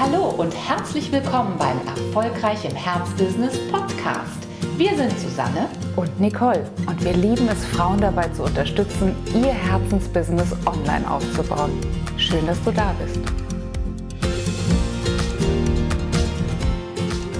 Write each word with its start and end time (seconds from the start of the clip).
Hallo 0.00 0.28
und 0.28 0.54
herzlich 0.54 1.10
willkommen 1.10 1.58
beim 1.58 1.76
Erfolgreich 1.84 2.64
im 2.64 2.76
Herzbusiness 2.76 3.58
Podcast. 3.68 4.46
Wir 4.76 4.94
sind 4.94 5.10
Susanne 5.18 5.68
und 5.96 6.20
Nicole 6.20 6.70
und 6.86 7.04
wir 7.04 7.14
lieben 7.14 7.48
es, 7.48 7.64
Frauen 7.64 8.00
dabei 8.00 8.28
zu 8.28 8.44
unterstützen, 8.44 9.16
ihr 9.34 9.52
Herzensbusiness 9.52 10.52
online 10.66 11.10
aufzubauen. 11.10 11.72
Schön, 12.16 12.46
dass 12.46 12.62
du 12.62 12.70
da 12.70 12.94
bist. 13.02 13.18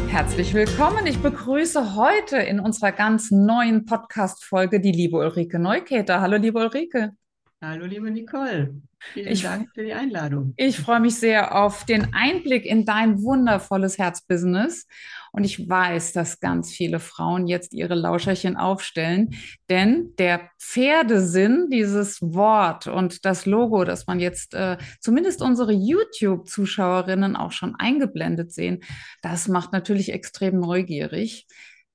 Herzlich 0.08 0.52
willkommen. 0.52 1.06
Ich 1.06 1.22
begrüße 1.22 1.94
heute 1.94 2.38
in 2.38 2.58
unserer 2.58 2.90
ganz 2.90 3.30
neuen 3.30 3.84
Podcast-Folge 3.86 4.80
die 4.80 4.90
liebe 4.90 5.16
Ulrike 5.16 5.60
Neukäter. 5.60 6.20
Hallo, 6.20 6.36
liebe 6.38 6.58
Ulrike. 6.58 7.12
Hallo, 7.60 7.86
liebe 7.86 8.08
Nicole. 8.08 8.72
Vielen 9.12 9.32
ich, 9.32 9.42
Dank 9.42 9.68
für 9.74 9.82
die 9.82 9.92
Einladung. 9.92 10.54
Ich 10.56 10.78
freue 10.78 11.00
mich 11.00 11.16
sehr 11.16 11.56
auf 11.56 11.84
den 11.84 12.14
Einblick 12.14 12.64
in 12.64 12.84
dein 12.84 13.20
wundervolles 13.20 13.98
Herzbusiness. 13.98 14.86
Und 15.32 15.42
ich 15.42 15.68
weiß, 15.68 16.12
dass 16.12 16.38
ganz 16.38 16.70
viele 16.70 17.00
Frauen 17.00 17.48
jetzt 17.48 17.74
ihre 17.74 17.96
Lauscherchen 17.96 18.56
aufstellen, 18.56 19.34
denn 19.68 20.14
der 20.18 20.50
Pferdesinn, 20.60 21.68
dieses 21.68 22.22
Wort 22.22 22.86
und 22.86 23.24
das 23.24 23.44
Logo, 23.44 23.82
das 23.84 24.06
man 24.06 24.20
jetzt 24.20 24.54
äh, 24.54 24.78
zumindest 25.00 25.42
unsere 25.42 25.72
YouTube-Zuschauerinnen 25.72 27.34
auch 27.34 27.50
schon 27.50 27.74
eingeblendet 27.76 28.52
sehen, 28.52 28.84
das 29.20 29.48
macht 29.48 29.72
natürlich 29.72 30.12
extrem 30.12 30.60
neugierig. 30.60 31.46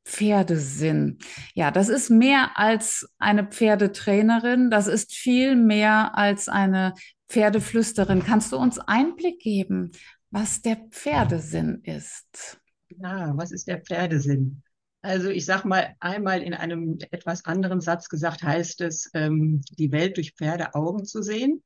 Pferdesinn. 0.06 1.18
Ja, 1.54 1.72
das 1.72 1.90
ist 1.90 2.10
mehr 2.10 2.52
als 2.56 3.08
eine 3.20 3.46
Pferdetrainerin, 3.46 4.70
das 4.70 4.88
ist 4.88 5.14
viel 5.14 5.56
mehr 5.56 6.18
als 6.18 6.50
eine 6.50 6.94
Pferdeflüsterin. 7.30 8.24
Kannst 8.24 8.52
du 8.52 8.58
uns 8.58 8.80
Einblick 8.80 9.40
geben, 9.40 9.92
was 10.30 10.62
der 10.62 10.78
Pferdesinn 10.92 11.82
ist? 11.84 12.60
Ja, 12.90 13.32
was 13.36 13.52
ist 13.52 13.68
der 13.68 13.82
Pferdesinn? 13.82 14.62
Also 15.02 15.30
ich 15.30 15.46
sage 15.46 15.68
mal 15.68 15.96
einmal 16.00 16.42
in 16.42 16.54
einem 16.54 16.98
etwas 17.12 17.44
anderen 17.46 17.82
Satz 17.82 18.08
gesagt, 18.08 18.42
heißt 18.42 18.82
es, 18.82 19.10
ähm, 19.14 19.62
die 19.78 19.92
Welt 19.92 20.16
durch 20.16 20.34
Pferdeaugen 20.34 21.06
zu 21.06 21.22
sehen 21.22 21.62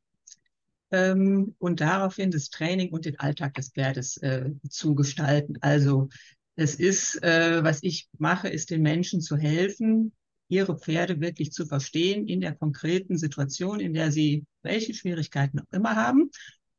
ähm, 0.92 1.56
und 1.60 1.82
daraufhin 1.82 2.32
das 2.32 2.50
Training 2.50 2.92
und 2.92 3.06
den 3.06 3.20
Alltag 3.20 3.54
des 3.54 3.70
Pferdes 3.70 4.18
äh, 4.18 4.52
zu 4.70 4.96
gestalten. 4.96 5.58
Also 5.62 6.10
es 6.58 6.76
ist, 6.76 7.24
äh, 7.24 7.64
was 7.64 7.84
ich 7.84 8.10
mache, 8.18 8.50
ist 8.50 8.72
den 8.72 8.82
Menschen 8.82 9.22
zu 9.22 9.38
helfen, 9.38 10.12
ihre 10.50 10.78
Pferde 10.78 11.22
wirklich 11.22 11.52
zu 11.52 11.68
verstehen 11.68 12.28
in 12.28 12.42
der 12.42 12.56
konkreten 12.56 13.18
Situation, 13.18 13.80
in 13.80 13.94
der 13.94 14.12
sie 14.12 14.44
welche 14.64 14.94
Schwierigkeiten 14.96 15.60
auch 15.60 15.72
immer 15.72 15.96
haben 15.96 16.32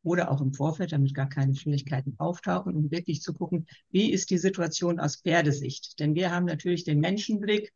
oder 0.02 0.32
auch 0.32 0.40
im 0.40 0.52
Vorfeld, 0.52 0.90
damit 0.92 1.14
gar 1.14 1.28
keine 1.28 1.54
Schwierigkeiten 1.54 2.14
auftauchen, 2.18 2.74
um 2.74 2.90
wirklich 2.90 3.22
zu 3.22 3.32
gucken, 3.32 3.66
wie 3.90 4.10
ist 4.10 4.30
die 4.30 4.38
Situation 4.38 4.98
aus 4.98 5.16
Pferdesicht. 5.16 6.00
Denn 6.00 6.16
wir 6.16 6.32
haben 6.32 6.46
natürlich 6.46 6.82
den 6.82 6.98
Menschenblick. 6.98 7.72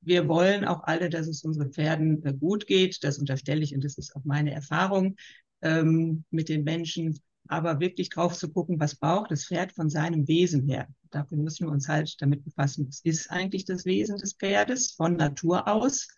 Wir 0.00 0.26
wollen 0.26 0.64
auch 0.64 0.82
alle, 0.82 1.08
dass 1.08 1.28
es 1.28 1.44
unseren 1.44 1.72
Pferden 1.72 2.24
äh, 2.24 2.34
gut 2.34 2.66
geht. 2.66 3.04
Das 3.04 3.18
unterstelle 3.18 3.62
ich 3.62 3.76
und 3.76 3.84
das 3.84 3.96
ist 3.96 4.16
auch 4.16 4.24
meine 4.24 4.52
Erfahrung 4.52 5.14
ähm, 5.60 6.24
mit 6.30 6.48
den 6.48 6.64
Menschen 6.64 7.20
aber 7.48 7.80
wirklich 7.80 8.08
drauf 8.10 8.36
zu 8.36 8.50
gucken, 8.50 8.80
was 8.80 8.94
braucht 8.94 9.30
das 9.30 9.46
Pferd 9.46 9.72
von 9.72 9.90
seinem 9.90 10.26
Wesen 10.28 10.66
her. 10.68 10.88
Dafür 11.10 11.38
müssen 11.38 11.66
wir 11.66 11.72
uns 11.72 11.88
halt 11.88 12.20
damit 12.20 12.44
befassen, 12.44 12.86
was 12.86 13.00
ist 13.04 13.30
eigentlich 13.30 13.64
das 13.64 13.84
Wesen 13.84 14.16
des 14.16 14.34
Pferdes 14.34 14.92
von 14.92 15.16
Natur 15.16 15.68
aus 15.68 16.08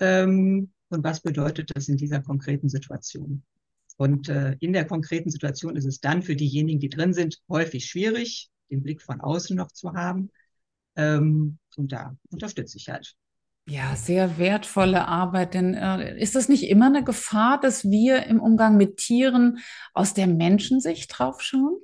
ähm, 0.00 0.72
und 0.88 1.04
was 1.04 1.20
bedeutet 1.20 1.70
das 1.74 1.88
in 1.88 1.96
dieser 1.96 2.20
konkreten 2.20 2.68
Situation. 2.68 3.44
Und 3.96 4.28
äh, 4.28 4.56
in 4.60 4.72
der 4.72 4.86
konkreten 4.86 5.30
Situation 5.30 5.76
ist 5.76 5.84
es 5.84 6.00
dann 6.00 6.22
für 6.22 6.34
diejenigen, 6.34 6.80
die 6.80 6.88
drin 6.88 7.12
sind, 7.12 7.40
häufig 7.48 7.86
schwierig, 7.86 8.50
den 8.70 8.82
Blick 8.82 9.02
von 9.02 9.20
außen 9.20 9.56
noch 9.56 9.72
zu 9.72 9.92
haben. 9.92 10.30
Ähm, 10.96 11.58
und 11.76 11.92
da 11.92 12.16
unterstütze 12.30 12.78
ich 12.78 12.88
halt. 12.88 13.14
Ja, 13.70 13.94
sehr 13.94 14.36
wertvolle 14.36 15.06
Arbeit. 15.06 15.54
Denn 15.54 15.74
äh, 15.74 16.20
ist 16.20 16.34
das 16.34 16.48
nicht 16.48 16.64
immer 16.64 16.86
eine 16.86 17.04
Gefahr, 17.04 17.60
dass 17.60 17.88
wir 17.88 18.26
im 18.26 18.40
Umgang 18.40 18.76
mit 18.76 18.96
Tieren 18.96 19.58
aus 19.94 20.12
der 20.12 20.26
Menschensicht 20.26 21.08
draufschauen? 21.16 21.76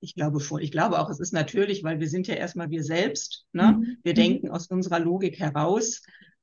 Ich 0.00 0.14
glaube 0.14 0.38
schon. 0.38 0.60
Ich 0.60 0.70
glaube 0.70 1.00
auch, 1.00 1.08
es 1.08 1.18
ist 1.18 1.32
natürlich, 1.32 1.82
weil 1.82 1.98
wir 1.98 2.10
sind 2.10 2.26
ja 2.26 2.34
erstmal 2.34 2.68
wir 2.68 2.84
selbst. 2.84 3.46
Ne? 3.52 3.78
Mhm. 3.78 3.96
Wir 4.02 4.12
mhm. 4.12 4.16
denken 4.16 4.50
aus 4.50 4.66
unserer 4.66 5.00
Logik 5.00 5.38
heraus, 5.38 6.02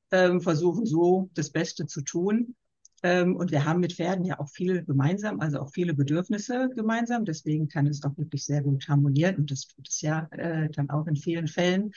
ähm, 0.10 0.42
versuchen 0.42 0.88
so 0.88 1.30
das 1.36 1.52
Beste 1.52 1.86
zu 1.86 2.02
tun. 2.02 2.56
Ähm, 3.04 3.36
und 3.36 3.52
wir 3.52 3.66
haben 3.66 3.82
mit 3.82 3.94
Pferden 3.94 4.26
ja 4.26 4.40
auch 4.40 4.50
viel 4.50 4.84
gemeinsam, 4.84 5.42
also 5.42 5.60
auch 5.60 5.70
viele 5.72 5.94
Bedürfnisse 5.94 6.72
gemeinsam. 6.76 7.24
Deswegen 7.24 7.68
kann 7.68 7.86
es 7.86 8.04
auch 8.04 8.18
wirklich 8.18 8.46
sehr 8.46 8.64
gut 8.64 8.88
harmonieren. 8.88 9.36
Und 9.36 9.52
das 9.52 9.68
tut 9.68 9.88
es 9.88 10.02
ja 10.02 10.28
äh, 10.32 10.70
dann 10.72 10.90
auch 10.90 11.06
in 11.06 11.18
vielen 11.18 11.48
Fällen. 11.48 11.92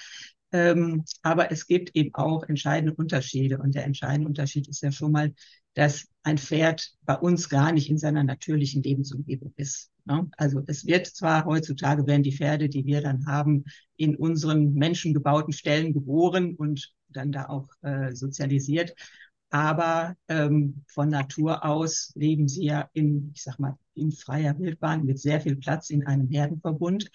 Ähm, 0.53 1.05
aber 1.23 1.51
es 1.51 1.67
gibt 1.67 1.95
eben 1.97 2.15
auch 2.15 2.45
entscheidende 2.45 2.95
Unterschiede. 2.95 3.59
Und 3.59 3.75
der 3.75 3.85
entscheidende 3.85 4.29
Unterschied 4.29 4.69
ist 4.69 4.83
ja 4.83 4.93
schon 4.93 5.13
mal, 5.13 5.33
dass 5.75 6.07
ein 6.23 6.39
Pferd 6.39 6.93
bei 7.05 7.17
uns 7.17 7.49
gar 7.49 7.73
nicht 7.73 7.91
in 7.91 7.99
seiner 7.99 8.25
natürlichen 8.25 8.83
Lebensumgebung 8.83 9.53
ist. 9.57 9.91
Ne? 10.07 10.29
Also 10.37 10.63
es 10.67 10.87
wird 10.87 11.07
zwar 11.07 11.45
heutzutage 11.45 12.07
werden 12.07 12.23
die 12.23 12.37
Pferde, 12.37 12.69
die 12.69 12.87
wir 12.87 13.03
dann 13.03 13.27
haben, 13.27 13.65
in 13.97 14.17
unseren 14.17 14.73
menschengebauten 14.75 15.53
Stellen 15.53 15.93
geboren 15.93 16.55
und 16.55 16.93
dann 17.09 17.33
da 17.33 17.47
auch 17.49 17.69
äh, 17.83 18.15
sozialisiert. 18.15 18.95
Aber 19.51 20.17
ähm, 20.29 20.83
von 20.89 21.09
Natur 21.09 21.65
aus 21.65 22.13
leben 22.15 22.49
sie 22.49 22.65
ja 22.65 22.89
in, 22.93 23.33
ich 23.35 23.43
sag 23.43 23.59
mal, 23.59 23.79
in 23.95 24.13
freier 24.13 24.59
Wildbahn 24.59 25.05
mit 25.05 25.19
sehr 25.19 25.41
viel 25.41 25.57
Platz 25.57 25.91
in 25.91 26.07
einem 26.07 26.29
Herdenverbund. 26.29 27.11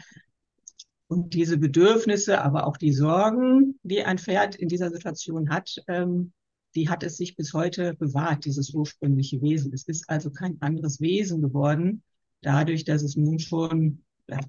Und 1.12 1.34
diese 1.34 1.58
Bedürfnisse, 1.58 2.42
aber 2.42 2.66
auch 2.66 2.78
die 2.78 2.94
Sorgen, 2.94 3.78
die 3.84 4.02
ein 4.02 4.18
Pferd 4.18 4.56
in 4.56 4.70
dieser 4.70 4.90
Situation 4.92 5.50
hat, 5.50 5.76
ähm, 5.90 6.32
die 6.74 6.88
hat 6.88 7.04
es 7.04 7.18
sich 7.18 7.36
bis 7.36 7.54
heute 7.54 7.96
bewahrt, 7.96 8.46
dieses 8.46 8.74
ursprüngliche 8.74 9.42
Wesen. 9.42 9.74
Es 9.74 9.84
ist 9.90 10.10
also 10.10 10.32
kein 10.32 10.56
anderes 10.62 11.02
Wesen 11.02 11.42
geworden, 11.42 12.02
dadurch, 12.42 12.86
dass 12.86 13.04
es 13.04 13.18
nun 13.18 13.40
schon 13.40 14.04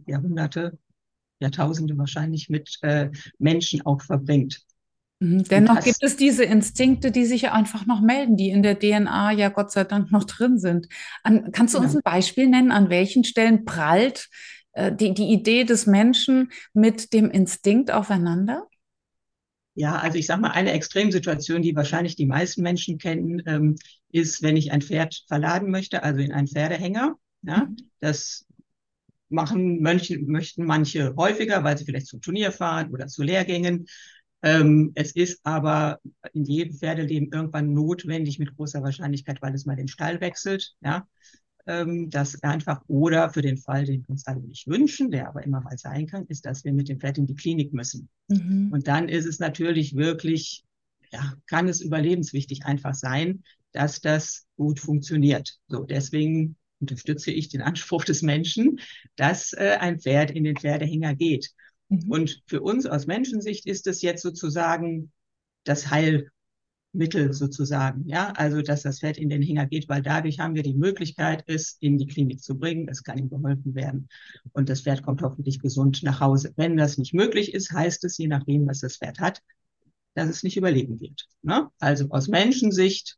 Jahrhunderte, 0.06 0.78
Jahrtausende 1.40 1.98
wahrscheinlich 1.98 2.48
mit 2.48 2.78
äh, 2.82 3.10
Menschen 3.40 3.84
auch 3.84 4.00
verbringt. 4.00 4.64
Mhm. 5.18 5.42
Dennoch 5.42 5.74
das, 5.74 5.84
gibt 5.84 6.02
es 6.04 6.16
diese 6.16 6.44
Instinkte, 6.44 7.10
die 7.10 7.24
sich 7.24 7.50
einfach 7.50 7.86
noch 7.86 8.00
melden, 8.00 8.36
die 8.36 8.50
in 8.50 8.62
der 8.62 8.78
DNA 8.78 9.32
ja 9.32 9.48
Gott 9.48 9.72
sei 9.72 9.82
Dank 9.82 10.12
noch 10.12 10.22
drin 10.22 10.60
sind. 10.60 10.86
An, 11.24 11.50
kannst 11.50 11.74
du 11.74 11.78
genau. 11.78 11.88
uns 11.88 11.96
ein 11.96 12.02
Beispiel 12.04 12.46
nennen, 12.46 12.70
an 12.70 12.88
welchen 12.88 13.24
Stellen 13.24 13.64
prallt 13.64 14.28
die, 14.74 15.14
die 15.14 15.32
Idee 15.32 15.64
des 15.64 15.86
Menschen 15.86 16.50
mit 16.72 17.12
dem 17.12 17.30
Instinkt 17.30 17.90
aufeinander? 17.90 18.66
Ja, 19.74 19.98
also 19.98 20.18
ich 20.18 20.26
sage 20.26 20.42
mal, 20.42 20.50
eine 20.50 20.72
Extremsituation, 20.72 21.62
die 21.62 21.74
wahrscheinlich 21.74 22.14
die 22.14 22.26
meisten 22.26 22.62
Menschen 22.62 22.98
kennen, 22.98 23.42
ähm, 23.46 23.76
ist, 24.10 24.42
wenn 24.42 24.56
ich 24.56 24.70
ein 24.70 24.82
Pferd 24.82 25.24
verladen 25.28 25.70
möchte, 25.70 26.02
also 26.02 26.20
in 26.20 26.32
einen 26.32 26.48
Pferdehänger. 26.48 27.16
Ja, 27.42 27.64
mhm. 27.64 27.76
das 28.00 28.46
machen 29.30 29.80
Mönche, 29.80 30.18
möchten 30.18 30.64
manche 30.64 31.14
häufiger, 31.16 31.64
weil 31.64 31.78
sie 31.78 31.86
vielleicht 31.86 32.06
zum 32.06 32.20
Turnier 32.20 32.52
fahren 32.52 32.90
oder 32.92 33.06
zu 33.06 33.22
Lehrgängen. 33.22 33.86
Ähm, 34.42 34.92
es 34.94 35.12
ist 35.12 35.40
aber 35.44 36.00
in 36.32 36.44
jedem 36.44 36.76
Pferdeleben 36.76 37.30
irgendwann 37.32 37.72
notwendig 37.72 38.38
mit 38.38 38.54
großer 38.54 38.82
Wahrscheinlichkeit, 38.82 39.40
weil 39.40 39.54
es 39.54 39.64
mal 39.64 39.76
den 39.76 39.88
Stall 39.88 40.20
wechselt. 40.20 40.74
Ja, 40.80 41.06
ähm, 41.66 42.10
dass 42.10 42.42
einfach 42.42 42.82
oder 42.88 43.30
für 43.30 43.42
den 43.42 43.56
Fall, 43.56 43.84
den 43.84 44.02
wir 44.02 44.10
uns 44.10 44.26
alle 44.26 44.40
nicht 44.40 44.66
wünschen, 44.66 45.10
der 45.10 45.28
aber 45.28 45.44
immer 45.44 45.60
mal 45.60 45.78
sein 45.78 46.06
kann, 46.06 46.26
ist, 46.26 46.44
dass 46.44 46.64
wir 46.64 46.72
mit 46.72 46.88
dem 46.88 47.00
Pferd 47.00 47.18
in 47.18 47.26
die 47.26 47.34
Klinik 47.34 47.72
müssen. 47.72 48.08
Mhm. 48.28 48.70
Und 48.72 48.88
dann 48.88 49.08
ist 49.08 49.26
es 49.26 49.38
natürlich 49.38 49.96
wirklich, 49.96 50.64
ja, 51.12 51.34
kann 51.46 51.68
es 51.68 51.80
überlebenswichtig 51.80 52.64
einfach 52.64 52.94
sein, 52.94 53.44
dass 53.72 54.00
das 54.00 54.46
gut 54.56 54.80
funktioniert. 54.80 55.58
So, 55.68 55.84
deswegen 55.84 56.56
unterstütze 56.80 57.30
ich 57.30 57.48
den 57.48 57.62
Anspruch 57.62 58.04
des 58.04 58.22
Menschen, 58.22 58.80
dass 59.16 59.52
äh, 59.52 59.76
ein 59.80 60.00
Pferd 60.00 60.30
in 60.30 60.44
den 60.44 60.56
Pferdehänger 60.56 61.14
geht. 61.14 61.50
Mhm. 61.88 62.10
Und 62.10 62.42
für 62.46 62.60
uns 62.60 62.86
aus 62.86 63.06
Menschensicht 63.06 63.66
ist 63.66 63.86
es 63.86 64.02
jetzt 64.02 64.22
sozusagen 64.22 65.12
das 65.64 65.90
Heil, 65.90 66.28
Mittel 66.92 67.32
sozusagen. 67.32 68.06
Ja, 68.06 68.32
also 68.36 68.60
dass 68.60 68.82
das 68.82 69.00
Pferd 69.00 69.16
in 69.16 69.30
den 69.30 69.42
Hänger 69.42 69.66
geht, 69.66 69.88
weil 69.88 70.02
dadurch 70.02 70.38
haben 70.38 70.54
wir 70.54 70.62
die 70.62 70.74
Möglichkeit, 70.74 71.42
es 71.46 71.76
in 71.80 71.98
die 71.98 72.06
Klinik 72.06 72.42
zu 72.42 72.58
bringen. 72.58 72.88
Es 72.88 73.02
kann 73.02 73.18
ihm 73.18 73.30
geholfen 73.30 73.74
werden 73.74 74.08
und 74.52 74.68
das 74.68 74.82
Pferd 74.82 75.02
kommt 75.02 75.22
hoffentlich 75.22 75.60
gesund 75.60 76.02
nach 76.02 76.20
Hause. 76.20 76.52
Wenn 76.56 76.76
das 76.76 76.98
nicht 76.98 77.14
möglich 77.14 77.54
ist, 77.54 77.72
heißt 77.72 78.04
es, 78.04 78.18
je 78.18 78.28
nachdem, 78.28 78.66
was 78.66 78.80
das 78.80 78.98
Pferd 78.98 79.20
hat, 79.20 79.40
dass 80.14 80.28
es 80.28 80.42
nicht 80.42 80.56
überleben 80.56 81.00
wird. 81.00 81.26
Ne? 81.42 81.70
Also 81.78 82.08
aus 82.10 82.28
Menschensicht 82.28 83.16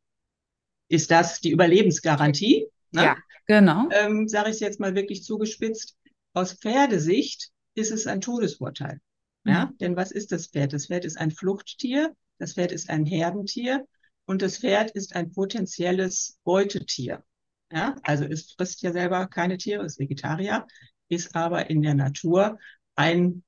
ist 0.88 1.10
das 1.10 1.40
die 1.40 1.50
Überlebensgarantie. 1.50 2.66
Ne? 2.92 3.02
Ja, 3.02 3.16
genau. 3.46 3.88
Ähm, 3.90 4.28
Sage 4.28 4.50
ich 4.50 4.54
es 4.54 4.60
jetzt 4.60 4.80
mal 4.80 4.94
wirklich 4.94 5.24
zugespitzt. 5.24 5.96
Aus 6.32 6.52
Pferdesicht 6.54 7.50
ist 7.74 7.90
es 7.90 8.06
ein 8.06 8.20
Todesvorteil. 8.20 9.00
Ja, 9.44 9.66
mhm. 9.66 9.78
denn 9.78 9.96
was 9.96 10.12
ist 10.12 10.32
das 10.32 10.46
Pferd? 10.46 10.72
Das 10.72 10.86
Pferd 10.86 11.04
ist 11.04 11.18
ein 11.18 11.30
Fluchttier 11.30 12.14
das 12.38 12.54
Pferd 12.54 12.72
ist 12.72 12.90
ein 12.90 13.04
Herdentier 13.04 13.86
und 14.26 14.42
das 14.42 14.58
Pferd 14.58 14.90
ist 14.92 15.14
ein 15.14 15.32
potenzielles 15.32 16.38
Beutetier. 16.44 17.24
Ja, 17.72 17.96
also 18.02 18.24
es 18.24 18.52
frisst 18.52 18.82
ja 18.82 18.92
selber 18.92 19.26
keine 19.26 19.58
Tiere, 19.58 19.84
ist 19.84 19.98
Vegetarier, 19.98 20.66
ist 21.08 21.34
aber 21.34 21.70
in 21.70 21.82
der 21.82 21.94
Natur 21.94 22.58
ein 22.94 23.42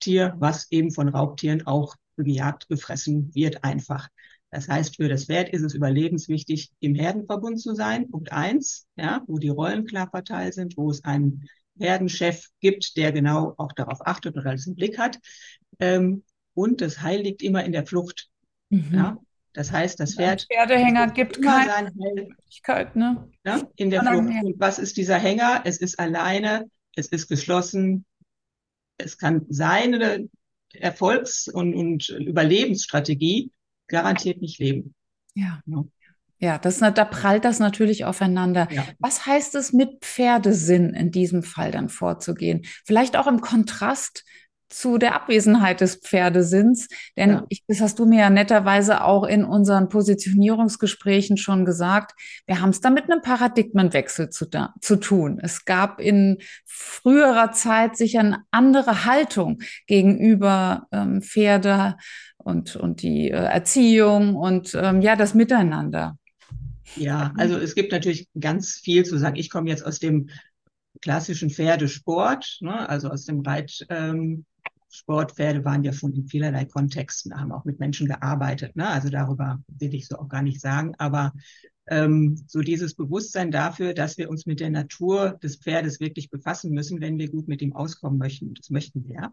Tier, 0.00 0.34
was 0.38 0.70
eben 0.70 0.90
von 0.90 1.08
Raubtieren 1.08 1.66
auch 1.66 1.94
gejagt, 2.16 2.68
gefressen 2.68 3.34
wird 3.34 3.64
einfach. 3.64 4.08
Das 4.50 4.68
heißt, 4.68 4.96
für 4.96 5.08
das 5.08 5.24
Pferd 5.26 5.48
ist 5.48 5.62
es 5.62 5.74
überlebenswichtig, 5.74 6.72
im 6.80 6.94
Herdenverbund 6.94 7.60
zu 7.60 7.74
sein. 7.74 8.10
Punkt 8.10 8.32
eins, 8.32 8.86
ja, 8.96 9.22
wo 9.26 9.38
die 9.38 9.48
Rollen 9.48 9.86
klar 9.86 10.10
verteilt 10.10 10.54
sind, 10.54 10.76
wo 10.76 10.90
es 10.90 11.04
einen 11.04 11.48
Herdenchef 11.78 12.48
gibt, 12.60 12.96
der 12.96 13.12
genau 13.12 13.54
auch 13.56 13.72
darauf 13.72 14.06
achtet 14.06 14.36
oder 14.36 14.50
alles 14.50 14.66
im 14.66 14.74
Blick 14.74 14.98
hat. 14.98 15.18
Ähm, 15.78 16.22
und 16.54 16.80
das 16.80 17.00
Heil 17.02 17.22
liegt 17.22 17.42
immer 17.42 17.64
in 17.64 17.72
der 17.72 17.86
Flucht. 17.86 18.28
Mhm. 18.70 18.94
Ja, 18.94 19.18
das 19.52 19.70
heißt, 19.70 20.00
das 20.00 20.14
Pferd. 20.14 20.46
Ein 20.50 20.56
Pferdehänger 20.56 21.10
gibt 21.10 21.42
keine 21.42 21.92
Möglichkeit, 21.92 22.96
ne? 22.96 23.30
Ja, 23.44 23.62
in 23.76 23.90
der 23.90 24.02
Flucht. 24.02 24.44
Und 24.44 24.54
was 24.58 24.78
ist 24.78 24.96
dieser 24.96 25.18
Hänger? 25.18 25.62
Es 25.64 25.78
ist 25.78 25.98
alleine, 25.98 26.70
es 26.96 27.08
ist 27.08 27.28
geschlossen. 27.28 28.04
Es 28.98 29.18
kann 29.18 29.44
seine 29.48 30.28
Erfolgs- 30.72 31.48
und, 31.48 31.74
und 31.74 32.08
Überlebensstrategie 32.08 33.50
garantiert 33.88 34.40
nicht 34.40 34.58
leben. 34.58 34.94
Ja. 35.34 35.60
ja. 35.66 35.84
Ja, 36.38 36.58
das, 36.58 36.80
da 36.80 37.04
prallt 37.04 37.44
das 37.44 37.60
natürlich 37.60 38.04
aufeinander. 38.04 38.66
Ja. 38.72 38.84
Was 38.98 39.26
heißt 39.26 39.54
es, 39.54 39.72
mit 39.72 40.04
Pferdesinn 40.04 40.92
in 40.92 41.12
diesem 41.12 41.44
Fall 41.44 41.70
dann 41.70 41.88
vorzugehen? 41.88 42.62
Vielleicht 42.84 43.16
auch 43.16 43.28
im 43.28 43.40
Kontrast 43.40 44.24
zu 44.72 44.98
der 44.98 45.14
Abwesenheit 45.14 45.80
des 45.80 45.96
Pferdesinns. 45.96 46.88
Denn 47.16 47.30
ja. 47.30 47.46
ich, 47.48 47.62
das 47.66 47.80
hast 47.80 47.98
du 47.98 48.06
mir 48.06 48.20
ja 48.20 48.30
netterweise 48.30 49.04
auch 49.04 49.24
in 49.24 49.44
unseren 49.44 49.88
Positionierungsgesprächen 49.88 51.36
schon 51.36 51.64
gesagt. 51.64 52.12
Wir 52.46 52.60
haben 52.60 52.70
es 52.70 52.80
da 52.80 52.90
mit 52.90 53.04
einem 53.04 53.22
Paradigmenwechsel 53.22 54.30
zu, 54.30 54.46
da, 54.46 54.74
zu 54.80 54.96
tun. 54.96 55.38
Es 55.42 55.64
gab 55.64 56.00
in 56.00 56.38
früherer 56.64 57.52
Zeit 57.52 57.96
sicher 57.96 58.20
eine 58.20 58.38
andere 58.50 59.04
Haltung 59.04 59.62
gegenüber 59.86 60.86
ähm, 60.92 61.22
Pferde 61.22 61.96
und, 62.38 62.76
und 62.76 63.02
die 63.02 63.30
äh, 63.30 63.34
Erziehung 63.34 64.34
und 64.34 64.74
ähm, 64.74 65.00
ja, 65.00 65.16
das 65.16 65.34
Miteinander. 65.34 66.16
Ja, 66.96 67.32
also 67.36 67.56
es 67.56 67.74
gibt 67.74 67.92
natürlich 67.92 68.28
ganz 68.38 68.74
viel 68.74 69.04
zu 69.04 69.16
sagen. 69.16 69.36
Ich 69.36 69.50
komme 69.50 69.70
jetzt 69.70 69.84
aus 69.84 69.98
dem 69.98 70.28
klassischen 71.00 71.50
Pferdesport, 71.50 72.58
ne, 72.60 72.88
also 72.88 73.08
aus 73.08 73.24
dem 73.24 73.40
Reit, 73.40 73.86
ähm, 73.88 74.44
Sportpferde 74.92 75.64
waren 75.64 75.84
ja 75.84 75.92
schon 75.92 76.12
in 76.12 76.26
vielerlei 76.26 76.66
Kontexten, 76.66 77.34
haben 77.34 77.50
auch 77.50 77.64
mit 77.64 77.80
Menschen 77.80 78.06
gearbeitet. 78.06 78.76
Ne? 78.76 78.86
Also 78.86 79.08
darüber 79.08 79.62
will 79.66 79.94
ich 79.94 80.06
so 80.06 80.18
auch 80.18 80.28
gar 80.28 80.42
nicht 80.42 80.60
sagen. 80.60 80.94
Aber 80.98 81.32
ähm, 81.86 82.44
so 82.46 82.60
dieses 82.60 82.94
Bewusstsein 82.94 83.50
dafür, 83.50 83.94
dass 83.94 84.18
wir 84.18 84.28
uns 84.28 84.44
mit 84.44 84.60
der 84.60 84.70
Natur 84.70 85.38
des 85.42 85.56
Pferdes 85.56 85.98
wirklich 85.98 86.30
befassen 86.30 86.72
müssen, 86.72 87.00
wenn 87.00 87.18
wir 87.18 87.30
gut 87.30 87.48
mit 87.48 87.62
ihm 87.62 87.72
auskommen 87.72 88.18
möchten. 88.18 88.52
Das 88.54 88.68
möchten 88.68 89.08
wir. 89.08 89.32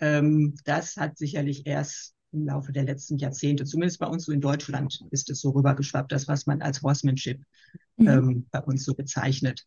Ähm, 0.00 0.54
das 0.64 0.96
hat 0.96 1.18
sicherlich 1.18 1.66
erst 1.66 2.14
im 2.32 2.46
Laufe 2.46 2.72
der 2.72 2.84
letzten 2.84 3.18
Jahrzehnte, 3.18 3.64
zumindest 3.64 4.00
bei 4.00 4.06
uns 4.06 4.24
so 4.24 4.32
in 4.32 4.40
Deutschland, 4.40 5.00
ist 5.10 5.30
es 5.30 5.40
so 5.40 5.50
rübergeschwappt, 5.50 6.12
das, 6.12 6.28
was 6.28 6.46
man 6.46 6.62
als 6.62 6.82
Horsemanship 6.82 7.42
mhm. 7.96 8.08
ähm, 8.08 8.46
bei 8.50 8.60
uns 8.60 8.84
so 8.84 8.94
bezeichnet. 8.94 9.64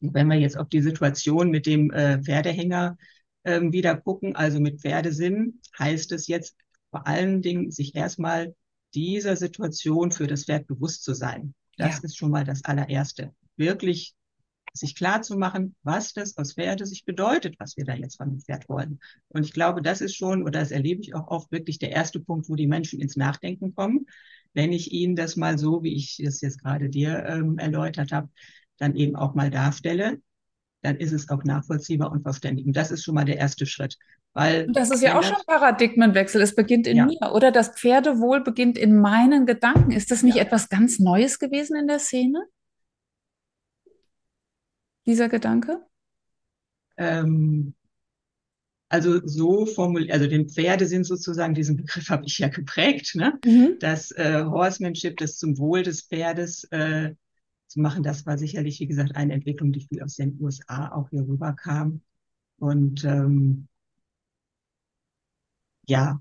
Und 0.00 0.14
wenn 0.14 0.28
wir 0.28 0.38
jetzt 0.38 0.58
auf 0.58 0.68
die 0.68 0.82
Situation 0.82 1.50
mit 1.50 1.66
dem 1.66 1.90
äh, 1.90 2.22
Pferdehänger 2.22 2.96
ähm, 3.44 3.72
wieder 3.72 3.96
gucken. 3.96 4.36
Also 4.36 4.60
mit 4.60 4.80
Pferdesinn 4.80 5.60
heißt 5.78 6.12
es 6.12 6.26
jetzt 6.26 6.56
vor 6.90 7.06
allen 7.06 7.42
Dingen, 7.42 7.70
sich 7.70 7.94
erstmal 7.94 8.54
dieser 8.94 9.36
Situation 9.36 10.12
für 10.12 10.26
das 10.26 10.44
Pferd 10.44 10.66
bewusst 10.66 11.02
zu 11.02 11.14
sein. 11.14 11.54
Das 11.76 11.96
ja. 11.96 12.04
ist 12.04 12.16
schon 12.16 12.30
mal 12.30 12.44
das 12.44 12.64
allererste. 12.64 13.34
Wirklich 13.56 14.14
sich 14.72 14.96
klar 14.96 15.22
zu 15.22 15.36
machen, 15.36 15.76
was 15.82 16.12
das 16.12 16.36
aus 16.36 16.54
Pferde 16.54 16.84
sich 16.84 17.04
bedeutet, 17.04 17.56
was 17.58 17.76
wir 17.76 17.84
da 17.84 17.94
jetzt 17.94 18.16
von 18.16 18.30
dem 18.30 18.40
Pferd 18.40 18.68
wollen. 18.68 18.98
Und 19.28 19.44
ich 19.44 19.52
glaube, 19.52 19.82
das 19.82 20.00
ist 20.00 20.16
schon, 20.16 20.42
oder 20.42 20.60
das 20.60 20.72
erlebe 20.72 21.00
ich 21.00 21.14
auch 21.14 21.28
oft, 21.28 21.52
wirklich 21.52 21.78
der 21.78 21.92
erste 21.92 22.18
Punkt, 22.18 22.48
wo 22.48 22.56
die 22.56 22.66
Menschen 22.66 23.00
ins 23.00 23.16
Nachdenken 23.16 23.74
kommen. 23.74 24.06
Wenn 24.52 24.72
ich 24.72 24.92
ihnen 24.92 25.16
das 25.16 25.36
mal 25.36 25.58
so, 25.58 25.82
wie 25.82 25.94
ich 25.94 26.20
es 26.20 26.40
jetzt 26.40 26.62
gerade 26.62 26.88
dir 26.88 27.24
ähm, 27.24 27.58
erläutert 27.58 28.10
habe, 28.12 28.28
dann 28.78 28.96
eben 28.96 29.14
auch 29.14 29.34
mal 29.34 29.50
darstelle, 29.50 30.20
dann 30.84 30.96
ist 30.96 31.12
es 31.12 31.30
auch 31.30 31.42
nachvollziehbar 31.44 32.12
und 32.12 32.22
verständigend. 32.22 32.76
Das 32.76 32.90
ist 32.90 33.02
schon 33.02 33.14
mal 33.14 33.24
der 33.24 33.38
erste 33.38 33.64
Schritt. 33.64 33.96
Weil 34.34 34.66
das 34.70 34.90
ist 34.90 35.02
ja 35.02 35.18
auch 35.18 35.22
schon 35.22 35.38
Paradigmenwechsel. 35.46 36.42
Es 36.42 36.54
beginnt 36.54 36.86
in 36.86 36.96
ja. 36.96 37.06
mir, 37.06 37.32
oder? 37.32 37.50
Das 37.50 37.70
Pferdewohl 37.70 38.42
beginnt 38.42 38.76
in 38.76 39.00
meinen 39.00 39.46
Gedanken. 39.46 39.92
Ist 39.92 40.10
das 40.10 40.22
nicht 40.22 40.36
ja. 40.36 40.42
etwas 40.42 40.68
ganz 40.68 40.98
Neues 40.98 41.38
gewesen 41.38 41.76
in 41.76 41.86
der 41.86 42.00
Szene? 42.00 42.44
Dieser 45.06 45.28
Gedanke? 45.28 45.80
Ähm, 46.96 47.74
also 48.88 49.26
so 49.26 49.64
formuliert, 49.66 50.12
also 50.12 50.26
den 50.26 50.48
Pferde 50.48 50.86
sind 50.86 51.04
sozusagen, 51.04 51.54
diesen 51.54 51.76
Begriff 51.76 52.10
habe 52.10 52.26
ich 52.26 52.38
ja 52.38 52.48
geprägt, 52.48 53.14
ne? 53.14 53.38
Mhm. 53.44 53.76
Das 53.80 54.10
äh, 54.12 54.44
Horsemanship, 54.44 55.16
das 55.16 55.38
zum 55.38 55.58
Wohl 55.58 55.82
des 55.82 56.02
Pferdes 56.02 56.64
äh, 56.64 57.14
zu 57.74 57.80
machen. 57.80 58.02
Das 58.02 58.24
war 58.24 58.38
sicherlich, 58.38 58.80
wie 58.80 58.86
gesagt, 58.86 59.16
eine 59.16 59.34
Entwicklung, 59.34 59.72
die 59.72 59.80
viel 59.80 60.02
aus 60.02 60.14
den 60.14 60.40
USA 60.40 60.92
auch 60.92 61.10
hier 61.10 61.22
rüberkam. 61.22 62.00
Und 62.58 63.04
ähm, 63.04 63.68
ja, 65.86 66.20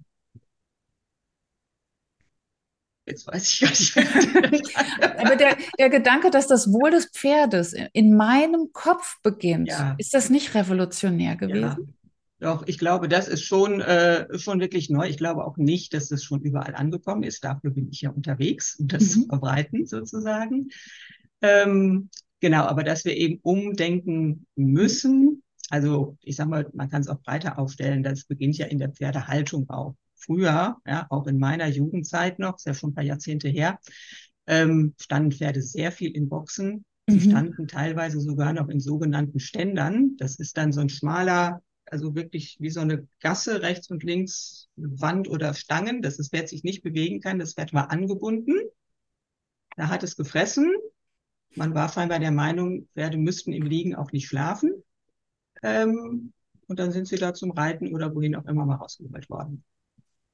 Jetzt 3.06 3.28
weiß 3.28 3.50
ich 3.50 3.94
gar 3.96 4.50
nicht. 4.50 4.78
Aber 5.20 5.36
der, 5.36 5.58
der 5.78 5.90
Gedanke, 5.90 6.32
dass 6.32 6.48
das 6.48 6.72
Wohl 6.72 6.90
des 6.90 7.08
Pferdes 7.08 7.76
in 7.92 8.16
meinem 8.16 8.72
Kopf 8.72 9.22
beginnt, 9.22 9.68
ja. 9.68 9.96
ist 9.98 10.14
das 10.14 10.30
nicht 10.30 10.56
revolutionär 10.56 11.36
gewesen? 11.36 11.62
Ja. 11.62 11.78
Doch, 12.40 12.66
ich 12.66 12.78
glaube, 12.78 13.10
das 13.10 13.28
ist 13.28 13.44
schon, 13.44 13.82
äh, 13.82 14.38
schon 14.38 14.62
wirklich 14.62 14.90
neu. 14.90 15.08
Ich 15.08 15.18
glaube 15.18 15.46
auch 15.46 15.58
nicht, 15.58 15.94
dass 15.94 16.10
das 16.10 16.24
schon 16.24 16.42
überall 16.42 16.76
angekommen 16.76 17.24
ist. 17.24 17.44
Dafür 17.44 17.72
bin 17.72 17.90
ich 17.90 18.02
ja 18.02 18.10
unterwegs, 18.10 18.78
um 18.80 18.88
das 18.88 19.04
mhm. 19.04 19.08
zu 19.08 19.28
verbreiten 19.28 19.86
sozusagen. 19.86 20.70
Ähm, 21.44 22.10
genau, 22.40 22.63
aber 22.63 22.84
dass 22.84 23.06
wir 23.06 23.16
eben 23.16 23.40
umdenken 23.44 24.48
müssen. 24.56 25.44
Also 25.69 26.18
ich 26.22 26.38
sag 26.38 26.48
mal, 26.48 26.69
man 26.74 26.90
kann 26.90 27.01
es 27.01 27.10
auch 27.10 27.22
breiter 27.22 27.60
aufstellen. 27.60 28.01
Das 28.01 28.24
beginnt 28.24 28.57
ja 28.57 28.66
in 28.66 28.80
der 28.80 28.90
Pferdehaltung 28.90 29.69
auch. 29.69 29.95
Früher, 30.16 30.78
ja, 30.88 31.06
auch 31.10 31.28
in 31.28 31.38
meiner 31.38 31.68
Jugendzeit 31.68 32.40
noch, 32.40 32.56
ist 32.56 32.66
ja 32.66 32.74
schon 32.74 32.92
ein 32.92 32.95
paar 32.95 33.04
Jahrzehnte 33.04 33.50
her, 33.50 33.78
ähm, 34.48 34.94
standen 35.00 35.34
Pferde 35.34 35.62
sehr 35.62 35.92
viel 35.92 36.12
in 36.12 36.30
Boxen. 36.30 36.86
Sie 37.10 37.18
mhm. 37.18 37.31
standen 37.31 37.68
teilweise 37.68 38.22
sogar 38.22 38.54
noch 38.54 38.69
in 38.69 38.80
sogenannten 38.80 39.40
Ständern. 39.40 40.16
Das 40.18 40.40
ist 40.40 40.56
dann 40.56 40.72
so 40.72 40.80
ein 40.80 40.88
schmaler, 40.88 41.62
also 41.85 42.16
wirklich 42.16 42.56
wie 42.62 42.69
so 42.69 42.80
eine 42.80 43.06
Gasse 43.19 43.62
rechts 43.62 43.90
und 43.90 44.04
links, 44.04 44.69
Wand 44.78 45.28
oder 45.28 45.54
Stangen, 45.54 46.02
dass 46.02 46.16
das 46.16 46.30
Pferd 46.30 46.47
sich 46.47 46.64
nicht 46.64 46.83
bewegen 46.83 47.19
kann. 47.19 47.40
Das 47.40 47.56
Pferd 47.56 47.73
war 47.73 47.92
angebunden. 47.92 48.56
Da 49.76 49.90
hat 49.90 50.04
es 50.04 50.16
gefressen 50.16 50.71
man 51.56 51.74
war 51.74 51.90
scheinbar 51.90 52.19
der 52.19 52.31
Meinung, 52.31 52.88
Pferde 52.94 53.18
müssten 53.18 53.54
im 53.54 53.64
Liegen 53.64 53.95
auch 53.95 54.12
nicht 54.12 54.28
schlafen. 54.28 54.83
Ähm, 55.62 56.33
und 56.68 56.80
dann 56.80 56.92
sind 56.92 57.07
sie 57.07 57.18
da 57.18 57.33
zum 57.33 57.52
Reiten 57.52 57.94
oder 57.94 58.14
wohin 58.16 58.36
auch 58.36 58.45
immer 58.45 58.66
mal 58.66 58.76
rausgeholt 58.76 59.30
worden. 59.30 59.64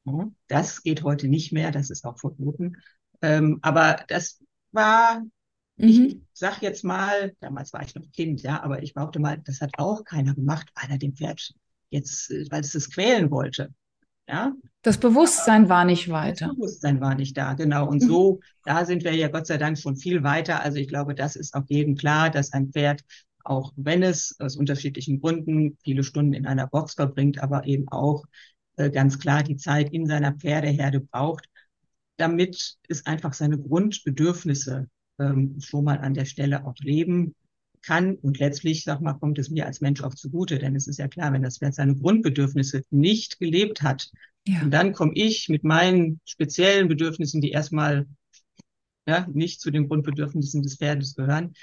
Ja, 0.06 0.32
das 0.48 0.82
geht 0.84 1.04
heute 1.04 1.28
nicht 1.28 1.52
mehr, 1.52 1.72
das 1.72 1.90
ist 1.90 2.06
auch 2.06 2.20
verboten. 2.20 2.78
Ähm, 3.22 3.60
aber 3.62 4.04
das 4.08 4.42
war, 4.72 5.20
mhm. 5.78 5.88
ich 5.88 6.18
sag 6.34 6.62
jetzt 6.62 6.84
mal, 6.84 7.36
damals 7.40 7.74
war 7.74 7.84
ich 7.84 7.96
noch 7.96 8.10
Kind, 8.12 8.42
ja, 8.42 8.64
aber 8.64 8.82
ich 8.82 8.94
behaupte 8.94 9.20
mal, 9.20 9.40
das 9.40 9.62
hat 9.62 9.72
auch 9.78 10.04
keiner 10.04 10.34
gemacht, 10.34 10.70
weil 10.76 10.92
er 10.92 10.98
dem 10.98 11.16
Pferd 11.16 11.54
jetzt, 11.90 12.32
äh, 12.32 12.46
weil 12.50 12.62
es 12.62 12.76
es 12.76 12.90
quälen 12.90 13.30
wollte. 13.32 13.74
Ja? 14.30 14.54
Das 14.84 14.98
Bewusstsein 14.98 15.68
war 15.68 15.84
nicht 15.84 16.10
weiter. 16.10 16.48
Das 16.48 16.56
Bewusstsein 16.56 17.02
war 17.02 17.16
nicht 17.16 17.36
da, 17.36 17.54
genau. 17.54 17.88
Und 17.88 18.00
so, 18.00 18.40
da 18.64 18.86
sind 18.86 19.04
wir 19.04 19.14
ja 19.14 19.28
Gott 19.28 19.48
sei 19.48 19.58
Dank 19.58 19.78
schon 19.78 19.98
viel 19.98 20.24
weiter. 20.24 20.62
Also 20.62 20.78
ich 20.78 20.88
glaube, 20.88 21.16
das 21.16 21.36
ist 21.36 21.54
auch 21.56 21.64
jedem 21.68 21.96
klar, 21.96 22.30
dass 22.30 22.54
ein 22.54 22.72
Pferd, 22.72 23.04
auch 23.44 23.74
wenn 23.76 24.04
es 24.04 24.36
aus 24.40 24.56
unterschiedlichen 24.56 25.20
Gründen 25.20 25.78
viele 25.84 26.04
Stunden 26.04 26.34
in 26.34 26.46
einer 26.46 26.68
Box 26.68 26.94
verbringt, 26.94 27.42
aber 27.42 27.66
eben 27.66 27.88
auch 27.90 28.24
äh, 28.78 28.90
ganz 28.90 29.20
klar 29.20 29.44
die 29.44 29.58
Zeit 29.58 29.92
in 29.92 30.06
seiner 30.06 30.34
Pferdeherde 30.34 31.02
braucht, 31.02 31.46
damit 32.18 32.78
es 32.88 33.06
einfach 33.06 33.34
seine 33.34 33.58
Grundbedürfnisse 33.58 34.88
ähm, 35.20 35.58
schon 35.60 35.84
mal 35.84 35.98
an 35.98 36.14
der 36.14 36.26
Stelle 36.26 36.66
auch 36.66 36.76
leben 36.80 37.36
kann. 37.82 38.16
Und 38.16 38.40
letztlich, 38.40 38.84
sag 38.84 39.02
mal, 39.02 39.14
kommt 39.14 39.40
es 39.40 39.50
mir 39.50 39.66
als 39.66 39.82
Mensch 39.82 40.02
auch 40.02 40.14
zugute, 40.14 40.60
denn 40.60 40.76
es 40.76 40.88
ist 40.88 41.00
ja 41.00 41.08
klar, 41.08 41.34
wenn 41.34 41.44
das 41.44 41.58
Pferd 41.58 41.76
seine 41.76 41.96
Grundbedürfnisse 41.96 42.84
nicht 42.90 43.40
gelebt 43.40 43.82
hat, 43.82 44.12
ja. 44.48 44.62
und 44.62 44.72
dann 44.72 44.94
komme 44.94 45.14
ich 45.16 45.50
mit 45.50 45.64
meinen 45.64 46.20
speziellen 46.26 46.88
Bedürfnissen, 46.88 47.42
die 47.42 47.52
erstmal 47.52 48.08
ja, 49.08 49.28
nicht 49.32 49.62
zu 49.62 49.72
den 49.72 49.88
Grundbedürfnissen 49.88 50.62
des 50.62 50.78
Pferdes 50.78 51.16
gehören, 51.16 51.54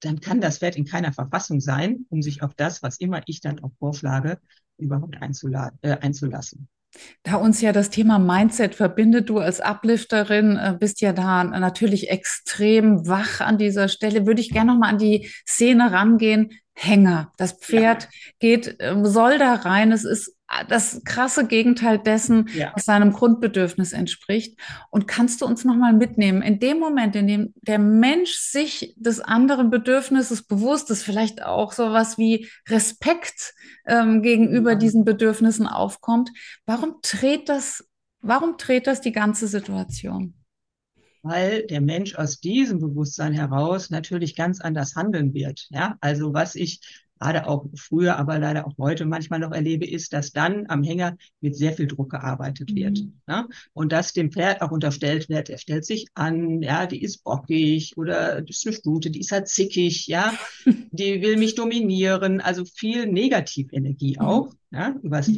dann 0.00 0.20
kann 0.20 0.40
das 0.40 0.58
Pferd 0.58 0.76
in 0.76 0.84
keiner 0.84 1.12
Verfassung 1.12 1.60
sein, 1.60 2.06
um 2.08 2.22
sich 2.22 2.42
auf 2.42 2.54
das, 2.54 2.82
was 2.82 2.98
immer 2.98 3.22
ich 3.26 3.40
dann 3.40 3.60
auch 3.60 3.72
vorschlage, 3.78 4.38
überhaupt 4.76 5.20
einzula 5.20 5.72
äh, 5.82 5.96
einzulassen. 5.98 6.68
Da 7.22 7.36
uns 7.36 7.60
ja 7.60 7.72
das 7.72 7.90
Thema 7.90 8.18
Mindset 8.18 8.74
verbindet, 8.74 9.28
du 9.28 9.38
als 9.38 9.60
Uplifterin 9.60 10.56
äh, 10.56 10.76
bist 10.78 11.00
ja 11.00 11.12
da 11.12 11.44
natürlich 11.44 12.10
extrem 12.10 13.06
wach 13.06 13.40
an 13.40 13.58
dieser 13.58 13.88
Stelle, 13.88 14.26
würde 14.26 14.40
ich 14.40 14.50
gerne 14.50 14.72
nochmal 14.72 14.90
an 14.90 14.98
die 14.98 15.30
Szene 15.46 15.92
rangehen. 15.92 16.50
Hänger. 16.80 17.32
Das 17.36 17.52
Pferd 17.52 18.04
ja. 18.04 18.08
geht, 18.38 18.76
ähm, 18.78 19.04
soll 19.04 19.38
da 19.38 19.54
rein. 19.54 19.90
Es 19.90 20.04
ist 20.04 20.36
das 20.68 21.02
krasse 21.04 21.46
Gegenteil 21.46 21.98
dessen, 21.98 22.48
ja. 22.54 22.72
was 22.74 22.84
seinem 22.84 23.12
Grundbedürfnis 23.12 23.92
entspricht. 23.92 24.58
Und 24.90 25.08
kannst 25.08 25.40
du 25.40 25.46
uns 25.46 25.64
nochmal 25.64 25.92
mitnehmen, 25.92 26.40
in 26.40 26.60
dem 26.60 26.78
Moment, 26.78 27.16
in 27.16 27.26
dem 27.26 27.54
der 27.62 27.78
Mensch 27.78 28.32
sich 28.32 28.94
des 28.96 29.20
anderen 29.20 29.70
Bedürfnisses 29.70 30.44
bewusst 30.44 30.90
ist, 30.90 31.02
vielleicht 31.02 31.42
auch 31.42 31.72
sowas 31.72 32.16
wie 32.16 32.48
Respekt 32.68 33.54
ähm, 33.84 34.22
gegenüber 34.22 34.76
mhm. 34.76 34.78
diesen 34.78 35.04
Bedürfnissen 35.04 35.66
aufkommt, 35.66 36.30
warum 36.64 36.96
dreht 37.02 37.48
das, 37.48 37.88
warum 38.20 38.56
dreht 38.56 38.86
das 38.86 39.00
die 39.00 39.12
ganze 39.12 39.48
Situation? 39.48 40.37
Weil 41.22 41.66
der 41.66 41.80
Mensch 41.80 42.14
aus 42.14 42.40
diesem 42.40 42.78
Bewusstsein 42.80 43.32
heraus 43.32 43.90
natürlich 43.90 44.36
ganz 44.36 44.60
anders 44.60 44.96
handeln 44.96 45.34
wird. 45.34 45.66
Ja, 45.70 45.96
also 46.00 46.32
was 46.34 46.54
ich 46.54 46.80
gerade 47.18 47.46
auch 47.46 47.66
früher, 47.74 48.16
aber 48.16 48.38
leider 48.38 48.66
auch 48.66 48.76
heute 48.78 49.04
manchmal 49.04 49.40
noch 49.40 49.52
erlebe, 49.52 49.86
ist, 49.86 50.12
dass 50.12 50.32
dann 50.32 50.66
am 50.68 50.82
Hänger 50.82 51.16
mit 51.40 51.56
sehr 51.56 51.72
viel 51.72 51.86
Druck 51.86 52.10
gearbeitet 52.10 52.74
wird. 52.74 53.00
Mhm. 53.00 53.20
Ja? 53.28 53.48
Und 53.72 53.92
dass 53.92 54.12
dem 54.12 54.30
Pferd 54.30 54.62
auch 54.62 54.70
unterstellt 54.70 55.28
wird, 55.28 55.50
er 55.50 55.58
stellt 55.58 55.84
sich 55.84 56.06
an, 56.14 56.62
ja, 56.62 56.86
die 56.86 57.02
ist 57.02 57.24
bockig 57.24 57.96
oder 57.96 58.42
das 58.42 58.58
ist 58.58 58.66
eine 58.66 58.76
Stute, 58.76 59.10
die 59.10 59.20
ist 59.20 59.32
halt 59.32 59.48
zickig, 59.48 60.06
ja, 60.06 60.32
die 60.90 61.22
will 61.22 61.36
mich 61.36 61.54
dominieren, 61.54 62.40
also 62.40 62.64
viel 62.64 63.06
Negativenergie 63.06 64.16
mhm. 64.18 64.24
auch, 64.24 64.54
ja, 64.70 64.94
übers 65.02 65.28
mhm. 65.28 65.34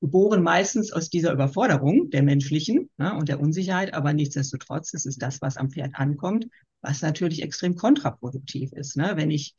Geboren 0.00 0.42
meistens 0.42 0.92
aus 0.92 1.08
dieser 1.08 1.32
Überforderung 1.32 2.10
der 2.10 2.22
menschlichen 2.22 2.90
ja, 2.98 3.16
und 3.16 3.28
der 3.28 3.40
Unsicherheit, 3.40 3.94
aber 3.94 4.12
nichtsdestotrotz 4.12 4.92
ist 4.92 5.06
es 5.06 5.16
das, 5.16 5.40
was 5.40 5.56
am 5.56 5.70
Pferd 5.70 5.94
ankommt, 5.94 6.46
was 6.82 7.02
natürlich 7.02 7.42
extrem 7.42 7.76
kontraproduktiv 7.76 8.72
ist. 8.72 8.96
Ne? 8.96 9.12
Wenn 9.16 9.30
ich 9.30 9.54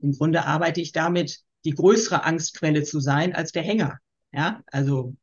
im 0.00 0.12
Grunde 0.12 0.44
arbeite 0.44 0.80
ich 0.80 0.92
damit, 0.92 1.40
die 1.64 1.72
größere 1.72 2.24
Angstquelle 2.24 2.82
zu 2.82 3.00
sein 3.00 3.34
als 3.34 3.52
der 3.52 3.62
Hänger. 3.62 3.98
Ja, 4.32 4.62
also 4.66 5.16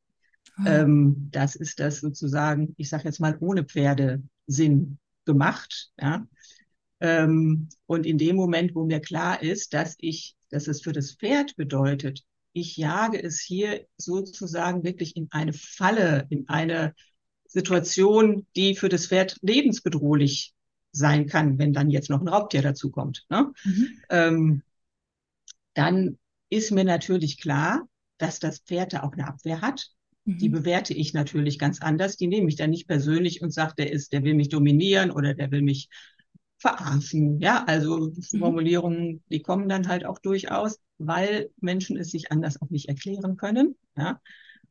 oh. 0.57 0.63
ähm, 0.65 1.29
das 1.31 1.55
ist 1.55 1.79
das 1.79 1.99
sozusagen, 1.99 2.73
ich 2.77 2.89
sage 2.89 3.05
jetzt 3.05 3.19
mal 3.19 3.37
ohne 3.39 3.63
Pferde 3.63 4.21
Sinn 4.47 4.97
gemacht. 5.25 5.91
Ja, 5.99 6.25
ähm, 6.99 7.69
und 7.85 8.05
in 8.05 8.17
dem 8.17 8.35
Moment, 8.35 8.75
wo 8.75 8.85
mir 8.85 8.99
klar 8.99 9.41
ist, 9.41 9.73
dass 9.73 9.95
ich, 9.99 10.35
dass 10.49 10.67
es 10.67 10.81
für 10.81 10.93
das 10.93 11.13
Pferd 11.13 11.55
bedeutet, 11.55 12.23
ich 12.55 12.77
jage 12.77 13.21
es 13.21 13.41
hier 13.41 13.85
sozusagen 13.97 14.85
wirklich 14.85 15.17
in 15.17 15.27
eine 15.29 15.51
Falle, 15.51 16.25
in 16.29 16.47
eine 16.47 16.95
Situation, 17.45 18.47
die 18.55 18.75
für 18.75 18.87
das 18.87 19.07
Pferd 19.07 19.37
lebensbedrohlich 19.41 20.53
sein 20.93 21.27
kann, 21.27 21.59
wenn 21.59 21.73
dann 21.73 21.89
jetzt 21.89 22.09
noch 22.09 22.21
ein 22.21 22.29
Raubtier 22.29 22.61
dazu 22.61 22.91
kommt. 22.91 23.25
Ne? 23.29 23.51
Mhm. 23.65 23.87
Ähm, 24.09 24.61
dann 25.73 26.17
ist 26.49 26.71
mir 26.71 26.85
natürlich 26.85 27.41
klar, 27.41 27.89
dass 28.17 28.39
das 28.39 28.59
Pferd 28.59 28.93
da 28.93 29.03
auch 29.03 29.11
eine 29.11 29.27
Abwehr 29.27 29.59
hat. 29.59 29.89
Mhm. 30.23 30.37
Die 30.37 30.49
bewerte 30.49 30.93
ich 30.93 31.13
natürlich 31.13 31.59
ganz 31.59 31.81
anders. 31.81 32.15
Die 32.15 32.27
nehme 32.27 32.47
ich 32.47 32.55
dann 32.55 32.69
nicht 32.69 32.87
persönlich 32.87 33.41
und 33.41 33.51
sage, 33.51 33.73
der 33.77 33.91
ist, 33.91 34.13
der 34.13 34.23
will 34.23 34.33
mich 34.33 34.47
dominieren 34.47 35.11
oder 35.11 35.33
der 35.33 35.51
will 35.51 35.61
mich 35.61 35.89
verarschen. 36.57 37.41
Ja, 37.41 37.65
also 37.65 38.11
mhm. 38.15 38.39
Formulierungen, 38.39 39.23
die 39.29 39.41
kommen 39.41 39.67
dann 39.67 39.89
halt 39.89 40.05
auch 40.05 40.19
durchaus, 40.19 40.79
weil 40.97 41.49
Menschen 41.59 41.97
es 41.97 42.11
sich 42.11 42.31
anders 42.31 42.61
auch 42.61 42.69
nicht 42.69 42.89
erklären 42.89 43.37
können. 43.37 43.75
Ja, 43.97 44.21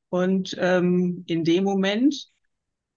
und 0.08 0.56
ähm, 0.58 1.24
in 1.26 1.44
dem 1.44 1.64
Moment 1.64 2.30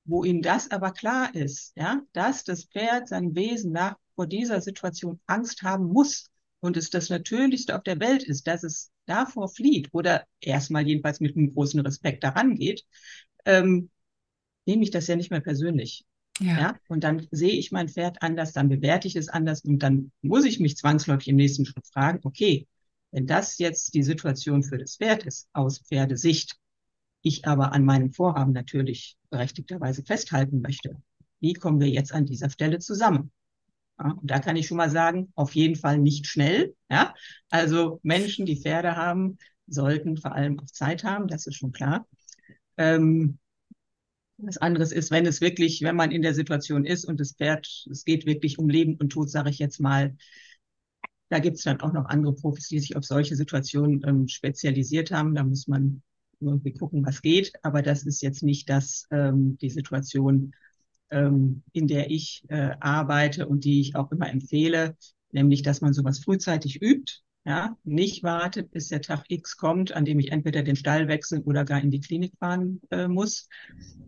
wo 0.08 0.24
ihm 0.24 0.42
das 0.42 0.72
aber 0.72 0.92
klar 0.92 1.36
ist, 1.36 1.74
ja, 1.76 2.02
dass 2.14 2.44
das 2.46 2.66
Pferd 2.66 3.10
sein 3.10 3.36
Wesen 3.36 3.74
nach 3.74 3.98
vor 4.16 4.26
dieser 4.26 4.62
Situation 4.62 5.20
Angst 5.28 5.62
haben 5.64 5.86
muss 5.86 6.32
und 6.60 6.78
es 6.78 6.90
das 6.90 7.10
Natürlichste 7.10 7.76
auf 7.76 7.84
der 7.84 8.00
Welt 8.00 8.24
ist, 8.24 8.48
dass 8.48 8.64
es 8.64 8.90
davor 9.06 9.50
flieht 9.50 9.90
oder 9.92 10.26
erstmal 10.42 10.88
jedenfalls 10.88 11.20
mit 11.20 11.36
einem 11.36 11.54
großen 11.54 11.80
Respekt 11.82 12.24
daran 12.24 12.56
geht, 12.56 12.84
ähm, 13.46 13.90
nehme 14.66 14.84
ich 14.84 14.92
das 14.92 15.08
ja 15.08 15.16
nicht 15.16 15.30
mehr 15.30 15.42
persönlich. 15.42 16.06
Ja. 16.40 16.60
ja. 16.60 16.80
Und 16.88 17.04
dann 17.04 17.28
sehe 17.32 17.58
ich 17.58 17.72
mein 17.72 17.90
Pferd 17.90 18.22
anders, 18.22 18.54
dann 18.54 18.70
bewerte 18.70 19.08
ich 19.08 19.16
es 19.16 19.28
anders 19.28 19.62
und 19.62 19.80
dann 19.80 20.12
muss 20.22 20.46
ich 20.46 20.60
mich 20.60 20.78
zwangsläufig 20.78 21.28
im 21.28 21.36
nächsten 21.36 21.66
Schritt 21.66 21.88
fragen, 21.88 22.20
okay, 22.24 22.66
wenn 23.12 23.26
das 23.26 23.58
jetzt 23.58 23.94
die 23.94 24.04
Situation 24.04 24.64
für 24.64 24.78
das 24.78 24.98
Pferd 24.98 25.26
ist, 25.26 25.48
aus 25.54 25.80
Pferdesicht, 25.80 26.58
ich 27.22 27.48
aber 27.48 27.74
an 27.74 27.86
meinem 27.86 28.12
Vorhaben 28.12 28.54
natürlich 28.54 29.18
berechtigterweise 29.30 30.04
festhalten 30.04 30.62
möchte. 30.62 31.02
Wie 31.40 31.54
kommen 31.54 31.80
wir 31.80 31.90
jetzt 31.90 32.14
an 32.14 32.26
dieser 32.26 32.50
Stelle 32.50 32.80
zusammen? 32.80 33.32
Ja, 34.00 34.12
und 34.12 34.30
da 34.30 34.40
kann 34.40 34.56
ich 34.56 34.68
schon 34.68 34.78
mal 34.78 34.90
sagen, 34.90 35.32
auf 35.36 35.56
jeden 35.56 35.76
Fall 35.76 35.98
nicht 36.00 36.28
schnell. 36.28 36.76
Ja? 36.90 37.14
Also 37.50 38.00
Menschen, 38.04 38.46
die 38.46 38.60
Pferde 38.60 38.96
haben, 38.96 39.38
sollten 39.68 40.18
vor 40.18 40.34
allem 40.34 40.60
auch 40.60 40.66
Zeit 40.68 41.04
haben, 41.04 41.28
das 41.28 41.48
ist 41.48 41.56
schon 41.56 41.72
klar. 41.72 42.08
Ähm, 42.78 43.40
was 44.38 44.58
anderes 44.58 44.92
ist, 44.92 45.10
wenn 45.10 45.26
es 45.26 45.42
wirklich, 45.42 45.82
wenn 45.82 45.96
man 45.96 46.12
in 46.12 46.22
der 46.22 46.36
Situation 46.36 46.86
ist 46.86 47.06
und 47.06 47.20
das 47.20 47.34
Pferd, 47.34 47.68
es 47.90 48.06
geht 48.06 48.28
wirklich 48.28 48.60
um 48.60 48.70
Leben 48.70 48.96
und 48.96 49.10
Tod, 49.10 49.30
sage 49.32 49.50
ich 49.50 49.58
jetzt 49.58 49.80
mal, 49.80 50.16
da 51.30 51.40
gibt 51.40 51.58
es 51.58 51.64
dann 51.64 51.82
auch 51.82 51.94
noch 51.94 52.06
andere 52.06 52.34
Profis, 52.34 52.68
die 52.68 52.80
sich 52.80 52.96
auf 52.96 53.04
solche 53.04 53.36
Situationen 53.36 54.02
ähm, 54.06 54.28
spezialisiert 54.28 55.12
haben. 55.12 55.36
Da 55.36 55.44
muss 55.44 55.68
man 55.68 56.02
irgendwie 56.40 56.74
gucken, 56.74 57.06
was 57.06 57.22
geht. 57.22 57.54
Aber 57.64 57.82
das 57.82 58.06
ist 58.06 58.22
jetzt 58.22 58.44
nicht 58.44 58.70
das, 58.70 59.08
ähm, 59.12 59.58
die 59.58 59.70
Situation, 59.70 60.54
ähm, 61.10 61.64
in 61.74 61.88
der 61.88 62.10
ich 62.12 62.44
äh, 62.50 62.72
arbeite 62.80 63.48
und 63.48 63.66
die 63.66 63.82
ich 63.82 63.96
auch 63.96 64.12
immer 64.12 64.30
empfehle, 64.30 64.96
nämlich, 65.32 65.62
dass 65.62 65.82
man 65.82 65.94
sowas 65.94 66.20
frühzeitig 66.20 66.82
übt. 66.82 67.22
Ja, 67.46 67.78
nicht 67.86 68.24
wartet, 68.24 68.72
bis 68.72 68.90
der 68.90 69.02
Tag 69.02 69.24
X 69.30 69.56
kommt, 69.56 69.94
an 69.94 70.04
dem 70.04 70.20
ich 70.20 70.34
entweder 70.34 70.64
den 70.64 70.76
Stall 70.76 71.08
wechseln 71.08 71.44
oder 71.44 71.64
gar 71.64 71.82
in 71.82 71.92
die 71.92 72.02
Klinik 72.02 72.34
fahren 72.40 72.82
äh, 72.92 73.08
muss, 73.08 73.48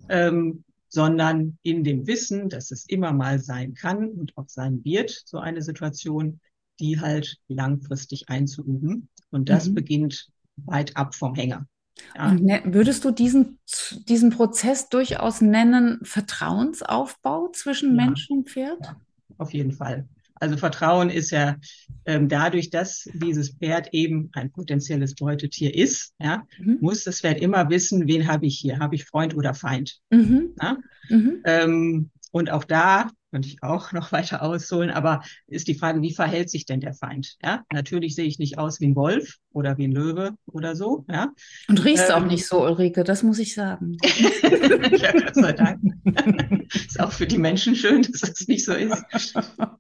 ähm, 0.09 0.65
sondern 0.89 1.57
in 1.61 1.85
dem 1.85 2.05
Wissen, 2.05 2.49
dass 2.49 2.71
es 2.71 2.85
immer 2.89 3.13
mal 3.13 3.39
sein 3.39 3.75
kann 3.75 4.09
und 4.09 4.38
auch 4.38 4.49
sein 4.49 4.83
wird, 4.83 5.11
so 5.25 5.38
eine 5.38 5.61
Situation, 5.61 6.41
die 6.79 7.00
halt 7.00 7.38
langfristig 7.48 8.29
einzuüben. 8.29 9.09
Und 9.31 9.50
das 9.50 9.69
mhm. 9.69 9.75
beginnt 9.75 10.29
weit 10.65 10.98
ab 10.98 11.15
vom 11.15 11.36
Hänger. 11.36 11.67
Ja. 12.15 12.29
Und 12.29 12.43
ne, 12.43 12.62
würdest 12.65 13.05
du 13.05 13.12
diesen, 13.12 13.59
diesen 14.07 14.29
Prozess 14.31 14.89
durchaus 14.89 15.41
nennen 15.41 16.00
Vertrauensaufbau 16.03 17.50
zwischen 17.53 17.95
ja. 17.95 18.05
Mensch 18.05 18.29
und 18.29 18.50
Pferd? 18.50 18.79
Ja, 18.81 18.95
auf 19.38 19.53
jeden 19.53 19.74
Fall. 19.74 20.07
Also 20.36 20.55
Vertrauen 20.55 21.09
ist 21.09 21.31
ja 21.31 21.57
ähm, 22.05 22.29
dadurch, 22.29 22.69
dass 22.69 23.09
dieses 23.13 23.50
Pferd 23.50 23.89
eben 23.91 24.29
ein 24.33 24.51
potenzielles 24.51 25.15
Beutetier 25.15 25.75
ist, 25.75 26.13
ja, 26.19 26.43
mhm. 26.57 26.77
muss 26.79 27.03
das 27.03 27.21
Pferd 27.21 27.41
immer 27.41 27.69
wissen, 27.69 28.07
wen 28.07 28.27
habe 28.27 28.45
ich 28.45 28.57
hier? 28.57 28.79
Habe 28.79 28.95
ich 28.95 29.05
Freund 29.05 29.36
oder 29.36 29.53
Feind? 29.53 30.00
Mhm. 30.09 30.55
Ja? 30.62 30.77
Mhm. 31.09 31.41
Ähm, 31.43 32.09
und 32.31 32.51
auch 32.51 32.63
da 32.63 33.12
könnte 33.31 33.48
ich 33.48 33.63
auch 33.63 33.91
noch 33.91 34.12
weiter 34.12 34.41
ausholen, 34.41 34.89
aber 34.89 35.24
ist 35.48 35.67
die 35.67 35.75
Frage, 35.75 36.01
wie 36.01 36.13
verhält 36.13 36.50
sich 36.50 36.65
denn 36.65 36.81
der 36.81 36.93
Feind? 36.93 37.38
Ja, 37.43 37.63
natürlich 37.71 38.15
sehe 38.15 38.25
ich 38.25 38.39
nicht 38.39 38.57
aus 38.57 38.79
wie 38.79 38.88
ein 38.88 38.95
Wolf 38.95 39.38
oder 39.51 39.77
wie 39.77 39.88
ein 39.88 39.91
Löwe 39.91 40.36
oder 40.45 40.75
so, 40.75 41.05
ja. 41.09 41.31
Und 41.67 41.83
riechst 41.83 42.09
ähm, 42.09 42.15
auch 42.15 42.25
nicht 42.25 42.48
so, 42.48 42.63
Ulrike, 42.63 43.03
das 43.03 43.24
muss 43.24 43.39
ich 43.39 43.53
sagen. 43.53 43.98
ja, 44.03 45.12
Gott 45.12 45.36
sei 45.36 45.53
Dank. 45.53 45.81
ist 46.74 47.00
auch 47.00 47.12
für 47.12 47.27
die 47.27 47.38
Menschen 47.38 47.75
schön, 47.75 48.01
dass 48.03 48.21
das 48.21 48.48
nicht 48.48 48.65
so 48.65 48.74
ist. 48.74 49.33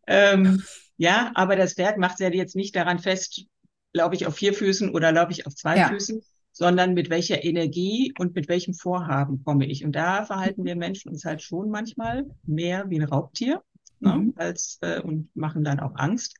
ähm, 0.07 0.63
ja, 0.97 1.31
aber 1.35 1.55
das 1.55 1.73
Pferd 1.73 1.97
macht 1.97 2.19
ja 2.19 2.29
jetzt 2.29 2.55
nicht 2.55 2.75
daran 2.75 2.99
fest, 2.99 3.45
laufe 3.93 4.15
ich 4.15 4.27
auf 4.27 4.35
vier 4.35 4.53
Füßen 4.53 4.89
oder 4.89 5.11
laufe 5.11 5.31
ich 5.31 5.47
auf 5.47 5.55
zwei 5.55 5.77
ja. 5.77 5.87
Füßen, 5.87 6.21
sondern 6.51 6.93
mit 6.93 7.09
welcher 7.09 7.43
Energie 7.43 8.13
und 8.17 8.35
mit 8.35 8.49
welchem 8.49 8.73
Vorhaben 8.73 9.43
komme 9.43 9.65
ich. 9.65 9.85
Und 9.85 9.93
da 9.93 10.25
verhalten 10.25 10.65
wir 10.65 10.75
Menschen 10.75 11.09
uns 11.09 11.25
halt 11.25 11.41
schon 11.41 11.69
manchmal 11.69 12.25
mehr 12.45 12.89
wie 12.89 12.99
ein 12.99 13.07
Raubtier 13.07 13.61
ne, 13.99 14.13
mhm. 14.13 14.25
ne, 14.27 14.33
als, 14.37 14.77
äh, 14.81 15.01
und 15.01 15.35
machen 15.35 15.63
dann 15.63 15.79
auch 15.79 15.95
Angst. 15.95 16.35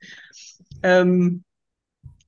Ähm, 0.84 1.44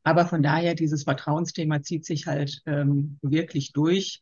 aber 0.04 0.26
von 0.26 0.42
daher, 0.42 0.74
dieses 0.74 1.04
Vertrauensthema 1.04 1.84
zieht 1.84 2.06
sich 2.06 2.26
halt 2.26 2.62
ähm, 2.66 3.20
wirklich 3.22 3.72
durch, 3.72 4.20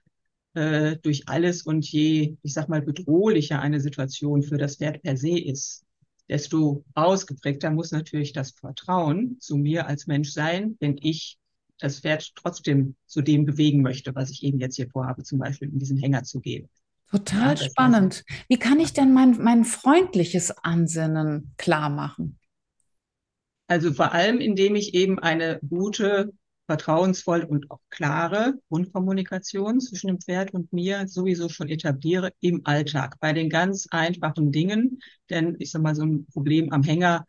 äh, 0.54 0.98
durch 0.98 1.28
alles 1.28 1.64
und 1.64 1.90
je, 1.90 2.38
ich 2.42 2.54
sag 2.54 2.68
mal, 2.68 2.82
bedrohlicher 2.82 3.62
eine 3.62 3.80
Situation 3.80 4.44
für 4.44 4.58
das 4.58 4.78
Pferd 4.78 5.02
per 5.02 5.16
se 5.16 5.40
ist, 5.40 5.86
desto 6.28 6.84
ausgeprägter 6.94 7.72
muss 7.72 7.92
natürlich 7.92 8.34
das 8.34 8.52
Vertrauen 8.52 9.38
zu 9.40 9.58
mir 9.58 9.88
als 9.88 10.06
Mensch 10.06 10.32
sein, 10.32 10.76
wenn 10.80 10.98
ich 11.02 11.39
das 11.80 12.02
Pferd 12.02 12.36
trotzdem 12.36 12.96
zu 13.06 13.22
dem 13.22 13.46
bewegen 13.46 13.82
möchte, 13.82 14.14
was 14.16 14.30
ich 14.30 14.44
eben 14.44 14.60
jetzt 14.60 14.76
hier 14.76 14.90
vorhabe, 14.90 15.24
zum 15.24 15.40
Beispiel 15.40 15.70
in 15.70 15.80
diesen 15.80 15.98
Hänger 15.98 16.24
zu 16.24 16.40
gehen. 16.40 16.70
Total 17.10 17.56
ja, 17.56 17.58
spannend. 17.58 18.24
Wie 18.48 18.58
kann 18.58 18.80
ich 18.80 18.94
denn 18.94 19.14
mein, 19.14 19.42
mein 19.42 19.66
freundliches 19.66 20.52
Ansinnen 20.52 21.54
klar 21.58 21.90
machen? 21.90 22.38
Also 23.68 23.94
vor 23.94 24.14
allem, 24.14 24.40
indem 24.40 24.76
ich 24.76 24.94
eben 24.94 25.20
eine 25.20 25.60
gute 25.68 26.32
vertrauensvoll 26.70 27.42
und 27.42 27.72
auch 27.72 27.80
klare 27.90 28.54
Grundkommunikation 28.70 29.80
zwischen 29.80 30.08
dem 30.08 30.22
Pferd 30.22 30.54
und 30.54 30.72
mir 30.72 31.08
sowieso 31.08 31.50
schon 31.50 31.68
etabliere 31.68 32.32
im 32.42 32.62
Alltag, 32.64 33.18
bei 33.20 33.34
den 33.34 33.50
ganz 33.50 33.88
einfachen 33.90 34.52
Dingen. 34.52 35.00
Denn 35.32 35.56
ich 35.58 35.72
sag 35.72 35.82
mal, 35.82 35.96
so 35.96 36.04
ein 36.04 36.28
Problem 36.28 36.72
am 36.72 36.84
Hänger, 36.84 37.26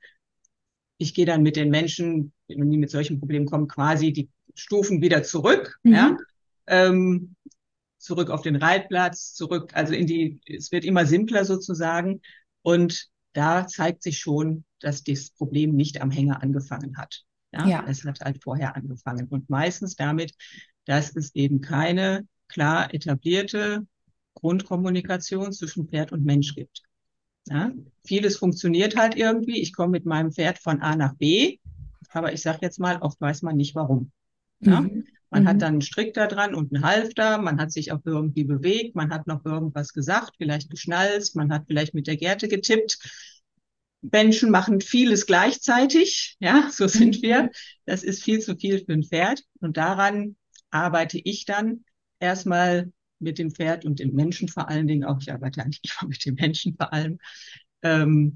ich 0.99 1.15
gehe 1.15 1.25
dann 1.25 1.43
mit 1.43 1.57
den 1.57 1.71
Menschen, 1.71 2.35
die 2.49 2.55
mit 2.57 2.91
solchen 2.91 3.19
Problemen 3.19 3.47
kommen, 3.47 3.67
quasi 3.67 4.13
die 4.13 4.29
Stufen 4.55 5.01
wieder 5.03 5.23
zurück, 5.23 5.79
mhm. 5.83 5.93
ja, 5.93 6.17
ähm, 6.67 7.35
zurück 7.99 8.31
auf 8.31 8.43
den 8.43 8.57
Reitplatz, 8.57 9.35
zurück, 9.35 9.71
also 9.75 9.93
in 9.93 10.07
die, 10.07 10.41
es 10.47 10.73
wird 10.73 10.85
immer 10.85 11.07
simpler 11.07 11.45
sozusagen. 11.45 12.23
Und 12.63 13.09
da 13.33 13.67
zeigt 13.67 14.03
sich 14.03 14.19
schon, 14.19 14.65
dass 14.81 15.05
das 15.05 15.31
Problem 15.31 15.75
nicht 15.75 16.01
am 16.01 16.11
Hänger 16.11 16.43
angefangen 16.43 16.97
hat. 16.97 17.23
Ja, 17.53 17.67
ja. 17.67 17.85
Es 17.89 18.05
hat 18.05 18.21
halt 18.21 18.43
vorher 18.43 18.77
angefangen. 18.77 19.27
Und 19.29 19.51
meistens 19.51 19.97
damit, 19.97 20.33
dass 20.87 21.15
es 21.15 21.35
eben 21.35 21.61
keine 21.61 22.27
klar 22.49 22.93
etablierte 22.95 23.87
Grundkommunikation 24.35 25.53
zwischen 25.53 25.89
Pferd 25.89 26.13
und 26.13 26.25
Mensch 26.25 26.55
gibt. 26.55 26.83
Ja, 27.49 27.73
vieles 28.05 28.37
funktioniert 28.37 28.97
halt 28.97 29.17
irgendwie. 29.17 29.61
Ich 29.61 29.75
komme 29.75 29.93
mit 29.93 30.07
meinem 30.07 30.33
Pferd 30.33 30.59
von 30.59 30.81
A 30.81 30.97
nach 30.97 31.15
B, 31.15 31.59
aber 32.11 32.33
ich 32.33 32.43
sage 32.43 32.59
jetzt 32.63 32.79
mal, 32.79 32.99
oft 33.03 33.21
weiß 33.21 33.43
man 33.43 33.57
nicht 33.57 33.75
warum. 33.75 34.13
Ja? 34.61 34.83
Mhm. 34.83 35.07
Man 35.31 35.45
mhm. 35.45 35.49
hat 35.49 35.63
dann 35.63 35.75
einen 35.75 35.83
Strick 35.83 36.15
da 36.15 36.27
dran 36.27 36.55
und 36.55 36.75
einen 36.75 36.85
Halfter, 36.85 37.39
man 37.39 37.61
hat 37.61 37.73
sich 37.73 37.93
auch 37.93 38.01
irgendwie 38.05 38.45
bewegt, 38.45 38.97
man 38.97 39.11
hat 39.11 39.27
noch 39.27 39.45
irgendwas 39.45 39.93
gesagt, 39.93 40.35
vielleicht 40.39 40.71
geschnalzt, 40.71 41.37
man 41.37 41.53
hat 41.53 41.65
vielleicht 41.67 41.95
mit 41.95 42.07
der 42.07 42.17
Gerte 42.17 42.49
getippt. 42.49 42.99
Menschen 44.03 44.51
machen 44.51 44.81
vieles 44.81 45.27
gleichzeitig. 45.27 46.37
Ja, 46.41 46.69
so 46.73 46.89
sind 46.89 47.19
mhm. 47.19 47.23
wir. 47.23 47.51
Das 47.87 48.03
ist 48.03 48.23
viel 48.23 48.41
zu 48.41 48.57
viel 48.57 48.85
für 48.85 48.93
ein 48.93 49.05
Pferd. 49.05 49.43
Und 49.61 49.77
daran 49.77 50.37
arbeite 50.71 51.21
ich 51.23 51.45
dann 51.45 51.85
erstmal 52.19 52.93
mit 53.19 53.39
dem 53.39 53.51
Pferd 53.51 53.85
und 53.85 54.01
dem 54.01 54.13
Menschen 54.15 54.49
vor 54.49 54.69
allen 54.69 54.87
Dingen 54.87 55.05
auch. 55.05 55.21
Ich 55.21 55.33
arbeite 55.33 55.63
eigentlich 55.63 55.93
immer 56.01 56.09
mit 56.09 56.25
dem 56.25 56.35
Menschen 56.35 56.75
vor 56.77 56.93
allem, 56.93 57.19
ähm, 57.83 58.35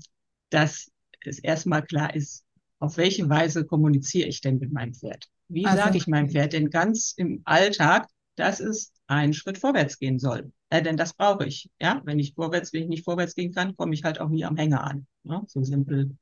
dass 0.50 0.90
es 1.25 1.38
erstmal 1.38 1.85
klar 1.85 2.14
ist, 2.14 2.45
auf 2.78 2.99
welche 2.99 3.28
Weise 3.28 3.64
kommuniziere 3.64 4.28
ich 4.28 4.43
denn 4.43 4.59
mit 4.59 4.73
meinem 4.73 4.93
Pferd? 4.93 5.28
Wie 5.49 5.67
also, 5.67 5.79
sage 5.79 5.99
ich 5.99 6.07
meinem 6.07 6.31
Pferd 6.31 6.53
denn 6.53 6.71
ganz 6.71 7.13
im 7.17 7.43
Alltag, 7.45 8.09
dass 8.37 8.61
es 8.61 8.93
einen 9.07 9.35
Schritt 9.35 9.59
vorwärts 9.59 9.99
gehen 9.99 10.19
soll? 10.19 10.53
Äh, 10.71 10.83
denn 10.83 10.97
das 10.97 11.15
brauche 11.15 11.47
ich. 11.47 11.71
Ja, 11.81 12.03
wenn 12.05 12.19
ich 12.19 12.35
vorwärts, 12.35 12.73
wenn 12.73 12.83
ich 12.83 12.89
nicht 12.89 13.05
vorwärts 13.05 13.35
gehen 13.35 13.53
kann, 13.53 13.77
komme 13.77 13.95
ich 13.95 14.05
halt 14.05 14.21
auch 14.21 14.29
nie 14.29 14.45
am 14.45 14.57
Hänger 14.57 14.85
an. 14.85 15.07
Ne? 15.23 15.43
So 15.47 15.63
simpel 15.63 16.17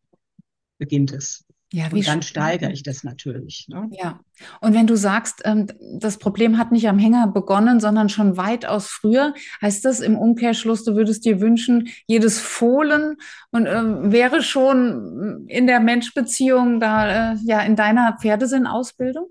beginnt 0.79 1.13
es. 1.13 1.45
Ja, 1.73 1.91
wie 1.91 2.01
und 2.01 2.09
dann 2.09 2.23
steigere 2.23 2.71
ich 2.71 2.83
das 2.83 3.03
natürlich. 3.03 3.67
Ne? 3.69 3.89
Ja. 3.93 4.21
Und 4.61 4.75
wenn 4.75 4.87
du 4.87 4.95
sagst, 4.95 5.41
ähm, 5.45 5.69
das 5.99 6.19
Problem 6.19 6.59
hat 6.59 6.71
nicht 6.71 6.87
am 6.87 6.99
Hänger 6.99 7.29
begonnen, 7.29 7.81
sondern 7.81 8.11
schon 8.11 8.37
weitaus 8.37 8.89
früher, 8.89 9.33
heißt 9.63 9.83
das 9.87 10.01
im 10.01 10.19
Umkehrschluss, 10.19 10.85
du 10.85 10.95
würdest 10.97 11.25
dir 11.25 11.41
wünschen, 11.41 11.89
jedes 12.07 12.41
Fohlen 12.41 13.17
und 13.53 13.67
äh, 13.67 14.13
wäre 14.13 14.43
schon 14.43 15.47
in 15.49 15.67
der 15.67 15.81
Menschbeziehung 15.81 16.79
da, 16.79 17.33
äh, 17.33 17.37
ja, 17.45 17.61
in 17.61 17.75
deiner 17.75 18.19
Pferdesinn-Ausbildung? 18.21 19.29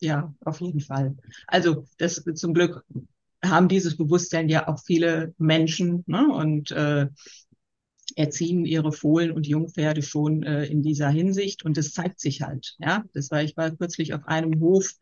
Ja, 0.00 0.34
auf 0.44 0.60
jeden 0.60 0.80
Fall. 0.80 1.16
Also 1.46 1.86
das 1.98 2.24
zum 2.34 2.52
Glück 2.52 2.84
haben 3.44 3.68
dieses 3.68 3.96
Bewusstsein 3.96 4.48
ja 4.48 4.66
auch 4.66 4.80
viele 4.84 5.34
Menschen. 5.38 6.02
Ne? 6.06 6.26
Und 6.28 6.72
äh, 6.72 7.06
erziehen 8.16 8.64
ihre 8.64 8.92
Fohlen 8.92 9.30
und 9.30 9.46
Jungpferde 9.46 10.02
schon 10.02 10.42
äh, 10.42 10.64
in 10.64 10.82
dieser 10.82 11.08
Hinsicht 11.08 11.64
und 11.64 11.76
das 11.76 11.92
zeigt 11.92 12.18
sich 12.18 12.42
halt. 12.42 12.74
Ja, 12.78 13.04
das 13.14 13.30
war 13.30 13.42
ich 13.42 13.56
war 13.56 13.70
kürzlich 13.70 14.14
auf 14.14 14.26
einem 14.26 14.60
Hof, 14.60 14.94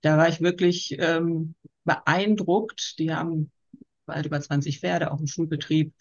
da 0.00 0.16
war 0.16 0.28
ich 0.28 0.40
wirklich 0.40 0.96
ähm, 0.98 1.54
beeindruckt. 1.84 2.98
Die 2.98 3.12
haben 3.12 3.50
bald 4.06 4.26
über 4.26 4.40
20 4.40 4.80
Pferde, 4.80 5.10
auch 5.10 5.20
im 5.20 5.26
Schulbetrieb, 5.26 5.92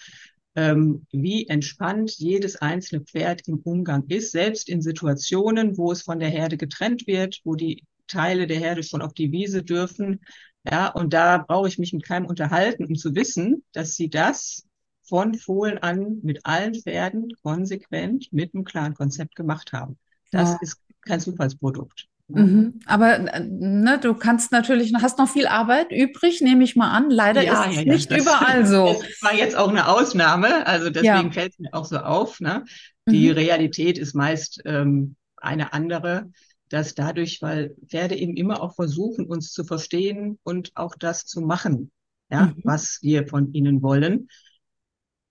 ähm, 0.56 1.06
wie 1.12 1.48
entspannt 1.48 2.12
jedes 2.18 2.56
einzelne 2.58 3.02
Pferd 3.02 3.48
im 3.48 3.60
Umgang 3.60 4.06
ist, 4.08 4.32
selbst 4.32 4.70
in 4.70 4.82
Situationen, 4.82 5.78
wo 5.78 5.92
es 5.92 6.04
von 6.04 6.20
der 6.20 6.30
Herde 6.30 6.58
getrennt 6.58 7.08
wird, 7.08 7.42
wo 7.44 7.56
die 7.56 7.84
Teile 8.08 8.48
der 8.48 8.60
Herde 8.60 8.84
schon 8.84 9.02
auf 9.02 9.14
die 9.14 9.32
Wiese 9.32 9.64
dürfen. 9.64 10.22
Ja, 10.70 10.90
und 10.90 11.14
da 11.14 11.40
brauche 11.40 11.68
ich 11.68 11.78
mich 11.78 11.94
mit 11.94 12.04
keinem 12.04 12.26
unterhalten, 12.26 12.86
um 12.86 12.96
zu 12.96 13.16
wissen, 13.16 13.64
dass 13.72 13.96
sie 13.96 14.10
das 14.10 14.65
von 15.08 15.36
Fohlen 15.36 15.78
an 15.78 16.20
mit 16.24 16.46
allen 16.46 16.74
Pferden 16.74 17.32
konsequent 17.44 18.32
mit 18.32 18.54
einem 18.54 18.64
klaren 18.64 18.94
Konzept 18.94 19.36
gemacht 19.36 19.74
haben. 19.74 19.98
Das 20.32 20.52
ja. 20.52 20.58
ist 20.62 20.82
kein 21.02 21.20
Zufallsprodukt. 21.20 22.08
Mhm. 22.28 22.80
Aber 22.88 23.20
ne, 23.20 24.00
du 24.02 24.16
kannst 24.16 24.52
natürlich, 24.52 24.92
hast 25.00 25.20
noch 25.20 25.30
viel 25.30 25.46
Arbeit 25.46 25.92
übrig, 25.92 26.42
nehme 26.42 26.64
ich 26.64 26.76
mal 26.76 26.92
an. 26.92 27.12
Leider 27.12 27.44
ja, 27.44 27.64
ist 27.64 27.72
es 27.72 27.76
ja, 27.76 27.94
nicht 27.94 28.12
das, 28.12 28.22
überall 28.22 28.66
so. 28.66 29.00
Das 29.00 29.22
war 29.22 29.36
jetzt 29.36 29.56
auch 29.56 29.70
eine 29.70 29.88
Ausnahme, 29.88 30.66
also 30.66 30.90
deswegen 30.90 31.32
fällt 31.32 31.54
es 31.54 31.60
mir 31.60 31.74
auch 31.74 31.86
so 31.86 31.98
auf. 31.98 32.40
Ne? 32.40 32.64
Die 33.08 33.30
mhm. 33.30 33.36
Realität 33.36 34.00
ist 34.00 34.16
meist 34.16 34.62
ähm, 34.66 35.16
eine 35.38 35.74
andere, 35.74 36.32
dass 36.70 36.96
dadurch, 36.96 37.42
weil 37.44 37.76
Pferde 37.88 38.16
eben 38.16 38.36
immer 38.36 38.62
auch 38.62 38.74
versuchen, 38.74 39.28
uns 39.28 39.52
zu 39.52 39.64
verstehen 39.64 40.40
und 40.44 40.72
auch 40.74 40.96
das 40.98 41.26
zu 41.26 41.42
machen, 41.42 41.92
ja, 42.32 42.48
mhm. 42.48 42.56
was 42.64 43.00
wir 43.04 43.28
von 43.28 43.54
ihnen 43.54 43.84
wollen, 43.84 44.30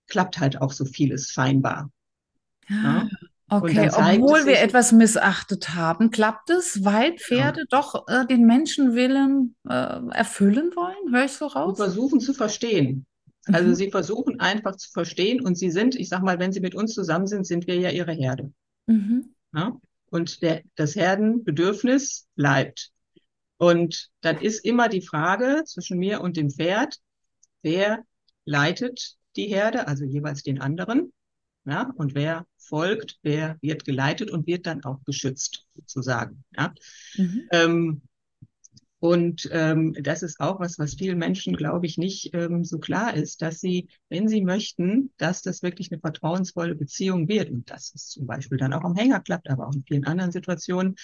klappt 0.07 0.39
halt 0.39 0.61
auch 0.61 0.73
so 0.73 0.85
vieles 0.85 1.31
scheinbar. 1.31 1.91
Ja? 2.69 3.09
Okay, 3.49 3.91
obwohl 3.93 4.47
wir 4.47 4.61
etwas 4.61 4.91
missachtet 4.93 5.75
haben, 5.75 6.11
klappt 6.11 6.51
es, 6.51 6.83
weil 6.83 7.17
Pferde 7.19 7.61
ja. 7.61 7.67
doch 7.69 8.09
äh, 8.09 8.27
den 8.27 8.47
Menschenwillen 8.47 9.55
äh, 9.69 10.01
erfüllen 10.11 10.73
wollen? 10.75 11.15
Höre 11.15 11.27
ich 11.27 11.33
so 11.33 11.47
raus? 11.47 11.77
Sie 11.77 11.83
versuchen 11.83 12.21
zu 12.21 12.33
verstehen. 12.33 13.07
Also 13.47 13.69
mhm. 13.69 13.75
sie 13.75 13.91
versuchen 13.91 14.41
einfach 14.41 14.77
zu 14.77 14.91
verstehen 14.91 15.45
und 15.45 15.57
sie 15.57 15.71
sind, 15.71 15.95
ich 15.95 16.09
sag 16.09 16.23
mal, 16.23 16.39
wenn 16.39 16.53
sie 16.53 16.61
mit 16.61 16.75
uns 16.75 16.95
zusammen 16.95 17.27
sind, 17.27 17.47
sind 17.47 17.67
wir 17.67 17.77
ja 17.77 17.91
ihre 17.91 18.13
Herde. 18.13 18.51
Mhm. 18.87 19.35
Ja? 19.55 19.79
Und 20.11 20.43
der, 20.43 20.63
das 20.77 20.97
Herdenbedürfnis 20.97 22.27
bleibt. 22.37 22.91
Und 23.59 24.09
dann 24.23 24.39
ist 24.41 24.65
immer 24.65 24.89
die 24.89 25.03
Frage 25.03 25.63
zwischen 25.67 25.99
mir 25.99 26.23
und 26.23 26.37
dem 26.37 26.51
Pferd, 26.51 26.97
wer 27.63 28.03
leitet 28.47 29.17
die 29.37 29.47
Herde, 29.47 29.87
also 29.89 30.05
jeweils 30.05 30.43
den 30.43 30.61
anderen. 30.61 31.13
Ja, 31.67 31.93
und 31.97 32.15
wer 32.15 32.47
folgt, 32.59 33.19
wer 33.23 33.57
wird 33.63 33.85
geleitet 33.85 34.31
und 34.31 34.47
wird 34.47 34.67
dann 34.67 34.85
auch 34.85 35.03
geschützt, 35.05 35.67
sozusagen. 35.75 36.45
Ja. 36.57 36.75
Mhm. 37.17 37.43
Ähm, 37.53 38.03
und 39.05 39.51
ähm, 39.53 39.95
das 40.03 40.23
ist 40.23 40.41
auch 40.41 40.61
was, 40.61 40.79
was 40.79 40.95
vielen 40.95 41.19
Menschen, 41.19 41.57
glaube 41.57 41.85
ich, 41.85 41.99
nicht 41.99 42.31
ähm, 42.33 42.65
so 42.65 42.79
klar 42.79 43.15
ist, 43.15 43.43
dass 43.43 43.61
sie, 43.61 43.89
wenn 44.09 44.29
sie 44.29 44.43
möchten, 44.43 45.13
dass 45.19 45.43
das 45.43 45.63
wirklich 45.63 45.93
eine 45.93 46.01
vertrauensvolle 46.01 46.75
Beziehung 46.75 47.29
wird, 47.29 47.51
und 47.51 47.71
das 47.71 47.91
ist 47.95 48.13
zum 48.13 48.27
Beispiel 48.27 48.57
dann 48.57 48.73
auch 48.73 48.83
am 48.83 48.97
Hänger 48.97 49.21
klappt, 49.21 49.51
aber 49.51 49.69
auch 49.69 49.75
in 49.75 49.85
vielen 49.85 50.05
anderen 50.05 50.33
Situationen, 50.33 50.97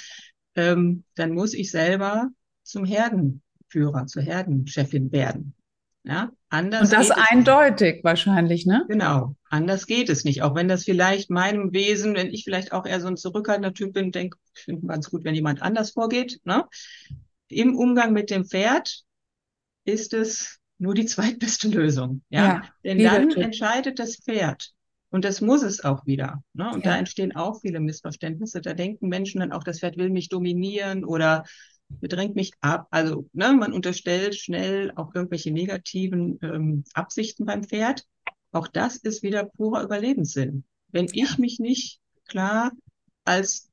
ähm, 0.55 1.05
dann 1.14 1.33
muss 1.33 1.53
ich 1.53 1.71
selber 1.71 2.31
zum 2.62 2.87
Herdenführer, 2.87 4.07
zur 4.07 4.23
Herdenchefin 4.23 5.12
werden. 5.12 5.55
Ja, 6.03 6.31
anders 6.49 6.83
Und 6.83 6.93
das 6.93 7.11
eindeutig 7.11 8.03
wahrscheinlich, 8.03 8.65
ne? 8.65 8.85
Genau. 8.89 9.37
Anders 9.51 9.87
geht 9.87 10.09
es 10.09 10.25
nicht. 10.25 10.43
Auch 10.43 10.55
wenn 10.55 10.69
das 10.69 10.85
vielleicht 10.85 11.29
meinem 11.29 11.73
Wesen, 11.73 12.15
wenn 12.15 12.33
ich 12.33 12.45
vielleicht 12.45 12.73
auch 12.73 12.87
eher 12.87 13.01
so 13.01 13.09
ein 13.09 13.19
zurückhaltender 13.19 13.75
Typ 13.75 13.93
bin, 13.93 14.11
denke, 14.11 14.39
ich 14.57 14.63
finde 14.63 14.87
ganz 14.87 15.11
gut, 15.11 15.25
wenn 15.25 15.35
jemand 15.35 15.61
anders 15.61 15.91
vorgeht, 15.91 16.41
ne? 16.45 16.65
Im 17.49 17.77
Umgang 17.77 18.13
mit 18.13 18.31
dem 18.31 18.45
Pferd 18.45 19.03
ist 19.85 20.15
es 20.15 20.59
nur 20.79 20.95
die 20.95 21.07
zweitbeste 21.07 21.69
Lösung. 21.69 22.23
Ja. 22.31 22.43
ja 22.43 22.63
Denn 22.85 22.99
dann 23.03 23.29
Tipp. 23.31 23.43
entscheidet 23.43 23.99
das 23.99 24.17
Pferd. 24.17 24.73
Und 25.11 25.25
das 25.25 25.41
muss 25.41 25.63
es 25.63 25.85
auch 25.85 26.07
wieder. 26.07 26.43
Ne? 26.55 26.71
Und 26.73 26.85
ja. 26.85 26.93
da 26.93 26.99
entstehen 26.99 27.35
auch 27.35 27.61
viele 27.61 27.81
Missverständnisse. 27.81 28.61
Da 28.61 28.75
denken 28.75 29.09
Menschen 29.09 29.41
dann 29.41 29.53
auch, 29.53 29.65
das 29.65 29.81
Pferd 29.81 29.97
will 29.97 30.09
mich 30.09 30.29
dominieren 30.29 31.05
oder 31.05 31.45
bedrängt 32.00 32.37
mich 32.37 32.53
ab. 32.61 32.88
Also 32.90 33.29
ne, 33.33 33.53
man 33.53 33.72
unterstellt 33.72 34.35
schnell 34.35 34.92
auch 34.96 35.14
irgendwelche 35.14 35.50
negativen 35.50 36.38
ähm, 36.42 36.85
Absichten 36.94 37.44
beim 37.44 37.64
Pferd. 37.64 38.07
Auch 38.53 38.68
das 38.68 38.96
ist 38.96 39.22
wieder 39.22 39.44
purer 39.44 39.83
Überlebenssinn. 39.83 40.64
Wenn 40.88 41.07
ja. 41.07 41.24
ich 41.24 41.38
mich 41.38 41.59
nicht 41.59 42.00
klar 42.29 42.72
als 43.24 43.70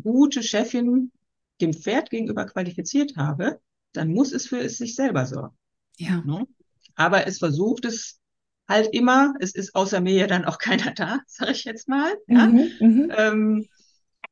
gute 0.00 0.42
Chefin 0.42 1.12
dem 1.60 1.72
Pferd 1.72 2.10
gegenüber 2.10 2.46
qualifiziert 2.46 3.16
habe, 3.16 3.60
dann 3.92 4.12
muss 4.12 4.32
es 4.32 4.46
für 4.46 4.60
es 4.60 4.78
sich 4.78 4.94
selber 4.94 5.26
sorgen. 5.26 5.56
Ja. 5.96 6.22
Ne? 6.24 6.46
Aber 6.94 7.26
es 7.26 7.38
versucht 7.38 7.84
es 7.84 8.20
halt 8.68 8.88
immer. 8.92 9.34
Es 9.40 9.54
ist 9.54 9.74
außer 9.74 10.00
mir 10.00 10.14
ja 10.14 10.26
dann 10.26 10.44
auch 10.44 10.58
keiner 10.58 10.92
da, 10.92 11.20
sage 11.26 11.52
ich 11.52 11.64
jetzt 11.64 11.88
mal. 11.88 12.12
Ja? 12.26 12.46
Mhm, 12.46 12.70
mhm. 12.80 13.12
ähm, 13.16 13.68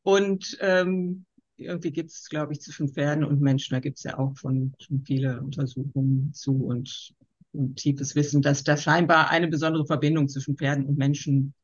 und 0.03 0.57
ähm, 0.61 1.27
irgendwie 1.61 1.93
gibt 1.93 2.11
es, 2.11 2.29
glaube 2.29 2.53
ich, 2.53 2.61
zwischen 2.61 2.89
Pferden 2.89 3.25
und 3.25 3.41
Menschen, 3.41 3.75
da 3.75 3.81
gibt 3.81 3.99
es 3.99 4.05
ja 4.05 4.19
auch 4.19 4.37
schon, 4.37 4.75
schon 4.79 5.03
viele 5.05 5.41
Untersuchungen 5.41 6.33
zu 6.33 6.65
und, 6.65 7.15
und 7.53 7.77
tiefes 7.77 8.15
Wissen, 8.15 8.43
dass 8.43 8.65
da 8.65 8.77
scheinbar 8.77 9.31
eine 9.31 9.49
besondere 9.49 9.87
Verbindung 9.87 10.29
zwischen 10.29 10.57
Pferden 10.57 10.87
und 10.87 10.99
Menschen 10.99 11.55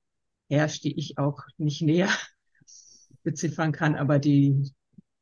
herrscht, 0.49 0.85
die 0.85 0.99
ich 0.99 1.19
auch 1.19 1.43
nicht 1.59 1.83
näher 1.83 2.11
beziffern 3.23 3.73
kann, 3.73 3.97
aber 3.97 4.19
die, 4.19 4.71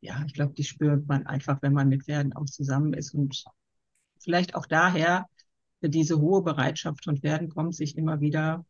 ja, 0.01 0.23
ich 0.27 0.35
glaube, 0.35 0.55
die 0.55 0.65
spürt 0.65 1.07
man 1.07 1.27
einfach, 1.27 1.63
wenn 1.63 1.73
man 1.73 1.89
mit 1.89 2.05
Pferden 2.05 2.33
auch 2.35 2.47
zusammen 2.47 2.93
ist 2.93 3.15
und 3.15 3.45
vielleicht 4.19 4.55
auch 4.55 4.67
daher 4.67 5.27
diese 5.83 6.21
hohe 6.21 6.43
Bereitschaft 6.43 7.05
von 7.05 7.19
Pferden 7.19 7.49
kommt, 7.49 7.75
sich 7.75 7.97
immer 7.97 8.21
wieder 8.21 8.65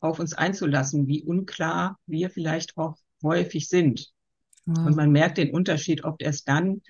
auf 0.00 0.18
uns 0.20 0.34
einzulassen, 0.34 1.06
wie 1.06 1.22
unklar 1.22 1.98
wir 2.06 2.30
vielleicht 2.30 2.76
auch 2.76 2.96
häufig 3.22 3.68
sind. 3.68 4.12
Ja. 4.68 4.84
Und 4.84 4.96
man 4.96 5.10
merkt 5.10 5.38
den 5.38 5.50
Unterschied 5.50 6.04
oft 6.04 6.22
erst 6.22 6.48
dann, 6.48 6.82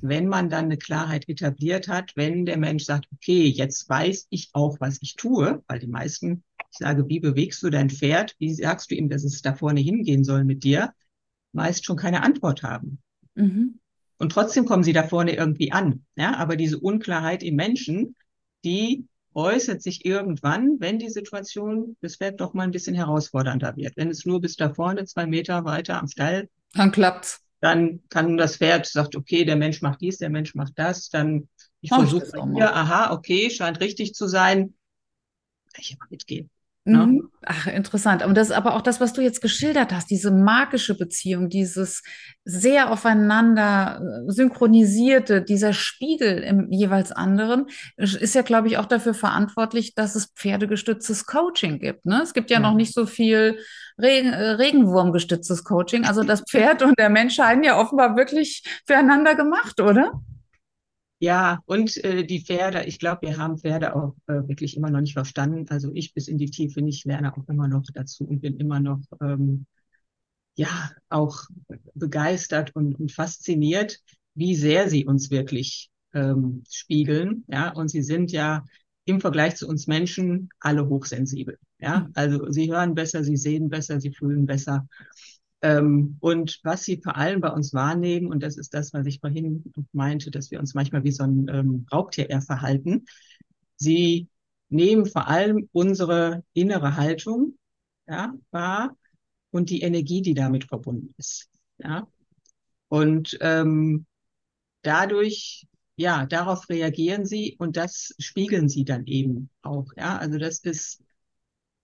wenn 0.00 0.28
man 0.28 0.48
dann 0.48 0.66
eine 0.66 0.76
Klarheit 0.76 1.28
etabliert 1.28 1.88
hat, 1.88 2.12
wenn 2.14 2.46
der 2.46 2.56
Mensch 2.56 2.84
sagt, 2.84 3.06
okay, 3.12 3.46
jetzt 3.46 3.88
weiß 3.88 4.28
ich 4.30 4.50
auch, 4.52 4.78
was 4.80 4.98
ich 5.02 5.16
tue, 5.16 5.62
weil 5.66 5.80
die 5.80 5.88
meisten, 5.88 6.44
ich 6.70 6.78
sage, 6.78 7.08
wie 7.08 7.18
bewegst 7.18 7.62
du 7.62 7.70
dein 7.70 7.90
Pferd? 7.90 8.36
Wie 8.38 8.54
sagst 8.54 8.90
du 8.90 8.94
ihm, 8.94 9.08
dass 9.08 9.24
es 9.24 9.42
da 9.42 9.54
vorne 9.54 9.80
hingehen 9.80 10.22
soll 10.22 10.44
mit 10.44 10.62
dir? 10.62 10.92
Meist 11.52 11.84
schon 11.84 11.96
keine 11.96 12.22
Antwort 12.22 12.62
haben. 12.62 13.00
Mhm. 13.34 13.80
Und 14.18 14.32
trotzdem 14.32 14.64
kommen 14.66 14.84
sie 14.84 14.92
da 14.92 15.02
vorne 15.02 15.34
irgendwie 15.34 15.72
an. 15.72 16.04
Ja, 16.16 16.36
aber 16.36 16.56
diese 16.56 16.78
Unklarheit 16.78 17.42
im 17.42 17.56
Menschen, 17.56 18.14
die 18.64 19.06
äußert 19.34 19.82
sich 19.82 20.04
irgendwann, 20.04 20.76
wenn 20.80 20.98
die 20.98 21.10
Situation 21.10 21.96
das 22.00 22.16
Pferd 22.16 22.40
doch 22.40 22.54
mal 22.54 22.64
ein 22.64 22.72
bisschen 22.72 22.94
herausfordernder 22.94 23.76
wird. 23.76 23.96
Wenn 23.96 24.10
es 24.10 24.26
nur 24.26 24.40
bis 24.40 24.56
da 24.56 24.72
vorne 24.74 25.04
zwei 25.04 25.26
Meter 25.26 25.64
weiter 25.64 26.00
am 26.00 26.08
Stall. 26.08 26.48
Dann 26.74 26.92
klappt's. 26.92 27.40
Dann 27.60 28.02
kann 28.08 28.36
das 28.36 28.56
Pferd 28.56 28.86
sagt, 28.86 29.16
okay, 29.16 29.44
der 29.44 29.56
Mensch 29.56 29.82
macht 29.82 30.00
dies, 30.00 30.18
der 30.18 30.30
Mensch 30.30 30.54
macht 30.54 30.74
das. 30.76 31.08
Dann 31.08 31.48
ich 31.80 31.90
versuche 31.90 32.26
hier, 32.54 32.74
aha, 32.74 33.12
okay, 33.12 33.50
scheint 33.50 33.80
richtig 33.80 34.14
zu 34.14 34.26
sein. 34.26 34.74
Kann 35.72 35.80
ich 35.80 35.96
aber 35.98 36.08
mitgehen. 36.10 36.50
Ne? 36.88 37.06
Mhm. 37.06 37.30
Ach, 37.44 37.66
interessant. 37.66 38.24
Und 38.24 38.34
das 38.34 38.48
ist 38.48 38.56
aber 38.56 38.74
auch 38.74 38.80
das, 38.80 38.98
was 38.98 39.12
du 39.12 39.20
jetzt 39.20 39.42
geschildert 39.42 39.92
hast, 39.92 40.10
diese 40.10 40.30
magische 40.30 40.96
Beziehung, 40.96 41.50
dieses 41.50 42.02
sehr 42.44 42.90
aufeinander 42.90 44.00
äh, 44.00 44.32
synchronisierte, 44.32 45.42
dieser 45.42 45.74
Spiegel 45.74 46.38
im 46.38 46.72
jeweils 46.72 47.12
anderen, 47.12 47.66
ist 47.96 48.34
ja, 48.34 48.40
glaube 48.40 48.68
ich, 48.68 48.78
auch 48.78 48.86
dafür 48.86 49.12
verantwortlich, 49.12 49.94
dass 49.94 50.14
es 50.14 50.32
pferdegestütztes 50.34 51.26
Coaching 51.26 51.78
gibt. 51.78 52.06
Ne? 52.06 52.22
Es 52.22 52.32
gibt 52.32 52.50
ja, 52.50 52.56
ja. 52.56 52.62
noch 52.62 52.74
nicht 52.74 52.94
so 52.94 53.04
viel 53.04 53.58
Regen, 54.00 54.32
äh, 54.32 54.50
Regenwurmgestütztes 54.50 55.64
Coaching. 55.64 56.04
Also 56.04 56.22
das 56.22 56.42
Pferd 56.48 56.82
und 56.82 56.98
der 56.98 57.10
Mensch 57.10 57.34
scheinen 57.34 57.64
ja 57.64 57.80
offenbar 57.80 58.16
wirklich 58.16 58.62
füreinander 58.86 59.34
gemacht, 59.34 59.80
oder? 59.80 60.22
Ja, 61.20 61.60
und 61.66 61.96
äh, 62.04 62.24
die 62.24 62.40
Pferde, 62.40 62.84
ich 62.84 63.00
glaube, 63.00 63.22
wir 63.22 63.38
haben 63.38 63.58
Pferde 63.58 63.96
auch 63.96 64.14
äh, 64.28 64.46
wirklich 64.46 64.76
immer 64.76 64.90
noch 64.90 65.00
nicht 65.00 65.14
verstanden. 65.14 65.66
Also 65.68 65.90
ich 65.92 66.14
bis 66.14 66.28
in 66.28 66.38
die 66.38 66.50
Tiefe 66.50 66.80
nicht 66.80 67.04
lerne 67.06 67.36
auch 67.36 67.48
immer 67.48 67.66
noch 67.66 67.82
dazu 67.92 68.24
und 68.24 68.40
bin 68.40 68.56
immer 68.56 68.78
noch 68.78 69.00
ähm, 69.20 69.66
ja 70.54 70.90
auch 71.08 71.42
begeistert 71.94 72.74
und, 72.76 73.00
und 73.00 73.10
fasziniert, 73.10 73.98
wie 74.34 74.54
sehr 74.54 74.88
sie 74.88 75.06
uns 75.06 75.30
wirklich 75.30 75.90
ähm, 76.14 76.62
spiegeln. 76.70 77.44
Ja, 77.48 77.70
und 77.70 77.88
sie 77.88 78.02
sind 78.02 78.30
ja 78.30 78.64
im 79.04 79.20
Vergleich 79.20 79.56
zu 79.56 79.66
uns 79.66 79.88
Menschen 79.88 80.50
alle 80.60 80.88
hochsensibel. 80.88 81.58
Ja, 81.80 82.00
mhm. 82.00 82.12
also 82.14 82.50
sie 82.50 82.70
hören 82.70 82.94
besser, 82.94 83.24
sie 83.24 83.36
sehen 83.36 83.68
besser, 83.68 84.00
sie 84.00 84.12
fühlen 84.12 84.46
besser. 84.46 84.88
Ähm, 85.60 86.16
und 86.20 86.60
was 86.62 86.84
sie 86.84 87.00
vor 87.02 87.16
allem 87.16 87.40
bei 87.40 87.50
uns 87.50 87.74
wahrnehmen, 87.74 88.28
und 88.28 88.42
das 88.42 88.56
ist 88.56 88.74
das, 88.74 88.92
was 88.92 89.06
ich 89.06 89.20
vorhin 89.20 89.64
meinte, 89.92 90.30
dass 90.30 90.50
wir 90.50 90.60
uns 90.60 90.74
manchmal 90.74 91.04
wie 91.04 91.12
so 91.12 91.24
ein 91.24 91.48
ähm, 91.48 91.86
Raubtier 91.92 92.30
eher 92.30 92.42
verhalten, 92.42 93.06
sie 93.76 94.28
nehmen 94.68 95.06
vor 95.06 95.28
allem 95.28 95.68
unsere 95.72 96.44
innere 96.52 96.96
Haltung 96.96 97.58
ja, 98.06 98.34
wahr 98.50 98.96
und 99.50 99.70
die 99.70 99.82
Energie, 99.82 100.22
die 100.22 100.34
damit 100.34 100.64
verbunden 100.64 101.14
ist. 101.16 101.48
Ja? 101.78 102.06
Und 102.88 103.36
ähm, 103.40 104.06
dadurch, 104.82 105.66
ja, 105.96 106.26
darauf 106.26 106.68
reagieren 106.68 107.26
sie 107.26 107.56
und 107.58 107.76
das 107.76 108.14
spiegeln 108.18 108.68
sie 108.68 108.84
dann 108.84 109.06
eben 109.06 109.50
auch. 109.62 109.86
Ja, 109.96 110.18
also 110.18 110.38
das 110.38 110.60
ist, 110.60 111.02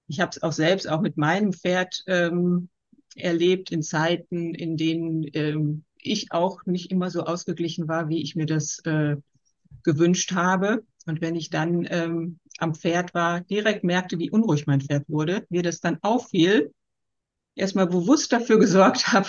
ich 0.07 0.21
habe 0.21 0.31
es 0.31 0.43
auch 0.43 0.53
selbst 0.53 0.89
auch 0.89 1.01
mit 1.01 1.17
meinem 1.17 1.53
Pferd 1.53 2.03
ähm, 2.07 2.69
erlebt 3.17 3.71
in 3.71 3.83
Zeiten, 3.83 4.55
in 4.55 4.77
denen 4.77 5.27
ähm, 5.35 5.85
ich 5.97 6.33
auch 6.33 6.65
nicht 6.67 6.91
immer 6.91 7.11
so 7.11 7.25
ausgeglichen 7.25 7.89
war, 7.89 8.09
wie 8.09 8.23
ich 8.23 8.37
mir 8.37 8.47
das 8.47 8.81
äh, 8.85 9.17
gewünscht 9.83 10.33
habe. 10.33 10.85
Und 11.07 11.21
wenn 11.21 11.37
ich 11.37 11.51
dann 11.51 11.87
ähm, 11.91 12.39
am 12.59 12.75
Pferd 12.75 13.15
war, 13.15 13.41
direkt 13.41 13.85
merkte, 13.85 14.19
wie 14.19 14.31
unruhig 14.31 14.67
mein 14.67 14.81
Pferd 14.81 15.09
wurde, 15.09 15.47
mir 15.49 15.63
das 15.63 15.81
dann 15.81 15.99
auffiel, 16.03 16.73
erstmal 17.55 17.87
bewusst 17.87 18.33
dafür 18.33 18.59
gesorgt 18.59 19.09
habe, 19.13 19.29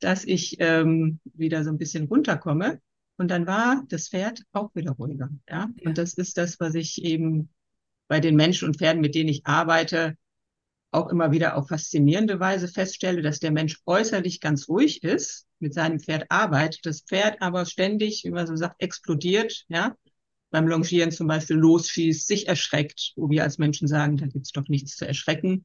dass 0.00 0.24
ich 0.24 0.56
ähm, 0.60 1.20
wieder 1.24 1.64
so 1.64 1.70
ein 1.70 1.78
bisschen 1.78 2.06
runterkomme. 2.06 2.80
Und 3.16 3.30
dann 3.30 3.46
war 3.46 3.84
das 3.88 4.08
Pferd 4.08 4.42
auch 4.52 4.74
wieder 4.74 4.92
ruhiger. 4.92 5.30
Ja? 5.48 5.70
ja. 5.76 5.88
Und 5.88 5.98
das 5.98 6.14
ist 6.14 6.36
das, 6.36 6.58
was 6.60 6.74
ich 6.74 7.02
eben 7.02 7.48
bei 8.08 8.20
den 8.20 8.36
Menschen 8.36 8.68
und 8.68 8.76
Pferden, 8.76 9.00
mit 9.00 9.14
denen 9.14 9.28
ich 9.28 9.46
arbeite, 9.46 10.16
auch 10.94 11.08
immer 11.08 11.32
wieder 11.32 11.56
auf 11.56 11.68
faszinierende 11.68 12.38
Weise 12.38 12.68
feststelle, 12.68 13.20
dass 13.20 13.40
der 13.40 13.50
Mensch 13.50 13.80
äußerlich 13.84 14.40
ganz 14.40 14.68
ruhig 14.68 15.02
ist, 15.02 15.46
mit 15.58 15.74
seinem 15.74 15.98
Pferd 15.98 16.26
arbeitet, 16.28 16.86
das 16.86 17.02
Pferd 17.02 17.42
aber 17.42 17.66
ständig, 17.66 18.22
wie 18.24 18.30
man 18.30 18.46
so 18.46 18.54
sagt, 18.54 18.80
explodiert, 18.80 19.64
ja, 19.68 19.96
beim 20.50 20.68
Longieren 20.68 21.10
zum 21.10 21.26
Beispiel 21.26 21.56
losschießt, 21.56 22.28
sich 22.28 22.46
erschreckt, 22.46 23.12
wo 23.16 23.28
wir 23.28 23.42
als 23.42 23.58
Menschen 23.58 23.88
sagen, 23.88 24.16
da 24.16 24.26
gibt's 24.26 24.52
doch 24.52 24.68
nichts 24.68 24.96
zu 24.96 25.06
erschrecken, 25.06 25.64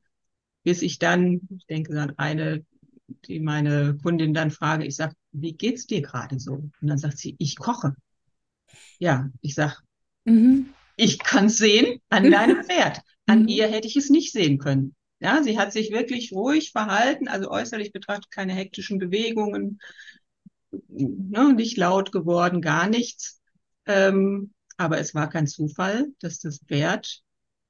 bis 0.63 0.81
ich 0.81 0.97
dann, 0.97 1.41
ich 1.55 1.67
denke 1.67 1.99
an 1.99 2.17
eine, 2.17 2.65
die 3.25 3.39
meine 3.39 3.97
Kundin 4.01 4.33
dann 4.33 4.49
frage, 4.49 4.85
ich 4.85 4.95
sage, 4.95 5.13
wie 5.31 5.53
geht's 5.53 5.85
dir 5.85 6.01
gerade 6.01 6.39
so? 6.39 6.53
Und 6.53 6.73
dann 6.81 6.97
sagt 6.97 7.19
sie, 7.19 7.35
ich 7.37 7.55
koche. 7.57 7.93
Ja, 8.97 9.29
ich 9.41 9.53
sag, 9.53 9.83
mhm. 10.25 10.73
Ich 10.99 11.19
kann's 11.19 11.57
sehen 11.57 12.01
an 12.09 12.29
deinem 12.31 12.63
Pferd. 12.63 13.01
An 13.25 13.43
mhm. 13.43 13.47
ihr 13.47 13.67
hätte 13.67 13.87
ich 13.87 13.95
es 13.95 14.09
nicht 14.09 14.31
sehen 14.31 14.57
können. 14.57 14.95
Ja, 15.21 15.43
sie 15.43 15.57
hat 15.57 15.73
sich 15.73 15.91
wirklich 15.91 16.31
ruhig 16.31 16.71
verhalten, 16.71 17.27
also 17.27 17.49
äußerlich 17.49 17.91
betrachtet 17.91 18.31
keine 18.31 18.53
hektischen 18.53 18.99
Bewegungen, 18.99 19.79
ne, 20.87 21.53
nicht 21.53 21.77
laut 21.77 22.11
geworden, 22.11 22.61
gar 22.61 22.87
nichts. 22.87 23.41
Ähm, 23.85 24.53
aber 24.77 24.99
es 24.99 25.13
war 25.13 25.29
kein 25.29 25.47
Zufall, 25.47 26.07
dass 26.19 26.39
das 26.39 26.59
Pferd 26.59 27.21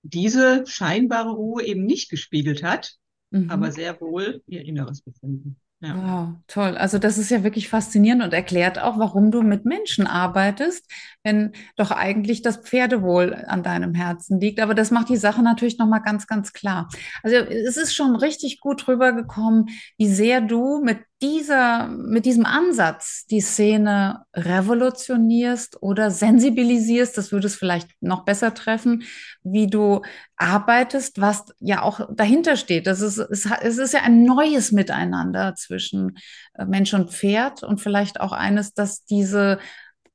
diese 0.03 0.63
scheinbare 0.67 1.31
Ruhe 1.31 1.63
eben 1.63 1.85
nicht 1.85 2.09
gespiegelt 2.09 2.61
hat, 2.61 2.97
mhm. 3.31 3.49
aber 3.49 3.71
sehr 3.71 3.99
wohl 3.99 4.43
ihr 4.45 4.63
inneres 4.63 5.01
Befinden. 5.01 5.59
Ja. 5.81 5.95
Wow, 5.95 6.35
toll. 6.47 6.77
Also 6.77 6.99
das 6.99 7.17
ist 7.17 7.31
ja 7.31 7.41
wirklich 7.43 7.69
faszinierend 7.69 8.21
und 8.21 8.33
erklärt 8.33 8.79
auch, 8.79 8.99
warum 8.99 9.31
du 9.31 9.41
mit 9.43 9.63
Menschen 9.63 10.07
arbeitest, 10.07 10.85
wenn 11.23 11.53
doch 11.77 11.91
eigentlich 11.91 12.41
das 12.41 12.57
Pferdewohl 12.57 13.33
an 13.47 13.63
deinem 13.63 13.93
Herzen 13.93 14.41
liegt. 14.41 14.59
Aber 14.59 14.73
das 14.75 14.91
macht 14.91 15.07
die 15.07 15.15
Sache 15.15 15.41
natürlich 15.41 15.77
nochmal 15.77 16.01
ganz, 16.01 16.27
ganz 16.27 16.51
klar. 16.51 16.89
Also 17.23 17.37
es 17.37 17.77
ist 17.77 17.95
schon 17.95 18.17
richtig 18.17 18.59
gut 18.59 18.89
rübergekommen, 18.89 19.69
wie 19.97 20.09
sehr 20.09 20.41
du 20.41 20.81
mit 20.83 20.99
dieser, 21.21 21.87
mit 21.87 22.25
diesem 22.25 22.45
Ansatz 22.45 23.25
die 23.25 23.41
Szene 23.41 24.23
revolutionierst 24.33 25.81
oder 25.81 26.11
sensibilisierst, 26.11 27.17
das 27.17 27.31
würde 27.31 27.47
es 27.47 27.55
vielleicht 27.55 27.89
noch 27.99 28.23
besser 28.23 28.53
treffen, 28.53 29.03
wie 29.43 29.67
du 29.67 30.01
arbeitest, 30.37 31.19
was 31.19 31.45
ja 31.59 31.81
auch 31.81 32.07
dahinter 32.13 32.55
steht. 32.55 32.87
Das 32.87 33.01
ist, 33.01 33.17
es, 33.17 33.45
ist 33.45 33.93
ja 33.93 34.01
ein 34.01 34.23
neues 34.23 34.71
Miteinander 34.71 35.55
zwischen 35.55 36.17
äh, 36.53 36.65
Mensch 36.65 36.93
und 36.93 37.11
Pferd 37.11 37.63
und 37.63 37.81
vielleicht 37.81 38.21
auch 38.21 38.31
eines, 38.31 38.73
dass 38.73 39.03
diese 39.03 39.59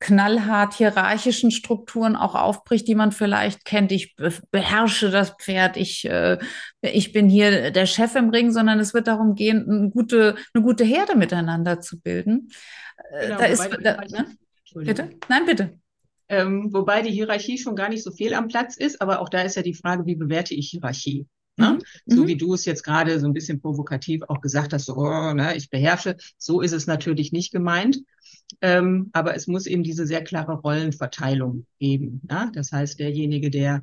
knallhart 0.01 0.75
hierarchischen 0.75 1.51
Strukturen 1.51 2.17
auch 2.17 2.35
aufbricht, 2.35 2.87
die 2.89 2.95
man 2.95 3.13
vielleicht 3.13 3.65
kennt. 3.65 3.93
Ich 3.93 4.17
beherrsche 4.51 5.11
das 5.11 5.31
Pferd, 5.41 5.77
ich, 5.77 6.05
äh, 6.05 6.39
ich 6.81 7.13
bin 7.13 7.29
hier 7.29 7.71
der 7.71 7.87
Chef 7.87 8.15
im 8.15 8.31
Ring, 8.31 8.51
sondern 8.53 8.79
es 8.81 8.95
wird 8.95 9.07
darum 9.07 9.35
gehen, 9.35 9.69
eine 9.69 9.91
gute, 9.91 10.37
eine 10.53 10.63
gute 10.63 10.85
Herde 10.85 11.17
miteinander 11.17 11.81
zu 11.81 12.01
bilden. 12.01 12.51
Äh, 13.11 13.27
genau, 13.27 13.39
da 13.39 13.45
ist, 13.45 13.71
da, 13.83 13.97
ne? 13.97 14.37
Bitte? 14.75 15.11
Nein, 15.29 15.47
bitte. 15.47 15.79
Ähm, 16.29 16.73
wobei 16.73 17.03
die 17.03 17.13
Hierarchie 17.13 17.59
schon 17.59 17.77
gar 17.77 17.89
nicht 17.89 18.03
so 18.03 18.11
viel 18.11 18.35
am 18.35 18.49
Platz 18.49 18.77
ist, 18.77 19.01
aber 19.01 19.21
auch 19.21 19.29
da 19.29 19.43
ist 19.43 19.57
ja 19.57 19.63
die 19.63 19.75
Frage, 19.75 20.07
wie 20.07 20.17
bewerte 20.17 20.55
ich 20.55 20.71
Hierarchie? 20.71 21.27
Ne? 21.57 21.79
Mhm. 22.07 22.15
So 22.15 22.23
mhm. 22.23 22.27
wie 22.27 22.37
du 22.37 22.55
es 22.55 22.65
jetzt 22.65 22.83
gerade 22.83 23.19
so 23.21 23.27
ein 23.27 23.33
bisschen 23.33 23.61
provokativ 23.61 24.23
auch 24.29 24.41
gesagt 24.41 24.73
hast, 24.73 24.87
so, 24.87 24.97
oh, 24.97 25.33
ne, 25.35 25.57
ich 25.57 25.71
beherrsche, 25.71 26.17
so 26.39 26.61
ist 26.61 26.73
es 26.73 26.87
natürlich 26.87 27.33
nicht 27.33 27.53
gemeint. 27.53 28.01
Ähm, 28.61 29.11
aber 29.13 29.35
es 29.35 29.47
muss 29.47 29.67
eben 29.67 29.83
diese 29.83 30.07
sehr 30.07 30.23
klare 30.23 30.55
Rollenverteilung 30.55 31.67
geben. 31.79 32.21
Ja? 32.31 32.51
Das 32.53 32.73
heißt, 32.73 32.99
derjenige, 32.99 33.51
der 33.51 33.83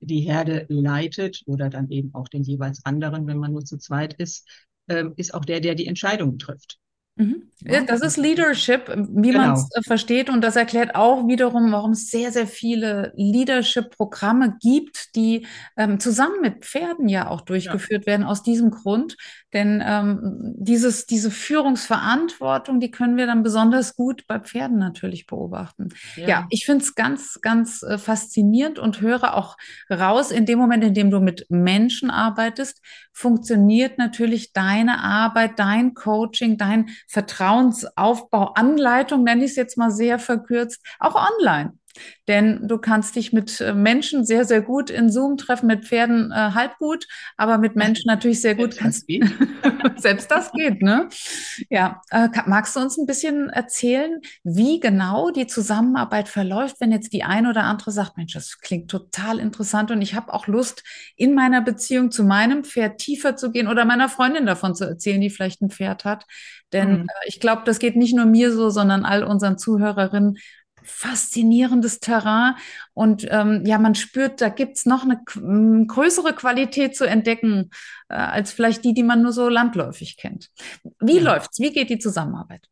die 0.00 0.20
Herde 0.20 0.66
leitet 0.68 1.42
oder 1.46 1.70
dann 1.70 1.90
eben 1.90 2.12
auch 2.14 2.28
den 2.28 2.42
jeweils 2.42 2.84
anderen, 2.84 3.26
wenn 3.26 3.38
man 3.38 3.52
nur 3.52 3.64
zu 3.64 3.78
zweit 3.78 4.14
ist, 4.14 4.48
ähm, 4.88 5.14
ist 5.16 5.32
auch 5.32 5.44
der, 5.44 5.60
der 5.60 5.74
die 5.74 5.86
Entscheidungen 5.86 6.38
trifft. 6.38 6.78
Mhm. 7.16 7.42
Ja, 7.64 7.82
das 7.82 8.00
ist 8.00 8.16
Leadership, 8.16 8.88
wie 8.88 9.30
Genau. 9.30 9.40
man 9.42 9.52
es 9.52 9.68
äh, 9.74 9.82
versteht. 9.82 10.30
Und 10.30 10.40
das 10.42 10.56
erklärt 10.56 10.94
auch 10.96 11.28
wiederum, 11.28 11.70
warum 11.70 11.92
es 11.92 12.08
sehr, 12.08 12.32
sehr 12.32 12.46
viele 12.46 13.12
Leadership-Programme 13.16 14.56
gibt, 14.60 15.14
die 15.14 15.46
ähm, 15.76 16.00
zusammen 16.00 16.40
mit 16.40 16.64
Pferden 16.64 17.08
ja 17.08 17.28
auch 17.28 17.42
durchgeführt 17.42 18.06
werden, 18.06 18.24
aus 18.24 18.42
diesem 18.42 18.70
Grund. 18.70 19.16
Denn 19.52 19.82
ähm, 19.86 20.54
dieses, 20.56 21.04
diese 21.06 21.30
Führungsverantwortung, 21.30 22.80
die 22.80 22.90
können 22.90 23.16
wir 23.18 23.26
dann 23.26 23.42
besonders 23.42 23.94
gut 23.94 24.26
bei 24.26 24.40
Pferden 24.40 24.78
natürlich 24.78 25.26
beobachten. 25.26 25.90
Ja, 26.16 26.26
Ja. 26.26 26.46
ich 26.48 26.64
finde 26.64 26.82
es 26.84 26.94
ganz, 26.94 27.38
ganz 27.42 27.82
äh, 27.82 27.98
faszinierend 27.98 28.78
und 28.78 29.02
höre 29.02 29.34
auch 29.36 29.56
raus, 29.90 30.30
in 30.30 30.46
dem 30.46 30.58
Moment, 30.58 30.82
in 30.82 30.94
dem 30.94 31.10
du 31.10 31.20
mit 31.20 31.46
Menschen 31.50 32.10
arbeitest, 32.10 32.80
funktioniert 33.12 33.98
natürlich 33.98 34.52
deine 34.54 35.00
Arbeit, 35.04 35.58
dein 35.58 35.92
Coaching, 35.94 36.56
dein 36.56 36.88
Vertrauensaufbau, 37.08 38.52
Anleitung, 38.54 39.24
nenne 39.24 39.44
ich 39.44 39.52
es 39.52 39.56
jetzt 39.56 39.76
mal 39.78 39.90
sehr 39.90 40.18
verkürzt, 40.18 40.80
auch 40.98 41.14
online. 41.14 41.78
Denn 42.28 42.66
du 42.68 42.78
kannst 42.78 43.16
dich 43.16 43.32
mit 43.32 43.60
äh, 43.60 43.74
Menschen 43.74 44.24
sehr, 44.24 44.44
sehr 44.44 44.62
gut 44.62 44.90
in 44.90 45.10
Zoom 45.10 45.36
treffen, 45.36 45.66
mit 45.66 45.84
Pferden 45.86 46.30
äh, 46.32 46.34
halb 46.54 46.78
gut, 46.78 47.06
aber 47.36 47.58
mit 47.58 47.76
Menschen 47.76 48.06
natürlich 48.06 48.40
sehr 48.40 48.54
gut. 48.54 48.74
Selbst 48.74 48.80
das 48.80 49.06
geht. 49.06 49.24
Selbst 49.96 50.30
das 50.30 50.52
geht, 50.52 50.82
ne? 50.82 51.08
Ja, 51.70 52.00
äh, 52.10 52.28
magst 52.46 52.76
du 52.76 52.80
uns 52.80 52.96
ein 52.98 53.06
bisschen 53.06 53.48
erzählen, 53.48 54.20
wie 54.44 54.80
genau 54.80 55.30
die 55.30 55.46
Zusammenarbeit 55.46 56.28
verläuft, 56.28 56.76
wenn 56.80 56.92
jetzt 56.92 57.12
die 57.12 57.24
eine 57.24 57.50
oder 57.50 57.64
andere 57.64 57.90
sagt, 57.90 58.16
Mensch, 58.16 58.32
das 58.34 58.58
klingt 58.60 58.90
total 58.90 59.38
interessant 59.38 59.90
und 59.90 60.02
ich 60.02 60.14
habe 60.14 60.32
auch 60.32 60.46
Lust, 60.46 60.82
in 61.16 61.34
meiner 61.34 61.60
Beziehung 61.62 62.10
zu 62.10 62.24
meinem 62.24 62.64
Pferd 62.64 62.98
tiefer 62.98 63.36
zu 63.36 63.50
gehen 63.50 63.68
oder 63.68 63.84
meiner 63.84 64.08
Freundin 64.08 64.46
davon 64.46 64.74
zu 64.74 64.84
erzählen, 64.84 65.20
die 65.20 65.30
vielleicht 65.30 65.62
ein 65.62 65.70
Pferd 65.70 66.04
hat. 66.04 66.26
Denn 66.72 66.92
Mhm. 66.92 67.02
äh, 67.02 67.28
ich 67.28 67.40
glaube, 67.40 67.62
das 67.64 67.78
geht 67.78 67.96
nicht 67.96 68.14
nur 68.14 68.26
mir 68.26 68.52
so, 68.52 68.70
sondern 68.70 69.04
all 69.04 69.24
unseren 69.24 69.58
Zuhörerinnen. 69.58 70.38
Faszinierendes 70.84 72.00
Terrain 72.00 72.54
und 72.94 73.26
ähm, 73.30 73.64
ja, 73.66 73.78
man 73.78 73.94
spürt, 73.94 74.40
da 74.40 74.48
gibt's 74.48 74.86
noch 74.86 75.04
eine 75.04 75.22
größere 75.86 76.34
Qualität 76.34 76.96
zu 76.96 77.04
entdecken, 77.04 77.70
äh, 78.08 78.14
als 78.14 78.52
vielleicht 78.52 78.84
die, 78.84 78.94
die 78.94 79.02
man 79.02 79.22
nur 79.22 79.32
so 79.32 79.48
landläufig 79.48 80.16
kennt. 80.16 80.50
Wie 81.00 81.18
Ja. 81.18 81.22
läuft's? 81.22 81.58
Wie 81.60 81.72
geht 81.72 81.90
die 81.90 81.98
Zusammenarbeit? 81.98 82.66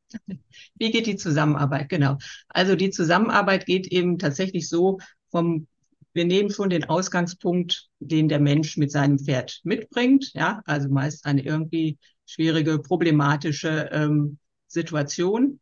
Wie 0.75 0.91
geht 0.91 1.07
die 1.07 1.17
Zusammenarbeit? 1.17 1.89
Genau. 1.89 2.19
Also 2.49 2.77
die 2.77 2.91
Zusammenarbeit 2.91 3.67
geht 3.67 3.87
eben 3.87 4.19
tatsächlich 4.19 4.69
so 4.69 4.99
vom, 5.31 5.67
wir 6.13 6.25
nehmen 6.25 6.51
schon 6.51 6.71
den 6.71 6.85
Ausgangspunkt, 6.85 7.89
den 8.01 8.29
der 8.29 8.41
Mensch 8.41 8.77
mit 8.77 8.91
seinem 8.91 9.19
Pferd 9.19 9.61
mitbringt. 9.65 10.33
Ja, 10.35 10.61
also 10.65 10.89
meist 10.89 11.27
eine 11.27 11.43
irgendwie 11.43 11.99
schwierige, 12.27 12.79
problematische 12.79 13.89
ähm, 13.93 14.39
Situation. 14.67 15.61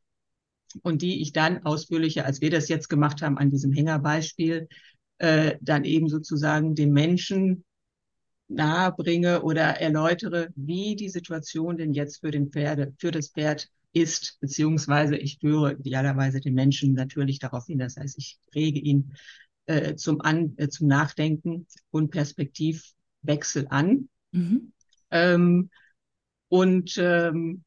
Und 0.82 1.02
die 1.02 1.22
ich 1.22 1.32
dann 1.32 1.64
ausführlicher, 1.64 2.24
als 2.24 2.40
wir 2.40 2.50
das 2.50 2.68
jetzt 2.68 2.88
gemacht 2.88 3.22
haben 3.22 3.38
an 3.38 3.50
diesem 3.50 3.72
Hängerbeispiel, 3.72 4.68
äh, 5.18 5.56
dann 5.60 5.84
eben 5.84 6.08
sozusagen 6.08 6.74
den 6.74 6.92
Menschen 6.92 7.64
nahebringe 8.48 9.42
oder 9.42 9.62
erläutere, 9.62 10.48
wie 10.56 10.96
die 10.96 11.08
Situation 11.08 11.76
denn 11.76 11.92
jetzt 11.92 12.20
für 12.20 12.30
den 12.30 12.50
Pferde, 12.50 12.94
für 12.98 13.10
das 13.10 13.28
Pferd 13.28 13.68
ist, 13.92 14.38
beziehungsweise 14.40 15.16
ich 15.16 15.38
führe 15.38 15.74
idealerweise 15.74 16.40
den 16.40 16.54
Menschen 16.54 16.94
natürlich 16.94 17.38
darauf 17.38 17.66
hin. 17.66 17.78
Das 17.78 17.96
heißt, 17.96 18.16
ich 18.18 18.38
rege 18.54 18.78
ihn 18.78 19.14
äh, 19.66 19.96
zum, 19.96 20.20
an, 20.20 20.54
äh, 20.56 20.68
zum 20.68 20.88
Nachdenken 20.88 21.66
und 21.90 22.10
Perspektivwechsel 22.10 23.66
an. 23.68 24.08
Mhm. 24.32 24.72
Ähm, 25.10 25.70
und 26.48 26.96
ähm, 26.98 27.64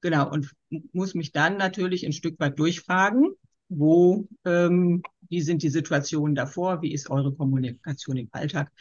genau, 0.00 0.30
und 0.30 0.52
muss 0.92 1.14
mich 1.14 1.32
dann 1.32 1.56
natürlich 1.56 2.04
ein 2.04 2.12
Stück 2.12 2.38
weit 2.40 2.58
durchfragen, 2.58 3.34
wo, 3.68 4.26
ähm, 4.44 5.02
wie 5.28 5.42
sind 5.42 5.62
die 5.62 5.68
Situationen 5.68 6.34
davor, 6.34 6.82
wie 6.82 6.92
ist 6.92 7.10
eure 7.10 7.34
Kommunikation 7.34 8.16
im 8.16 8.28
Alltag 8.32 8.72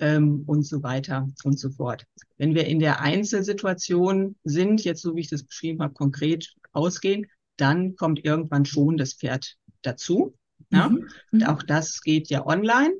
ähm, 0.00 0.42
und 0.46 0.64
so 0.64 0.82
weiter 0.82 1.28
und 1.44 1.58
so 1.58 1.70
fort. 1.70 2.04
Wenn 2.38 2.54
wir 2.54 2.66
in 2.66 2.80
der 2.80 3.00
Einzelsituation 3.00 4.36
sind, 4.42 4.84
jetzt 4.84 5.02
so 5.02 5.14
wie 5.14 5.20
ich 5.20 5.30
das 5.30 5.44
beschrieben 5.44 5.80
habe, 5.80 5.94
konkret 5.94 6.54
ausgehen, 6.72 7.26
dann 7.56 7.94
kommt 7.96 8.24
irgendwann 8.24 8.64
schon 8.64 8.96
das 8.96 9.14
Pferd 9.14 9.56
dazu. 9.82 10.36
Ja? 10.70 10.88
Mhm. 10.88 11.08
Mhm. 11.30 11.42
Auch 11.44 11.62
das 11.62 12.00
geht 12.00 12.28
ja 12.30 12.44
online. 12.46 12.94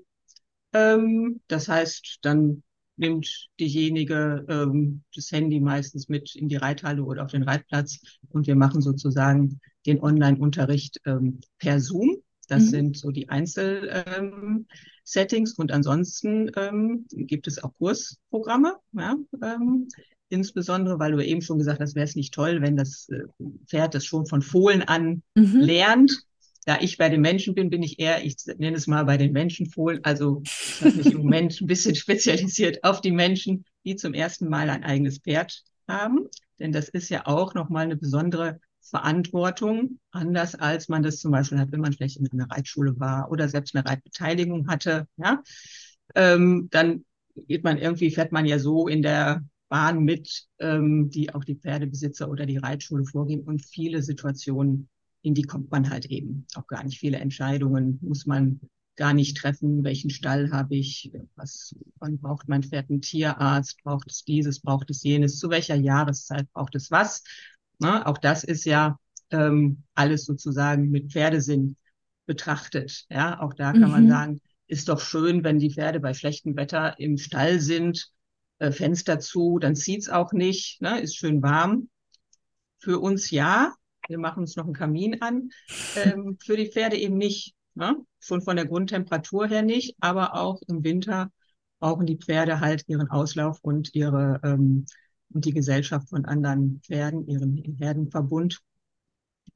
Ähm, 0.73 1.41
das 1.49 1.69
heißt, 1.69 2.19
dann 2.23 2.63
nimmt 3.03 3.49
diejenige 3.61 4.47
ähm, 4.49 5.03
das 5.15 5.31
Handy 5.33 5.61
meistens 5.61 6.09
mit 6.09 6.35
in 6.35 6.49
die 6.49 6.57
Reithalle 6.57 7.05
oder 7.05 7.25
auf 7.25 7.33
den 7.33 7.43
Reitplatz 7.43 8.01
und 8.31 8.47
wir 8.47 8.57
machen 8.57 8.81
sozusagen 8.81 9.61
den 9.87 10.01
Online-Unterricht 10.03 10.99
ähm, 11.05 11.41
per 11.59 11.79
Zoom. 11.81 12.17
Das 12.49 12.65
Mhm. 12.65 12.69
sind 12.71 12.97
so 12.99 13.11
die 13.11 13.29
Einzel-Settings 13.29 15.55
und 15.59 15.71
ansonsten 15.73 16.51
ähm, 16.57 17.05
gibt 17.13 17.47
es 17.47 17.63
auch 17.63 17.73
Kursprogramme, 17.79 18.77
ja, 18.93 19.17
ähm, 19.43 19.89
insbesondere, 20.29 20.99
weil 20.99 21.13
du 21.13 21.25
eben 21.25 21.43
schon 21.43 21.59
gesagt 21.59 21.81
hast, 21.81 21.95
wäre 21.95 22.07
es 22.07 22.17
nicht 22.17 22.35
toll, 22.35 22.61
wenn 22.63 22.77
das 22.77 23.09
äh, 23.11 23.21
Pferd 23.67 23.95
das 23.95 24.05
schon 24.05 24.27
von 24.27 24.43
Fohlen 24.43 24.83
an 24.83 25.23
Mhm. 25.37 25.61
lernt. 25.61 26.25
Da 26.65 26.79
ich 26.81 26.97
bei 26.97 27.09
den 27.09 27.21
Menschen 27.21 27.55
bin, 27.55 27.71
bin 27.71 27.83
ich 27.83 27.99
eher, 27.99 28.25
ich 28.25 28.37
nenne 28.59 28.77
es 28.77 28.87
mal 28.87 29.05
bei 29.05 29.17
den 29.17 29.33
Menschenfohlen. 29.33 30.05
Also 30.05 30.43
ich 30.45 30.81
habe 30.81 30.97
mich 30.97 31.07
im 31.07 31.19
Moment 31.19 31.61
ein 31.61 31.67
bisschen 31.67 31.95
spezialisiert 31.97 32.85
auf 32.85 33.01
die 33.01 33.11
Menschen, 33.11 33.65
die 33.85 33.97
zum 33.97 34.15
ersten 34.15 34.49
Mal 34.49 34.71
ein 34.71 34.85
eigenes 34.85 35.19
Pferd 35.19 35.65
haben. 35.89 36.29
Denn 36.61 36.71
das 36.71 36.89
ist 36.89 37.09
ja 37.09 37.27
auch 37.27 37.55
nochmal 37.55 37.85
eine 37.85 37.97
besondere 37.97 38.61
Verantwortung, 38.81 39.99
anders 40.11 40.55
als 40.55 40.89
man 40.89 41.03
das 41.03 41.19
zum 41.19 41.33
Beispiel 41.33 41.59
hat, 41.59 41.73
wenn 41.73 41.81
man 41.81 41.93
vielleicht 41.93 42.19
in 42.19 42.29
einer 42.31 42.51
Reitschule 42.51 42.99
war 42.99 43.31
oder 43.31 43.49
selbst 43.49 43.75
eine 43.75 43.85
Reitbeteiligung 43.85 44.69
hatte. 44.69 45.07
Ja, 45.17 45.43
ähm, 46.15 46.69
dann 46.71 47.05
geht 47.49 47.65
man 47.65 47.79
irgendwie, 47.79 48.11
fährt 48.11 48.33
man 48.33 48.47
ja 48.47 48.59
so 48.59 48.89
in 48.89 49.03
der 49.03 49.43
Bahn 49.69 50.05
mit, 50.05 50.47
ähm, 50.59 51.09
die 51.11 51.35
auch 51.35 51.45
die 51.45 51.55
Pferdebesitzer 51.55 52.29
oder 52.29 52.45
die 52.45 52.59
Reitschule 52.59 53.05
vorgeben 53.05 53.45
und 53.45 53.65
viele 53.65 54.03
Situationen 54.03 54.89
in 55.23 55.35
die 55.35 55.43
kommt 55.43 55.71
man 55.71 55.91
halt 55.91 56.07
eben 56.07 56.47
auch 56.55 56.67
gar 56.67 56.85
nicht. 56.85 56.99
Viele 56.99 57.19
Entscheidungen 57.19 57.99
muss 58.03 58.27
man 58.27 58.61
gar 58.97 59.15
nicht 59.15 59.37
treffen. 59.37 59.85
Welchen 59.85 60.11
Stall 60.11 60.51
habe 60.53 60.75
ich? 60.77 61.11
Was, 61.37 61.75
wann 61.99 62.19
braucht 62.19 62.49
mein 62.49 62.63
Pferd 62.63 62.91
einen 62.91 63.01
Tierarzt? 63.01 63.83
Braucht 63.85 64.11
es 64.11 64.25
dieses? 64.25 64.61
Braucht 64.61 64.91
es 64.91 65.03
jenes? 65.03 65.39
Zu 65.39 65.51
welcher 65.51 65.77
Jahreszeit 65.77 66.51
braucht 66.53 66.75
es 66.75 66.91
was? 66.91 67.23
Na, 67.79 68.07
auch 68.07 68.19
das 68.19 68.45
ist 68.45 68.65
ja 68.65 68.99
ähm, 69.31 69.83
alles 69.95 70.25
sozusagen 70.25 70.91
mit 70.91 71.13
Pferdesinn 71.13 71.77
betrachtet. 72.27 73.07
Ja, 73.11 73.41
auch 73.41 73.55
da 73.55 73.73
kann 73.73 73.91
man 73.91 74.03
Mhm. 74.03 74.09
sagen, 74.09 74.41
ist 74.67 74.89
doch 74.89 75.01
schön, 75.01 75.45
wenn 75.45 75.59
die 75.59 75.71
Pferde 75.73 76.01
bei 76.01 76.15
schlechtem 76.15 76.57
Wetter 76.57 76.99
im 76.99 77.19
Stall 77.19 77.61
sind, 77.61 78.11
äh, 78.59 78.73
Fenster 78.73 79.19
zu, 79.19 79.59
dann 79.59 79.75
zieht's 79.77 80.09
auch 80.09 80.33
nicht, 80.33 80.81
ne, 80.81 81.01
ist 81.01 81.17
schön 81.17 81.43
warm. 81.43 81.89
Für 82.79 83.01
uns 83.01 83.31
ja, 83.31 83.75
wir 84.09 84.19
machen 84.19 84.41
uns 84.41 84.57
noch 84.57 84.65
einen 84.65 84.75
Kamin 84.75 85.21
an. 85.23 85.51
Ähm, 85.97 86.39
für 86.45 86.57
die 86.57 86.71
Pferde 86.71 86.97
eben 86.97 87.17
nicht. 87.17 87.55
Ne? 87.75 87.97
Schon 88.21 88.43
von 88.43 88.57
der 88.57 88.67
Grundtemperatur 88.67 89.47
her 89.47 89.63
nicht, 89.63 89.97
aber 90.01 90.35
auch 90.35 90.61
im 90.69 90.85
Winter 90.85 91.31
brauchen 91.81 92.07
die 92.07 92.19
Pferde 92.19 92.61
halt 92.61 92.85
ihren 92.87 93.11
Auslauf 93.11 93.59
und 93.63 93.95
ihre 93.95 94.41
ähm, 94.45 94.87
und 95.35 95.45
die 95.45 95.53
Gesellschaft 95.53 96.09
von 96.09 96.25
anderen 96.25 96.81
Pferden, 96.85 97.27
ihren 97.27 97.57
Herdenverbund. 97.79 98.61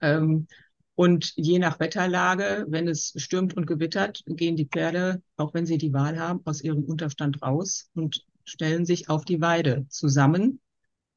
Ähm, 0.01 0.47
und 0.95 1.35
je 1.37 1.59
nach 1.59 1.79
Wetterlage, 1.79 2.65
wenn 2.69 2.89
es 2.89 3.13
stürmt 3.17 3.55
und 3.55 3.67
gewittert, 3.67 4.23
gehen 4.27 4.57
die 4.57 4.67
Pferde, 4.67 5.23
auch 5.37 5.53
wenn 5.53 5.67
sie 5.67 5.79
die 5.79 5.93
Wahl 5.93 6.19
haben, 6.19 6.41
aus 6.47 6.63
ihrem 6.63 6.85
Unterstand 6.85 7.43
raus 7.43 7.91
und 7.95 8.25
stellen 8.45 8.87
sich 8.87 9.11
auf 9.11 9.25
die 9.25 9.41
Weide 9.41 9.87
zusammen, 9.89 10.61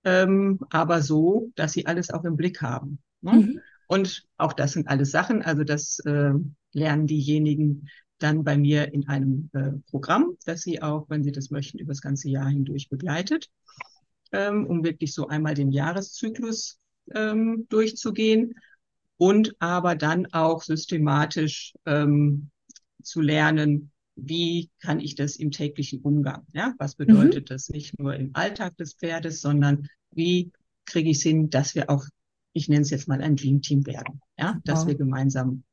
ähm, 0.04 0.60
aber 0.70 1.02
so, 1.02 1.52
dass 1.56 1.74
sie 1.74 1.86
alles 1.86 2.10
auch 2.10 2.26
im 2.26 2.36
Blick 2.36 2.62
haben. 2.62 3.00
Ne? 3.22 3.34
Mhm. 3.34 3.60
Und 3.88 4.28
auch 4.38 4.54
das 4.54 4.74
sind 4.74 4.88
alles 4.88 5.12
Sachen, 5.12 5.42
also 5.42 5.64
das 5.64 6.00
äh, 6.06 6.34
lernen 6.74 7.08
diejenigen 7.08 7.90
dann 8.20 8.44
bei 8.44 8.58
mir 8.58 8.94
in 8.94 9.08
einem 9.08 9.50
äh, 9.54 9.72
Programm, 9.90 10.36
das 10.46 10.62
sie 10.62 10.82
auch, 10.82 11.10
wenn 11.10 11.24
sie 11.24 11.32
das 11.32 11.50
möchten, 11.50 11.80
über 11.80 11.92
das 11.92 12.02
ganze 12.02 12.30
Jahr 12.30 12.50
hindurch 12.50 12.90
begleitet, 12.90 13.50
ähm, 14.32 14.68
um 14.68 14.84
wirklich 14.84 15.14
so 15.14 15.28
einmal 15.28 15.56
den 15.56 15.72
Jahreszyklus 15.72 16.78
ähm, 17.16 17.66
durchzugehen 17.70 18.54
und 19.18 19.56
aber 19.60 19.96
dann 19.96 20.28
auch 20.34 20.62
systematisch 20.62 21.74
ähm, 21.86 22.52
zu 23.02 23.22
lernen, 23.22 23.92
wie 24.16 24.70
kann 24.82 25.00
ich 25.00 25.16
das 25.16 25.38
im 25.38 25.52
täglichen 25.52 26.02
Umgang? 26.02 26.46
Ja, 26.54 26.74
was 26.78 26.96
bedeutet 26.96 27.52
das 27.52 27.70
nicht 27.70 27.98
nur 28.00 28.16
im 28.16 28.32
Alltag 28.34 28.76
des 28.78 28.94
Pferdes, 28.94 29.42
sondern 29.42 29.88
wie 30.12 30.52
kriege 30.86 31.10
ich 31.10 31.18
es 31.18 31.24
hin, 31.24 31.50
dass 31.50 31.76
wir 31.76 31.90
auch, 31.90 32.06
ich 32.54 32.70
nenne 32.70 32.82
es 32.82 32.90
jetzt 32.90 33.08
mal 33.08 33.22
ein 33.22 33.36
Dream 33.36 33.62
Team 33.62 33.86
werden, 33.86 34.22
ja, 34.38 34.60
dass 34.66 34.82
Wow. 34.82 34.88
wir 34.90 34.96
gemeinsam 34.96 35.64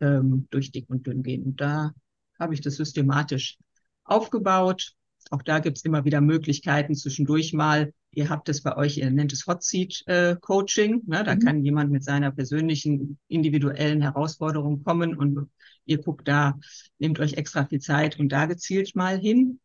ähm, 0.00 0.46
durch 0.50 0.70
dick 0.72 0.88
und 0.90 1.06
dünn 1.06 1.22
gehen. 1.22 1.44
Und 1.44 1.60
da 1.60 1.92
habe 2.38 2.54
ich 2.54 2.60
das 2.60 2.76
systematisch 2.76 3.58
aufgebaut 4.04 4.94
Auch 5.30 5.42
da 5.42 5.60
gibt's 5.60 5.84
immer 5.84 6.04
wieder 6.04 6.20
Möglichkeiten 6.20 6.94
zwischendurch 6.94 7.52
mal. 7.52 7.92
Ihr 8.10 8.28
habt 8.28 8.48
es 8.48 8.62
bei 8.62 8.76
euch, 8.76 8.98
ihr 8.98 9.10
nennt 9.10 9.32
es 9.32 9.46
Hot 9.46 9.62
Seat 9.62 10.02
äh, 10.06 10.36
Coaching. 10.40 11.02
Ne? 11.06 11.24
Da 11.24 11.34
mhm. 11.36 11.38
kann 11.40 11.64
jemand 11.64 11.90
mit 11.90 12.04
seiner 12.04 12.30
persönlichen, 12.32 13.18
individuellen 13.28 14.02
Herausforderung 14.02 14.82
kommen 14.82 15.16
und 15.16 15.48
ihr 15.86 15.98
guckt 15.98 16.28
da, 16.28 16.58
nehmt 16.98 17.18
euch 17.20 17.34
extra 17.34 17.66
viel 17.66 17.80
Zeit 17.80 18.18
und 18.18 18.30
da 18.30 18.46
gezielt 18.46 18.94
mal 18.94 19.18
hin. 19.18 19.60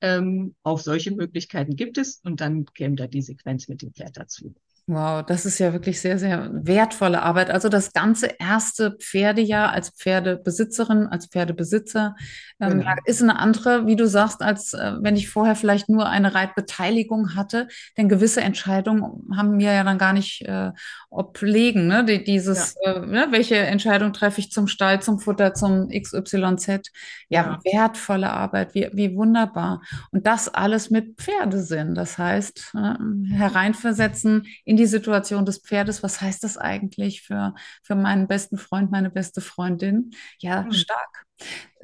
Ähm, 0.00 0.54
auf 0.62 0.82
solche 0.82 1.10
Möglichkeiten 1.10 1.74
gibt 1.76 1.98
es 1.98 2.20
und 2.24 2.40
dann 2.40 2.64
käme 2.66 2.96
da 2.96 3.06
die 3.08 3.22
Sequenz 3.22 3.68
mit 3.68 3.82
dem 3.82 3.92
Pferd 3.92 4.16
dazu. 4.16 4.54
Wow, 4.90 5.22
das 5.22 5.44
ist 5.44 5.58
ja 5.58 5.74
wirklich 5.74 6.00
sehr, 6.00 6.18
sehr 6.18 6.48
wertvolle 6.50 7.20
Arbeit. 7.20 7.50
Also 7.50 7.68
das 7.68 7.92
ganze 7.92 8.28
erste 8.38 8.92
Pferdejahr 8.92 9.70
als 9.70 9.90
Pferdebesitzerin, 9.90 11.06
als 11.08 11.26
Pferdebesitzer 11.26 12.16
ähm, 12.58 12.80
genau. 12.80 12.92
ist 13.04 13.22
eine 13.22 13.38
andere, 13.38 13.86
wie 13.86 13.96
du 13.96 14.08
sagst, 14.08 14.40
als 14.40 14.72
äh, 14.72 14.94
wenn 15.00 15.14
ich 15.14 15.28
vorher 15.28 15.56
vielleicht 15.56 15.90
nur 15.90 16.08
eine 16.08 16.34
Reitbeteiligung 16.34 17.36
hatte. 17.36 17.68
Denn 17.98 18.08
gewisse 18.08 18.40
Entscheidungen 18.40 19.28
haben 19.36 19.58
mir 19.58 19.74
ja 19.74 19.84
dann 19.84 19.98
gar 19.98 20.14
nicht 20.14 20.40
äh, 20.46 20.72
oblegen. 21.10 21.86
Ne? 21.86 22.06
Die, 22.06 22.24
dieses, 22.24 22.74
ja. 22.82 22.94
äh, 22.94 23.06
ne? 23.06 23.26
welche 23.28 23.56
Entscheidung 23.56 24.14
treffe 24.14 24.40
ich 24.40 24.50
zum 24.50 24.68
Stall, 24.68 25.02
zum 25.02 25.18
Futter, 25.18 25.52
zum 25.52 25.90
XYZ? 25.90 26.90
Ja, 27.28 27.42
ja. 27.42 27.58
wertvolle 27.62 28.30
Arbeit, 28.30 28.74
wie, 28.74 28.88
wie 28.94 29.14
wunderbar. 29.14 29.82
Und 30.12 30.26
das 30.26 30.48
alles 30.48 30.88
mit 30.88 31.18
Pferdesinn. 31.20 31.94
Das 31.94 32.16
heißt, 32.16 32.72
äh, 32.74 33.34
hereinversetzen 33.34 34.46
in 34.64 34.77
die 34.78 34.86
Situation 34.86 35.44
des 35.44 35.58
Pferdes, 35.58 36.02
was 36.02 36.20
heißt 36.20 36.42
das 36.42 36.56
eigentlich 36.56 37.22
für, 37.22 37.54
für 37.82 37.94
meinen 37.94 38.26
besten 38.26 38.56
Freund, 38.56 38.90
meine 38.90 39.10
beste 39.10 39.40
Freundin? 39.40 40.12
Ja, 40.40 40.62
mhm. 40.62 40.72
stark. 40.72 41.26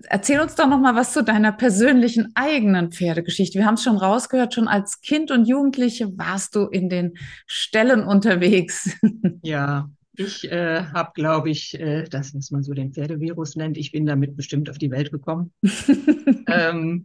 Erzähl 0.05 0.41
uns 0.41 0.55
doch 0.55 0.67
noch 0.67 0.81
mal 0.81 0.97
was 0.97 1.13
zu 1.13 1.23
deiner 1.23 1.53
persönlichen 1.53 2.33
eigenen 2.35 2.91
Pferdegeschichte. 2.91 3.59
Wir 3.59 3.67
haben 3.67 3.75
es 3.75 3.85
schon 3.85 3.97
rausgehört, 3.97 4.55
schon 4.55 4.67
als 4.67 5.01
Kind 5.01 5.31
und 5.31 5.47
Jugendliche 5.47 6.17
warst 6.19 6.57
du 6.57 6.67
in 6.67 6.89
den 6.89 7.15
Ställen 7.47 8.03
unterwegs. 8.05 8.91
Ja, 9.43 9.91
ich 10.17 10.51
äh, 10.51 10.85
habe, 10.93 11.11
glaube 11.15 11.51
ich, 11.51 11.79
äh, 11.79 12.05
das, 12.05 12.35
was 12.35 12.51
man 12.51 12.63
so 12.63 12.73
den 12.73 12.93
Pferdevirus 12.93 13.57
nennt, 13.57 13.77
ich 13.77 13.91
bin 13.93 14.07
damit 14.07 14.37
bestimmt 14.37 14.71
auf 14.71 14.79
die 14.79 14.91
Welt 14.91 15.11
gekommen. 15.11 15.53
ähm, 16.47 17.05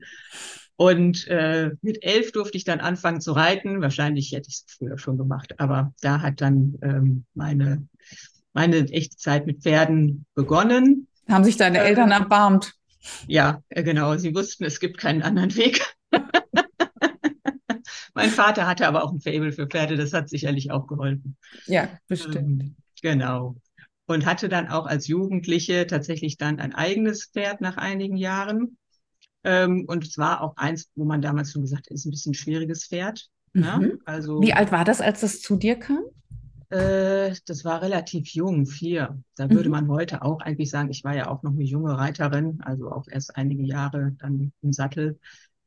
und 0.79 1.27
äh, 1.27 1.71
mit 1.81 2.05
elf 2.05 2.31
durfte 2.31 2.55
ich 2.55 2.63
dann 2.63 2.79
anfangen 2.79 3.19
zu 3.19 3.33
reiten. 3.33 3.81
Wahrscheinlich 3.81 4.31
hätte 4.31 4.47
ich 4.47 4.63
es 4.65 4.75
früher 4.77 4.97
schon 4.97 5.17
gemacht, 5.17 5.59
aber 5.59 5.93
da 5.99 6.21
hat 6.21 6.39
dann 6.39 6.79
ähm, 6.81 7.25
meine, 7.33 7.85
meine 8.53 8.77
echte 8.89 9.17
Zeit 9.17 9.45
mit 9.45 9.61
Pferden 9.61 10.25
begonnen. 10.35 11.07
Haben 11.27 11.43
sich 11.43 11.57
deine 11.57 11.79
Eltern 11.79 12.11
ähm, 12.11 12.21
erbarmt? 12.21 12.75
Ja, 13.27 13.61
äh, 13.67 13.83
genau. 13.83 14.15
Sie 14.15 14.33
wussten, 14.33 14.63
es 14.63 14.79
gibt 14.79 14.97
keinen 14.97 15.21
anderen 15.21 15.53
Weg. 15.57 15.81
mein 18.13 18.29
Vater 18.29 18.65
hatte 18.65 18.87
aber 18.87 19.03
auch 19.03 19.11
ein 19.11 19.19
Fable 19.19 19.51
für 19.51 19.67
Pferde, 19.67 19.97
das 19.97 20.13
hat 20.13 20.29
sicherlich 20.29 20.71
auch 20.71 20.87
geholfen. 20.87 21.35
Ja, 21.65 21.89
bestimmt. 22.07 22.63
Ähm, 22.63 22.75
genau. 23.01 23.57
Und 24.05 24.25
hatte 24.25 24.47
dann 24.47 24.69
auch 24.69 24.85
als 24.85 25.09
Jugendliche 25.09 25.87
tatsächlich 25.87 26.37
dann 26.37 26.61
ein 26.61 26.73
eigenes 26.73 27.25
Pferd 27.25 27.59
nach 27.59 27.75
einigen 27.75 28.15
Jahren. 28.15 28.77
Ähm, 29.43 29.85
und 29.87 30.05
es 30.05 30.17
war 30.17 30.41
auch 30.41 30.57
eins, 30.57 30.89
wo 30.95 31.05
man 31.05 31.21
damals 31.21 31.51
schon 31.51 31.61
gesagt 31.61 31.87
hat, 31.87 31.91
ist 31.91 32.05
ein 32.05 32.11
bisschen 32.11 32.31
ein 32.31 32.35
schwieriges 32.35 32.85
Pferd. 32.85 33.29
Ne? 33.53 33.75
Mhm. 33.77 33.83
Ja? 33.83 33.91
Also, 34.05 34.41
Wie 34.41 34.53
alt 34.53 34.71
war 34.71 34.85
das, 34.85 35.01
als 35.01 35.21
das 35.21 35.41
zu 35.41 35.55
dir 35.55 35.77
kam? 35.77 36.03
Äh, 36.69 37.33
das 37.45 37.65
war 37.65 37.81
relativ 37.81 38.29
jung, 38.29 38.65
vier. 38.65 39.21
Da 39.35 39.45
mhm. 39.45 39.51
würde 39.51 39.69
man 39.69 39.87
heute 39.87 40.21
auch 40.21 40.41
eigentlich 40.41 40.69
sagen, 40.69 40.91
ich 40.91 41.03
war 41.03 41.15
ja 41.15 41.27
auch 41.27 41.41
noch 41.41 41.51
eine 41.51 41.63
junge 41.63 41.97
Reiterin, 41.97 42.61
also 42.61 42.91
auch 42.91 43.07
erst 43.09 43.35
einige 43.35 43.63
Jahre 43.63 44.15
dann 44.19 44.51
im 44.61 44.73
Sattel. 44.73 45.19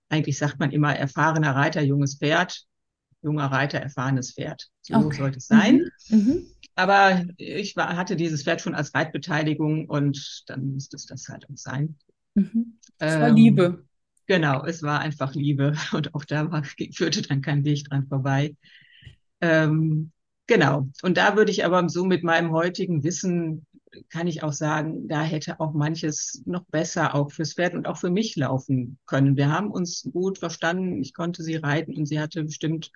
Eigentlich 0.09 0.39
sagt 0.39 0.61
man 0.61 0.71
immer 0.71 0.95
erfahrener 0.95 1.57
Reiter, 1.57 1.83
junges 1.83 2.19
Pferd, 2.19 2.67
junger 3.23 3.47
Reiter, 3.47 3.79
erfahrenes 3.79 4.33
Pferd. 4.35 4.69
So 4.83 4.95
okay. 4.95 5.17
sollte 5.17 5.39
es 5.39 5.47
sein. 5.47 5.89
Mhm. 6.09 6.19
Mhm. 6.19 6.47
Aber 6.75 7.25
ich 7.37 7.77
war, 7.77 7.97
hatte 7.97 8.17
dieses 8.17 8.45
Pferd 8.45 8.61
schon 8.61 8.75
als 8.75 8.95
Reitbeteiligung 8.95 9.89
und 9.89 10.45
dann 10.47 10.73
musste 10.73 10.97
es 10.97 11.07
das 11.07 11.29
halt 11.29 11.45
auch 11.51 11.57
sein. 11.57 11.97
Mhm. 12.35 12.79
Es 12.99 13.15
war 13.19 13.29
ähm, 13.29 13.35
Liebe. 13.35 13.85
Genau, 14.27 14.65
es 14.65 14.83
war 14.83 15.01
einfach 15.01 15.35
Liebe 15.35 15.75
und 15.93 16.15
auch 16.15 16.25
da 16.25 16.51
war, 16.51 16.65
führte 16.95 17.23
dann 17.23 17.43
kein 17.43 17.65
Weg 17.65 17.85
dran 17.85 18.07
vorbei. 18.07 18.57
Ähm, 19.41 20.13
genau, 20.47 20.89
und 21.03 21.17
da 21.17 21.37
würde 21.37 21.51
ich 21.51 21.65
aber 21.65 21.89
so 21.89 22.05
mit 22.05 22.23
meinem 22.23 22.53
heutigen 22.53 23.03
Wissen, 23.03 23.67
kann 24.09 24.27
ich 24.27 24.43
auch 24.43 24.53
sagen, 24.53 25.09
da 25.09 25.23
hätte 25.23 25.61
auch 25.61 25.75
manches 25.75 26.43
noch 26.47 26.65
besser 26.67 27.15
auch 27.15 27.31
fürs 27.31 27.55
Pferd 27.55 27.75
und 27.75 27.87
auch 27.87 27.99
für 27.99 28.11
mich 28.11 28.37
laufen 28.37 28.99
können. 29.07 29.37
Wir 29.37 29.51
haben 29.51 29.71
uns 29.71 30.09
gut 30.13 30.39
verstanden, 30.39 31.03
ich 31.03 31.13
konnte 31.13 31.43
sie 31.43 31.57
reiten 31.57 31.97
und 31.97 32.07
sie 32.07 32.21
hatte 32.21 32.43
bestimmt 32.45 32.91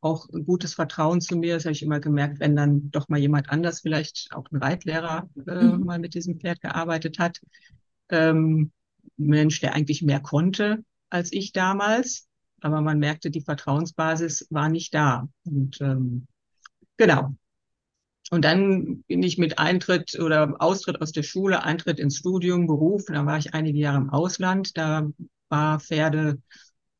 auch 0.00 0.28
ein 0.30 0.44
gutes 0.44 0.74
Vertrauen 0.74 1.20
zu 1.20 1.36
mir. 1.36 1.54
Das 1.54 1.64
habe 1.64 1.74
ich 1.74 1.82
immer 1.82 2.00
gemerkt, 2.00 2.40
wenn 2.40 2.56
dann 2.56 2.90
doch 2.90 3.08
mal 3.08 3.20
jemand 3.20 3.50
anders, 3.50 3.80
vielleicht 3.80 4.30
auch 4.32 4.50
ein 4.50 4.56
Reitlehrer, 4.56 5.28
äh, 5.46 5.62
mhm. 5.62 5.84
mal 5.84 6.00
mit 6.00 6.14
diesem 6.14 6.40
Pferd 6.40 6.60
gearbeitet 6.60 7.20
hat, 7.20 7.40
ähm, 8.10 8.72
Mensch, 9.16 9.60
der 9.60 9.74
eigentlich 9.74 10.02
mehr 10.02 10.20
konnte 10.20 10.84
als 11.12 11.32
ich 11.32 11.52
damals. 11.52 12.26
Aber 12.60 12.80
man 12.80 12.98
merkte, 12.98 13.30
die 13.30 13.40
Vertrauensbasis 13.40 14.46
war 14.50 14.68
nicht 14.68 14.94
da. 14.94 15.28
Und 15.44 15.80
ähm, 15.80 16.26
genau. 16.96 17.34
Und 18.30 18.44
dann 18.44 19.02
bin 19.08 19.22
ich 19.22 19.36
mit 19.36 19.58
Eintritt 19.58 20.18
oder 20.18 20.54
Austritt 20.58 21.02
aus 21.02 21.12
der 21.12 21.22
Schule, 21.22 21.64
Eintritt 21.64 21.98
ins 21.98 22.16
Studium, 22.16 22.66
Beruf. 22.66 23.04
Da 23.06 23.26
war 23.26 23.36
ich 23.36 23.52
einige 23.52 23.78
Jahre 23.78 23.98
im 23.98 24.10
Ausland. 24.10 24.76
Da 24.78 25.08
war 25.48 25.80
Pferde 25.80 26.40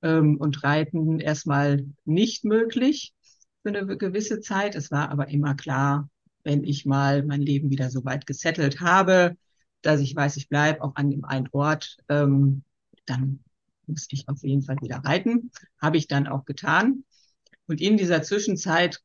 ähm, 0.03 0.37
und 0.37 0.63
Reiten 0.63 1.21
erstmal 1.21 1.87
nicht 2.05 2.45
möglich 2.45 3.15
für 3.63 3.71
eine 3.71 3.97
gewisse 3.97 4.41
Zeit. 4.41 4.75
Es 4.75 4.91
war 4.91 5.11
aber 5.11 5.29
immer 5.29 5.55
klar, 5.55 6.11
wenn 6.45 6.65
ich 6.65 6.85
mal 6.85 7.25
mein 7.25 7.41
Leben 7.41 7.71
wieder 7.71 7.89
so 7.89 8.05
weit 8.05 8.27
gesettelt 8.27 8.81
habe, 8.81 9.37
dass 9.83 10.01
ich 10.01 10.15
weiß, 10.15 10.37
ich 10.37 10.49
bleibe 10.49 10.83
auch 10.83 10.95
an 10.97 11.11
dem 11.11 11.25
einen 11.25 11.49
Ort, 11.53 11.99
ähm, 12.09 12.63
dann 13.07 13.41
muss 13.87 14.07
ich 14.11 14.29
auf 14.29 14.43
jeden 14.43 14.63
Fall 14.63 14.77
wieder 14.81 14.99
reiten. 14.99 15.51
Habe 15.81 15.97
ich 15.97 16.09
dann 16.09 16.27
auch 16.27 16.45
getan. 16.45 17.05
Und 17.67 17.81
in 17.81 17.97
dieser 17.97 18.23
Zwischenzeit 18.23 19.01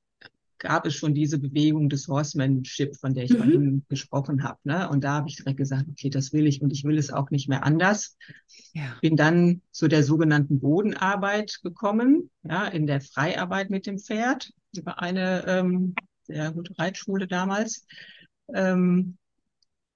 gab 0.60 0.86
es 0.86 0.96
schon 0.96 1.14
diese 1.14 1.38
Bewegung 1.38 1.90
des 1.90 2.08
Horsemanship, 2.08 2.96
von 2.96 3.14
der 3.14 3.26
ich 3.26 3.32
mhm. 3.32 3.38
vorhin 3.38 3.86
gesprochen 3.90 4.44
habe. 4.44 4.60
Ne? 4.64 4.90
Und 4.90 5.04
da 5.04 5.14
habe 5.14 5.30
ich 5.30 5.36
direkt 5.36 5.58
gesagt, 5.58 5.86
okay, 5.90 6.10
das 6.10 6.34
will 6.34 6.48
ich 6.48 6.62
und 6.62 6.72
ich 6.72 6.84
will 6.84 6.98
es 6.98 7.12
auch 7.12 7.30
nicht 7.30 7.48
mehr 7.48 7.64
anders. 7.64 8.18
Ja. 8.74 8.96
Bin 9.02 9.16
dann 9.16 9.62
zu 9.72 9.88
der 9.88 10.04
sogenannten 10.04 10.60
Bodenarbeit 10.60 11.60
gekommen, 11.64 12.30
ja, 12.44 12.66
in 12.66 12.88
der 12.88 13.02
Freiarbeit 13.02 13.70
mit 13.70 13.86
dem 13.86 14.00
Pferd 14.00 14.52
über 14.76 15.00
eine 15.02 15.46
ähm, 15.48 15.96
sehr 16.24 16.52
gute 16.52 16.78
Reitschule 16.78 17.28
damals. 17.28 17.86
Ähm, 18.54 19.18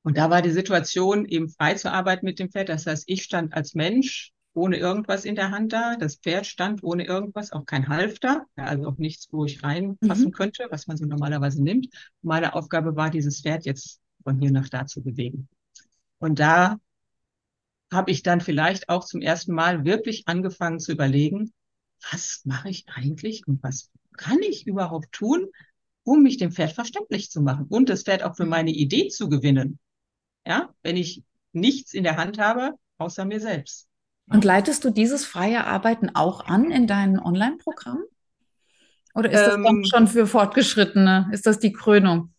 und 0.03 0.17
da 0.17 0.29
war 0.29 0.41
die 0.41 0.51
Situation, 0.51 1.25
eben 1.25 1.49
frei 1.49 1.75
zu 1.75 1.91
arbeiten 1.91 2.25
mit 2.25 2.39
dem 2.39 2.49
Pferd. 2.49 2.69
Das 2.69 2.87
heißt, 2.87 3.03
ich 3.07 3.23
stand 3.23 3.53
als 3.53 3.75
Mensch 3.75 4.31
ohne 4.53 4.77
irgendwas 4.77 5.25
in 5.25 5.35
der 5.35 5.51
Hand 5.51 5.73
da. 5.73 5.95
Das 5.95 6.15
Pferd 6.15 6.45
stand 6.45 6.83
ohne 6.83 7.05
irgendwas, 7.05 7.51
auch 7.51 7.65
kein 7.65 7.87
Halfter, 7.87 8.45
also 8.55 8.87
auch 8.87 8.97
nichts, 8.97 9.27
wo 9.31 9.45
ich 9.45 9.63
reinpassen 9.63 10.25
mhm. 10.25 10.31
könnte, 10.31 10.67
was 10.71 10.87
man 10.87 10.97
so 10.97 11.05
normalerweise 11.05 11.63
nimmt. 11.63 11.87
Meine 12.21 12.55
Aufgabe 12.55 12.95
war, 12.95 13.11
dieses 13.11 13.41
Pferd 13.41 13.65
jetzt 13.65 14.01
von 14.23 14.39
hier 14.39 14.51
nach 14.51 14.69
da 14.69 14.87
zu 14.87 15.01
bewegen. 15.03 15.47
Und 16.19 16.39
da 16.39 16.77
habe 17.91 18.11
ich 18.11 18.23
dann 18.23 18.41
vielleicht 18.41 18.89
auch 18.89 19.05
zum 19.05 19.21
ersten 19.21 19.53
Mal 19.53 19.85
wirklich 19.85 20.23
angefangen 20.27 20.79
zu 20.79 20.91
überlegen, 20.91 21.53
was 22.11 22.41
mache 22.45 22.69
ich 22.69 22.85
eigentlich 22.87 23.47
und 23.47 23.61
was 23.61 23.91
kann 24.17 24.39
ich 24.41 24.65
überhaupt 24.65 25.11
tun, 25.11 25.47
um 26.03 26.23
mich 26.23 26.37
dem 26.37 26.51
Pferd 26.51 26.71
verständlich 26.71 27.29
zu 27.29 27.41
machen 27.41 27.67
und 27.69 27.89
das 27.89 28.03
Pferd 28.03 28.23
auch 28.23 28.35
für 28.35 28.45
meine 28.45 28.71
Idee 28.71 29.07
zu 29.09 29.29
gewinnen 29.29 29.79
ja, 30.45 30.69
wenn 30.83 30.97
ich 30.97 31.23
nichts 31.53 31.93
in 31.93 32.03
der 32.03 32.17
Hand 32.17 32.39
habe, 32.39 32.73
außer 32.97 33.25
mir 33.25 33.39
selbst. 33.39 33.87
Und 34.29 34.45
leitest 34.45 34.85
du 34.85 34.89
dieses 34.91 35.25
freie 35.25 35.65
Arbeiten 35.65 36.09
auch 36.15 36.45
an 36.45 36.71
in 36.71 36.87
deinen 36.87 37.19
Online-Programmen? 37.19 38.03
Oder 39.13 39.29
ist 39.29 39.45
das 39.45 39.55
ähm, 39.55 39.83
schon 39.83 40.07
für 40.07 40.25
Fortgeschrittene? 40.25 41.29
Ist 41.33 41.45
das 41.45 41.59
die 41.59 41.73
Krönung? 41.73 42.33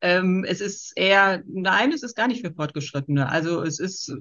Ähm, 0.00 0.44
es 0.48 0.60
ist 0.60 0.92
eher, 0.96 1.42
nein, 1.46 1.92
es 1.92 2.02
ist 2.02 2.16
gar 2.16 2.28
nicht 2.28 2.44
für 2.44 2.52
Fortgeschrittene. 2.52 3.28
Also 3.28 3.62
es 3.62 3.78
ist 3.78 4.12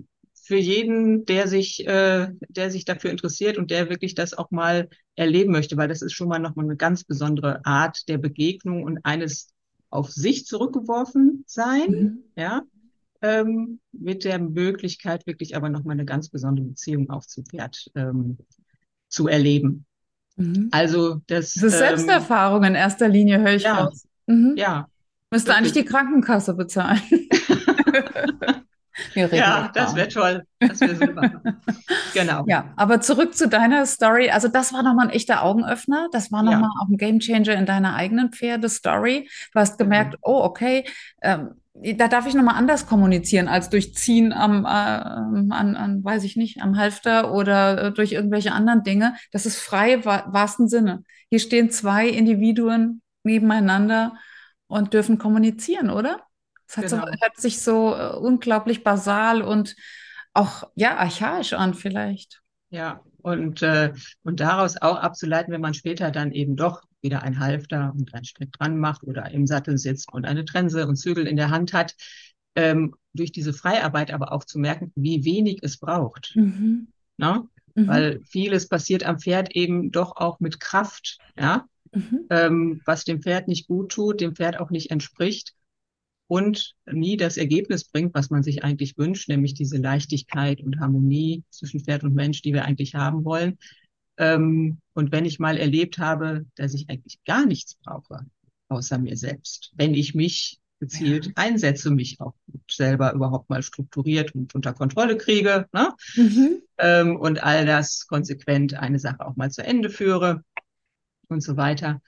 für 0.43 0.57
jeden, 0.57 1.25
der 1.25 1.47
sich, 1.47 1.87
äh, 1.87 2.27
der 2.49 2.71
sich 2.71 2.83
dafür 2.83 3.11
interessiert 3.11 3.57
und 3.57 3.71
der 3.71 3.89
wirklich 3.89 4.15
das 4.15 4.33
auch 4.33 4.51
mal 4.51 4.89
erleben 5.15 5.53
möchte, 5.53 5.77
weil 5.77 5.87
das 5.87 6.01
ist 6.01 6.13
schon 6.13 6.27
mal 6.27 6.39
nochmal 6.39 6.65
eine 6.65 6.75
ganz 6.75 7.05
besondere 7.05 7.65
Art 7.65 8.09
der 8.09 8.17
Begegnung 8.17 8.83
und 8.83 8.99
eines 9.03 9.47
auf 9.89 10.11
sich 10.11 10.45
zurückgeworfen 10.45 11.43
sein, 11.47 11.89
mhm. 11.89 12.23
ja, 12.35 12.63
ähm, 13.21 13.79
mit 13.91 14.23
der 14.23 14.39
Möglichkeit, 14.39 15.27
wirklich 15.27 15.55
aber 15.55 15.69
nochmal 15.69 15.93
eine 15.93 16.05
ganz 16.05 16.29
besondere 16.29 16.65
Beziehung 16.65 17.09
auch 17.09 17.25
zu 17.25 17.43
Pferd 17.43 17.89
ähm, 17.95 18.37
zu 19.07 19.27
erleben. 19.27 19.85
Mhm. 20.35 20.69
Also 20.71 21.21
das, 21.27 21.53
das 21.53 21.63
ist 21.63 21.77
Selbsterfahrung 21.77 22.63
in 22.63 22.75
erster 22.75 23.07
Linie, 23.07 23.39
höre 23.39 23.55
ich 23.55 23.63
ja, 23.63 23.75
raus. 23.75 24.07
Mhm. 24.27 24.55
Ja. 24.57 24.87
Müsste 25.29 25.55
eigentlich 25.55 25.73
die 25.73 25.85
Krankenkasse 25.85 26.53
bezahlen. 26.53 27.01
ja, 29.15 29.69
das 29.73 29.95
wäre 29.95 30.09
toll. 30.09 30.43
Das 30.59 30.81
wäre 30.81 30.95
super. 30.95 31.41
genau. 32.13 32.43
Ja, 32.47 32.73
aber 32.75 32.99
zurück 32.99 33.33
zu 33.35 33.47
deiner 33.47 33.85
Story. 33.85 34.29
Also 34.29 34.49
das 34.49 34.73
war 34.73 34.83
nochmal 34.83 35.07
ein 35.07 35.13
echter 35.13 35.43
Augenöffner. 35.43 36.09
Das 36.11 36.33
war 36.33 36.43
nochmal 36.43 36.63
ja. 36.63 36.81
auch 36.81 36.89
ein 36.89 36.97
Gamechanger 36.97 37.53
in 37.53 37.65
deiner 37.65 37.95
eigenen 37.95 38.33
Pferdestory. 38.33 39.29
Du 39.53 39.59
hast 39.59 39.77
gemerkt, 39.77 40.13
mhm. 40.13 40.19
oh, 40.23 40.41
okay, 40.43 40.85
ähm, 41.21 41.60
da 41.73 42.07
darf 42.07 42.27
ich 42.27 42.33
nochmal 42.33 42.55
anders 42.55 42.85
kommunizieren 42.85 43.47
als 43.47 43.69
durch 43.69 43.95
Ziehen 43.95 44.33
am, 44.33 44.65
äh, 44.65 44.67
an, 44.67 45.51
an, 45.51 46.03
weiß 46.03 46.23
ich 46.23 46.35
nicht, 46.35 46.61
am 46.61 46.77
Halfter 46.77 47.33
oder 47.33 47.85
äh, 47.85 47.91
durch 47.91 48.11
irgendwelche 48.11 48.51
anderen 48.51 48.83
Dinge. 48.83 49.15
Das 49.31 49.45
ist 49.45 49.59
frei 49.59 49.93
im 49.93 50.05
wahrsten 50.05 50.67
Sinne. 50.67 51.03
Hier 51.29 51.39
stehen 51.39 51.69
zwei 51.71 52.07
Individuen 52.07 53.01
nebeneinander 53.23 54.13
und 54.67 54.93
dürfen 54.93 55.17
kommunizieren, 55.17 55.89
oder? 55.89 56.21
Es 56.67 56.77
hat, 56.77 56.87
genau. 56.87 57.05
so, 57.05 57.11
hat 57.21 57.37
sich 57.37 57.61
so 57.61 57.95
äh, 57.95 58.15
unglaublich 58.15 58.83
basal 58.83 59.41
und 59.41 59.75
auch 60.33 60.69
ja 60.75 60.97
archaisch 60.97 61.53
an 61.53 61.73
vielleicht. 61.73 62.41
Ja, 62.69 63.01
und, 63.21 63.61
äh, 63.61 63.93
und 64.23 64.39
daraus 64.39 64.81
auch 64.81 64.97
abzuleiten, 64.97 65.53
wenn 65.53 65.61
man 65.61 65.73
später 65.73 66.11
dann 66.11 66.31
eben 66.31 66.55
doch 66.55 66.83
wieder 67.01 67.23
ein 67.23 67.39
Halfter 67.39 67.93
und 67.97 68.13
ein 68.13 68.25
Strick 68.25 68.51
dran 68.51 68.77
macht 68.77 69.03
oder 69.03 69.31
im 69.31 69.47
Sattel 69.47 69.77
sitzt 69.77 70.11
und 70.11 70.25
eine 70.25 70.45
Trense 70.45 70.87
und 70.87 70.95
Zügel 70.95 71.27
in 71.27 71.35
der 71.35 71.49
Hand 71.49 71.73
hat, 71.73 71.95
ähm, 72.55 72.95
durch 73.13 73.31
diese 73.31 73.53
Freiarbeit 73.53 74.11
aber 74.11 74.31
auch 74.31 74.43
zu 74.43 74.59
merken, 74.59 74.91
wie 74.95 75.25
wenig 75.25 75.59
es 75.61 75.77
braucht. 75.77 76.33
Mhm. 76.35 76.87
Na? 77.17 77.47
Mhm. 77.75 77.87
Weil 77.87 78.21
vieles 78.25 78.67
passiert 78.67 79.03
am 79.03 79.19
Pferd 79.19 79.55
eben 79.55 79.91
doch 79.91 80.17
auch 80.17 80.39
mit 80.39 80.59
Kraft, 80.59 81.19
ja, 81.37 81.65
mhm. 81.93 82.25
ähm, 82.29 82.81
was 82.85 83.05
dem 83.05 83.21
Pferd 83.21 83.47
nicht 83.47 83.67
gut 83.67 83.91
tut, 83.91 84.21
dem 84.21 84.35
Pferd 84.35 84.59
auch 84.59 84.69
nicht 84.69 84.91
entspricht 84.91 85.53
und 86.27 86.75
nie 86.89 87.17
das 87.17 87.37
Ergebnis 87.37 87.83
bringt, 87.83 88.13
was 88.13 88.29
man 88.29 88.43
sich 88.43 88.63
eigentlich 88.63 88.97
wünscht, 88.97 89.27
nämlich 89.27 89.53
diese 89.53 89.77
Leichtigkeit 89.77 90.61
und 90.61 90.79
Harmonie 90.79 91.43
zwischen 91.49 91.81
Pferd 91.81 92.03
und 92.03 92.13
Mensch, 92.13 92.41
die 92.41 92.53
wir 92.53 92.63
eigentlich 92.63 92.95
haben 92.95 93.25
wollen. 93.25 93.57
Ähm, 94.21 94.77
und 94.93 95.11
wenn 95.11 95.25
ich 95.25 95.39
mal 95.39 95.57
erlebt 95.57 95.97
habe, 95.97 96.45
dass 96.55 96.75
ich 96.75 96.89
eigentlich 96.89 97.17
gar 97.25 97.45
nichts 97.47 97.75
brauche, 97.83 98.27
außer 98.69 98.99
mir 98.99 99.17
selbst, 99.17 99.73
wenn 99.75 99.95
ich 99.95 100.13
mich 100.13 100.59
gezielt 100.79 101.25
ja. 101.25 101.31
einsetze, 101.35 101.89
mich 101.89 102.21
auch 102.21 102.35
selber 102.69 103.13
überhaupt 103.13 103.49
mal 103.49 103.63
strukturiert 103.63 104.35
und 104.35 104.53
unter 104.53 104.73
Kontrolle 104.73 105.17
kriege 105.17 105.67
ne? 105.73 105.93
Mhm. 106.15 106.61
Ähm, 106.77 107.15
und 107.15 107.41
all 107.43 107.65
das 107.65 108.05
konsequent 108.07 108.75
eine 108.75 108.99
Sache 108.99 109.25
auch 109.25 109.35
mal 109.35 109.49
zu 109.49 109.63
Ende 109.63 109.89
führe 109.89 110.43
und 111.27 111.41
so 111.41 111.57
weiter, 111.57 111.99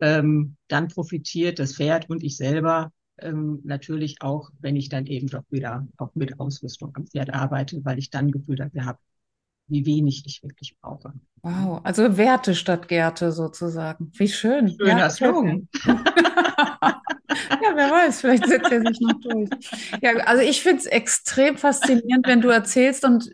ähm, 0.00 0.56
dann 0.66 0.88
profitiert 0.88 1.60
das 1.60 1.76
Pferd 1.76 2.10
und 2.10 2.24
ich 2.24 2.36
selber 2.36 2.92
ähm, 3.18 3.60
natürlich 3.62 4.16
auch, 4.20 4.50
wenn 4.58 4.74
ich 4.74 4.88
dann 4.88 5.06
eben 5.06 5.28
doch 5.28 5.44
wieder 5.50 5.86
auch 5.96 6.14
mit 6.14 6.40
Ausrüstung 6.40 6.90
am 6.94 7.06
Pferd 7.06 7.32
arbeite, 7.32 7.84
weil 7.84 8.00
ich 8.00 8.10
dann 8.10 8.32
Gefühl 8.32 8.56
dafür 8.56 8.84
habe, 8.84 8.98
wie 9.72 9.86
wenig 9.86 10.22
ich 10.26 10.42
wirklich 10.42 10.76
brauche. 10.80 11.12
Wow, 11.42 11.80
also 11.82 12.16
Werte 12.16 12.54
statt 12.54 12.86
Gärte 12.86 13.32
sozusagen. 13.32 14.12
Wie 14.16 14.28
schön. 14.28 14.68
Schöner 14.68 14.98
ja, 14.98 15.10
Slogan. 15.10 15.66
ja, 15.84 17.72
wer 17.74 17.90
weiß, 17.90 18.20
vielleicht 18.20 18.46
setzt 18.46 18.70
er 18.70 18.82
sich 18.82 19.00
noch 19.00 19.20
durch. 19.20 19.50
Ja, 20.00 20.12
also 20.26 20.42
ich 20.42 20.62
finde 20.62 20.78
es 20.78 20.86
extrem 20.86 21.56
faszinierend, 21.56 22.28
wenn 22.28 22.42
du 22.42 22.48
erzählst 22.48 23.04
und 23.04 23.28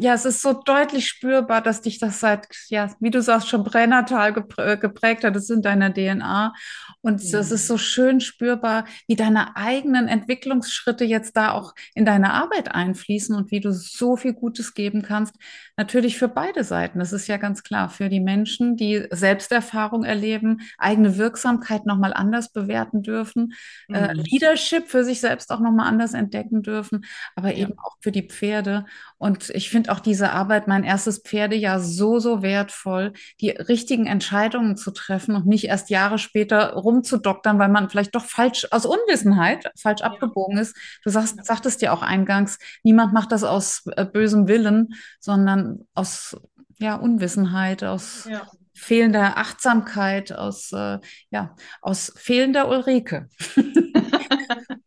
ja, 0.00 0.14
es 0.14 0.24
ist 0.24 0.42
so 0.42 0.52
deutlich 0.52 1.08
spürbar, 1.08 1.60
dass 1.60 1.80
dich 1.80 1.98
das 1.98 2.20
seit, 2.20 2.46
ja, 2.68 2.94
wie 3.00 3.10
du 3.10 3.20
sagst, 3.20 3.48
schon 3.48 3.64
pränatal 3.64 4.32
geprägt 4.32 5.24
hat. 5.24 5.34
Das 5.34 5.44
ist 5.44 5.50
in 5.50 5.62
deiner 5.62 5.92
DNA. 5.92 6.54
Und 7.00 7.22
ja. 7.22 7.38
das 7.38 7.50
ist 7.50 7.66
so 7.66 7.78
schön 7.78 8.20
spürbar, 8.20 8.84
wie 9.08 9.16
deine 9.16 9.56
eigenen 9.56 10.06
Entwicklungsschritte 10.06 11.04
jetzt 11.04 11.36
da 11.36 11.50
auch 11.50 11.74
in 11.94 12.04
deine 12.04 12.32
Arbeit 12.32 12.72
einfließen 12.72 13.34
und 13.34 13.50
wie 13.50 13.60
du 13.60 13.72
so 13.72 14.16
viel 14.16 14.34
Gutes 14.34 14.74
geben 14.74 15.02
kannst. 15.02 15.34
Natürlich 15.76 16.16
für 16.16 16.28
beide 16.28 16.62
Seiten. 16.62 17.00
Das 17.00 17.12
ist 17.12 17.26
ja 17.26 17.36
ganz 17.36 17.64
klar. 17.64 17.90
Für 17.90 18.08
die 18.08 18.20
Menschen, 18.20 18.76
die 18.76 19.04
Selbsterfahrung 19.10 20.04
erleben, 20.04 20.60
eigene 20.78 21.18
Wirksamkeit 21.18 21.86
nochmal 21.86 22.12
anders 22.14 22.52
bewerten 22.52 23.02
dürfen, 23.02 23.54
äh, 23.88 24.14
mhm. 24.14 24.20
äh, 24.20 24.22
Leadership 24.22 24.88
für 24.88 25.02
sich 25.02 25.20
selbst 25.20 25.50
auch 25.50 25.60
nochmal 25.60 25.88
anders 25.88 26.14
entdecken 26.14 26.62
dürfen, 26.62 27.04
aber 27.34 27.50
ja. 27.50 27.66
eben 27.66 27.78
auch 27.78 27.96
für 28.00 28.12
die 28.12 28.28
Pferde. 28.28 28.84
Und 29.18 29.50
ich 29.50 29.68
finde 29.68 29.90
auch 29.92 29.98
diese 29.98 30.30
Arbeit, 30.30 30.68
mein 30.68 30.84
erstes 30.84 31.18
Pferdejahr, 31.18 31.80
so, 31.80 32.20
so 32.20 32.40
wertvoll, 32.40 33.12
die 33.40 33.50
richtigen 33.50 34.06
Entscheidungen 34.06 34.76
zu 34.76 34.92
treffen 34.92 35.34
und 35.34 35.46
nicht 35.46 35.64
erst 35.64 35.90
Jahre 35.90 36.18
später 36.18 36.74
rumzudoktern, 36.74 37.58
weil 37.58 37.68
man 37.68 37.90
vielleicht 37.90 38.14
doch 38.14 38.24
falsch, 38.24 38.68
aus 38.70 38.86
Unwissenheit, 38.86 39.70
falsch 39.76 40.00
ja. 40.00 40.06
abgebogen 40.06 40.56
ist. 40.56 40.76
Du 41.02 41.10
sagst, 41.10 41.44
sagtest 41.44 41.82
ja 41.82 41.92
auch 41.92 42.02
eingangs, 42.02 42.58
niemand 42.84 43.12
macht 43.12 43.32
das 43.32 43.42
aus 43.42 43.84
äh, 43.96 44.04
bösem 44.04 44.46
Willen, 44.46 44.94
sondern 45.18 45.86
aus 45.94 46.36
ja, 46.78 46.94
Unwissenheit, 46.94 47.82
aus 47.82 48.28
ja. 48.30 48.46
fehlender 48.72 49.36
Achtsamkeit, 49.36 50.32
aus, 50.32 50.70
äh, 50.72 50.98
ja, 51.30 51.56
aus 51.82 52.12
fehlender 52.16 52.68
Ulrike. 52.68 53.28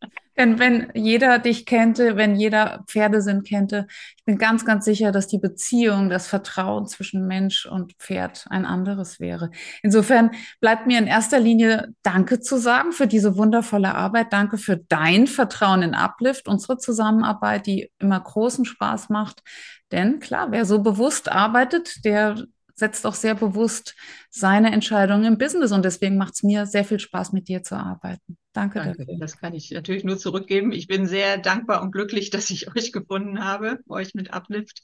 Denn 0.41 0.57
wenn 0.57 0.89
jeder 0.95 1.37
dich 1.37 1.67
kennte, 1.67 2.17
wenn 2.17 2.35
jeder 2.35 2.83
Pferdesinn 2.87 3.43
kennte, 3.43 3.85
ich 4.17 4.25
bin 4.25 4.39
ganz, 4.39 4.65
ganz 4.65 4.85
sicher, 4.85 5.11
dass 5.11 5.27
die 5.27 5.37
Beziehung, 5.37 6.09
das 6.09 6.25
Vertrauen 6.25 6.87
zwischen 6.87 7.27
Mensch 7.27 7.67
und 7.67 7.93
Pferd 7.99 8.47
ein 8.49 8.65
anderes 8.65 9.19
wäre. 9.19 9.51
Insofern 9.83 10.31
bleibt 10.59 10.87
mir 10.87 10.97
in 10.97 11.05
erster 11.05 11.39
Linie 11.39 11.93
Danke 12.01 12.39
zu 12.39 12.57
sagen 12.57 12.91
für 12.91 13.05
diese 13.05 13.37
wundervolle 13.37 13.93
Arbeit. 13.93 14.33
Danke 14.33 14.57
für 14.57 14.77
dein 14.77 15.27
Vertrauen 15.27 15.83
in 15.83 15.93
Uplift, 15.93 16.47
unsere 16.47 16.79
Zusammenarbeit, 16.79 17.67
die 17.67 17.91
immer 17.99 18.19
großen 18.19 18.65
Spaß 18.65 19.09
macht. 19.09 19.43
Denn 19.91 20.19
klar, 20.19 20.47
wer 20.49 20.65
so 20.65 20.81
bewusst 20.81 21.31
arbeitet, 21.31 22.03
der 22.03 22.47
setzt 22.81 23.05
auch 23.05 23.13
sehr 23.13 23.35
bewusst 23.35 23.95
seine 24.31 24.71
Entscheidungen 24.71 25.23
im 25.23 25.37
Business. 25.37 25.71
Und 25.71 25.85
deswegen 25.85 26.17
macht 26.17 26.33
es 26.33 26.43
mir 26.43 26.65
sehr 26.65 26.83
viel 26.83 26.99
Spaß, 26.99 27.31
mit 27.31 27.47
dir 27.47 27.61
zu 27.61 27.75
arbeiten. 27.75 28.37
Danke, 28.53 28.79
Danke 28.79 29.05
dafür. 29.05 29.19
Das 29.19 29.37
kann 29.37 29.53
ich 29.53 29.69
natürlich 29.71 30.03
nur 30.03 30.17
zurückgeben. 30.17 30.71
Ich 30.71 30.87
bin 30.87 31.05
sehr 31.05 31.37
dankbar 31.37 31.83
und 31.83 31.91
glücklich, 31.91 32.31
dass 32.31 32.49
ich 32.49 32.67
euch 32.75 32.91
gefunden 32.91 33.43
habe, 33.43 33.79
euch 33.87 34.15
mit 34.15 34.33
Uplift. 34.33 34.81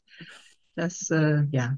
Das 0.75 1.09
äh, 1.09 1.43
ja, 1.51 1.77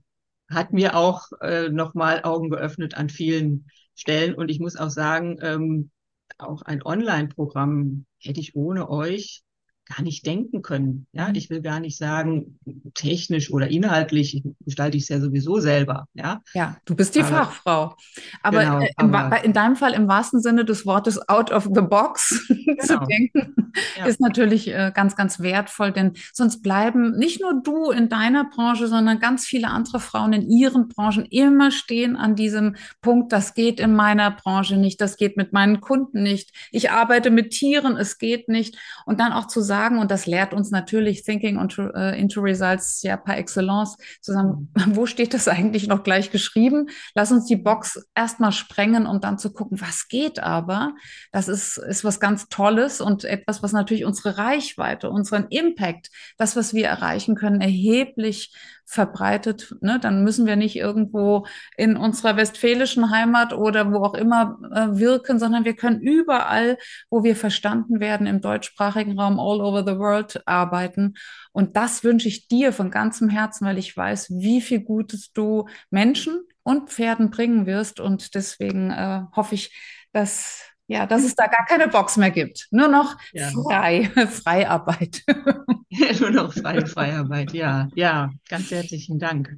hat 0.50 0.74
mir 0.74 0.96
auch 0.96 1.32
äh, 1.42 1.70
nochmal 1.70 2.24
Augen 2.24 2.50
geöffnet 2.50 2.96
an 2.96 3.10
vielen 3.10 3.68
Stellen. 3.96 4.36
Und 4.36 4.52
ich 4.52 4.60
muss 4.60 4.76
auch 4.76 4.90
sagen, 4.90 5.40
ähm, 5.42 5.90
auch 6.38 6.62
ein 6.64 6.84
Online-Programm 6.84 8.06
hätte 8.20 8.42
ich 8.42 8.56
ohne 8.56 8.90
euch 8.90 9.42
gar 9.90 10.04
nicht 10.04 10.26
denken 10.26 10.62
können. 10.62 11.08
Ja, 11.14 11.30
mhm. 11.30 11.36
ich 11.36 11.50
will 11.50 11.62
gar 11.62 11.80
nicht 11.80 11.98
sagen, 11.98 12.60
technisch 12.94 13.52
oder 13.52 13.70
inhaltlich 13.70 14.44
gestalte 14.66 14.98
ich 14.98 15.04
es 15.04 15.10
ja 15.10 15.20
sowieso 15.20 15.60
selber. 15.60 16.08
Ja, 16.14 16.42
ja 16.54 16.78
du 16.86 16.96
bist 16.96 17.16
die 17.16 17.22
aber, 17.22 17.30
Fachfrau. 17.30 17.96
Aber, 18.44 18.60
genau, 18.60 18.80
äh, 18.82 18.90
im, 19.00 19.14
aber, 19.14 19.44
in 19.44 19.54
deinem 19.54 19.76
Fall 19.76 19.94
im 19.94 20.08
wahrsten 20.08 20.42
Sinne 20.42 20.64
des 20.64 20.86
Wortes 20.86 21.28
out 21.28 21.52
of 21.52 21.70
the 21.74 21.82
box 21.82 22.46
genau. 22.48 22.84
zu 22.84 23.00
denken, 23.06 23.74
ja. 23.98 24.06
ist 24.06 24.22
natürlich 24.22 24.68
äh, 24.68 24.92
ganz, 24.94 25.16
ganz 25.16 25.40
wertvoll, 25.40 25.92
denn 25.92 26.14
sonst 26.34 26.62
bleiben 26.62 27.18
nicht 27.18 27.42
nur 27.42 27.62
du 27.62 27.90
in 27.90 28.10
deiner 28.10 28.46
Branche, 28.46 28.88
sondern 28.88 29.20
ganz 29.20 29.46
viele 29.46 29.70
andere 29.70 30.00
Frauen 30.00 30.34
in 30.34 30.50
ihren 30.50 30.88
Branchen 30.88 31.26
immer 31.26 31.72
stehen 31.72 32.16
an 32.16 32.36
diesem 32.36 32.76
Punkt, 33.02 33.32
das 33.32 33.56
geht 33.56 33.80
in 33.80 33.96
meiner 33.96 34.32
Branche 34.32 34.78
nicht, 34.78 35.02
das 35.02 35.18
geht 35.18 35.36
mit 35.36 35.52
meinen 35.52 35.82
Kunden 35.82 36.22
nicht, 36.22 36.52
ich 36.72 36.92
arbeite 36.92 37.32
mit 37.32 37.52
Tieren, 37.52 37.98
es 37.98 38.20
geht 38.20 38.50
nicht. 38.50 38.78
Und 39.06 39.20
dann 39.20 39.34
auch 39.34 39.48
zu 39.48 39.62
sagen, 39.62 39.79
sagen, 39.80 40.00
und 40.00 40.12
das 40.12 40.26
lehrt 40.26 40.54
uns 40.54 40.72
natürlich 40.72 41.24
Thinking 41.24 41.58
into, 41.58 41.84
uh, 41.84 42.14
into 42.14 42.42
Results 42.42 43.02
ja 43.02 43.16
par 43.16 43.38
excellence, 43.38 43.96
zu 44.22 44.34
sagen, 44.34 44.70
mhm. 44.76 44.96
wo 44.96 45.06
steht 45.06 45.34
das 45.34 45.48
eigentlich 45.48 45.88
noch 45.88 46.04
gleich 46.04 46.32
geschrieben? 46.32 46.90
Lass 47.16 47.32
uns 47.32 47.46
die 47.46 47.56
Box 47.56 48.06
erstmal 48.14 48.52
sprengen, 48.52 49.08
um 49.08 49.22
dann 49.22 49.38
zu 49.38 49.54
gucken, 49.54 49.80
was 49.80 50.08
geht 50.10 50.40
aber. 50.40 50.94
Das 51.32 51.48
ist, 51.48 51.78
ist 51.78 52.04
was 52.04 52.20
ganz 52.20 52.50
Tolles 52.50 53.00
und 53.00 53.24
etwas, 53.24 53.64
was 53.64 53.72
natürlich 53.72 54.04
unsere 54.04 54.38
Reichweite, 54.38 55.10
unseren 55.10 55.48
Impact, 55.50 56.10
das, 56.38 56.56
was 56.56 56.74
wir 56.74 56.88
erreichen 56.88 57.36
können, 57.36 57.62
erheblich 57.62 58.54
verbreitet, 58.90 59.76
ne, 59.82 60.00
dann 60.00 60.24
müssen 60.24 60.48
wir 60.48 60.56
nicht 60.56 60.76
irgendwo 60.76 61.46
in 61.78 61.96
unserer 61.96 62.38
westfälischen 62.38 63.12
Heimat 63.12 63.54
oder 63.54 63.94
wo 63.94 64.04
auch 64.04 64.16
immer 64.16 64.58
äh, 64.74 65.00
wirken, 65.00 65.38
sondern 65.38 65.64
wir 65.64 65.76
können 65.76 66.02
überall, 66.02 66.80
wo 67.12 67.24
wir 67.24 67.36
verstanden 67.36 68.00
werden, 68.00 68.26
im 68.26 68.42
deutschsprachigen 68.42 69.20
Raum 69.20 69.40
all 69.40 69.62
over 69.62 69.84
the 69.86 70.00
world 70.00 70.42
arbeiten. 70.48 71.14
Und 71.52 71.78
das 71.78 72.04
wünsche 72.04 72.28
ich 72.28 72.48
dir 72.48 72.74
von 72.74 72.90
ganzem 72.90 73.30
Herzen, 73.30 73.68
weil 73.68 73.78
ich 73.78 73.96
weiß, 73.96 74.32
wie 74.32 74.60
viel 74.60 74.80
Gutes 74.80 75.34
du 75.34 75.68
Menschen 75.92 76.40
und 76.64 76.90
Pferden 76.90 77.30
bringen 77.30 77.68
wirst. 77.68 78.00
Und 78.00 78.34
deswegen 78.34 78.90
äh, 78.90 79.22
hoffe 79.36 79.54
ich, 79.54 79.72
dass 80.14 80.64
ja, 80.90 81.06
dass 81.06 81.24
es 81.24 81.36
da 81.36 81.46
gar 81.46 81.66
keine 81.68 81.88
Box 81.88 82.18
mehr 82.18 82.32
gibt. 82.32 82.68
Nur 82.72 82.88
noch 82.88 83.16
ja. 83.32 83.52
frei, 83.52 84.10
Freiarbeit. 84.44 85.22
Nur 86.20 86.32
noch 86.32 86.52
freie 86.52 86.88
Freiarbeit, 86.88 87.54
ja. 87.54 87.88
Ja, 87.94 88.32
ganz 88.50 88.72
herzlichen 88.72 89.20
Dank. 89.20 89.56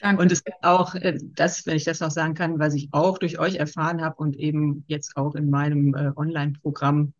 Danke. 0.00 0.20
Und 0.20 0.32
es 0.32 0.42
gibt 0.42 0.62
auch 0.62 0.96
äh, 0.96 1.18
das, 1.36 1.66
wenn 1.66 1.76
ich 1.76 1.84
das 1.84 2.00
noch 2.00 2.10
sagen 2.10 2.34
kann, 2.34 2.58
was 2.58 2.74
ich 2.74 2.88
auch 2.90 3.18
durch 3.18 3.38
euch 3.38 3.54
erfahren 3.54 4.02
habe 4.02 4.16
und 4.16 4.36
eben 4.36 4.84
jetzt 4.88 5.16
auch 5.16 5.36
in 5.36 5.50
meinem 5.50 5.94
äh, 5.94 6.10
Online-Programm 6.16 7.12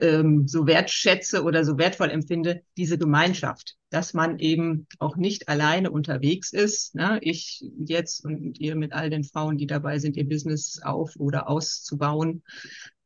ähm, 0.00 0.46
so 0.46 0.66
wertschätze 0.66 1.42
oder 1.42 1.64
so 1.64 1.78
wertvoll 1.78 2.10
empfinde, 2.10 2.62
diese 2.76 2.98
Gemeinschaft, 2.98 3.76
dass 3.90 4.14
man 4.14 4.38
eben 4.38 4.86
auch 4.98 5.16
nicht 5.16 5.48
alleine 5.48 5.90
unterwegs 5.90 6.52
ist. 6.52 6.94
Ne? 6.94 7.18
Ich 7.22 7.64
jetzt 7.84 8.24
und 8.24 8.58
ihr 8.58 8.76
mit 8.76 8.92
all 8.92 9.10
den 9.10 9.24
Frauen, 9.24 9.58
die 9.58 9.66
dabei 9.66 9.98
sind, 9.98 10.16
ihr 10.16 10.28
Business 10.28 10.80
auf 10.82 11.16
oder 11.16 11.48
auszubauen. 11.48 12.42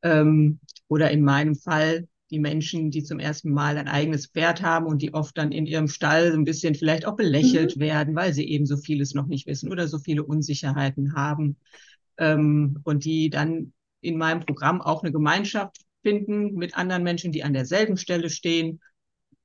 Ähm, 0.02 0.58
oder 0.88 1.10
in 1.10 1.22
meinem 1.22 1.54
Fall 1.54 2.08
die 2.30 2.38
Menschen, 2.38 2.90
die 2.90 3.04
zum 3.04 3.18
ersten 3.18 3.50
Mal 3.50 3.76
ein 3.76 3.88
eigenes 3.88 4.26
Pferd 4.26 4.62
haben 4.62 4.86
und 4.86 5.02
die 5.02 5.12
oft 5.12 5.36
dann 5.36 5.52
in 5.52 5.66
ihrem 5.66 5.86
Stall 5.86 6.32
so 6.32 6.38
ein 6.38 6.44
bisschen 6.44 6.74
vielleicht 6.74 7.06
auch 7.06 7.14
belächelt 7.14 7.76
mhm. 7.76 7.80
werden, 7.80 8.14
weil 8.14 8.32
sie 8.32 8.48
eben 8.48 8.66
so 8.66 8.76
vieles 8.76 9.14
noch 9.14 9.26
nicht 9.26 9.46
wissen 9.46 9.70
oder 9.70 9.86
so 9.86 9.98
viele 9.98 10.24
Unsicherheiten 10.24 11.14
haben. 11.14 11.56
Ähm, 12.18 12.80
und 12.84 13.04
die 13.04 13.30
dann 13.30 13.72
in 14.00 14.18
meinem 14.18 14.40
Programm 14.40 14.80
auch 14.80 15.02
eine 15.02 15.12
Gemeinschaft 15.12 15.82
finden 16.02 16.54
mit 16.54 16.76
anderen 16.76 17.02
Menschen, 17.02 17.32
die 17.32 17.44
an 17.44 17.52
derselben 17.52 17.96
Stelle 17.96 18.30
stehen, 18.30 18.80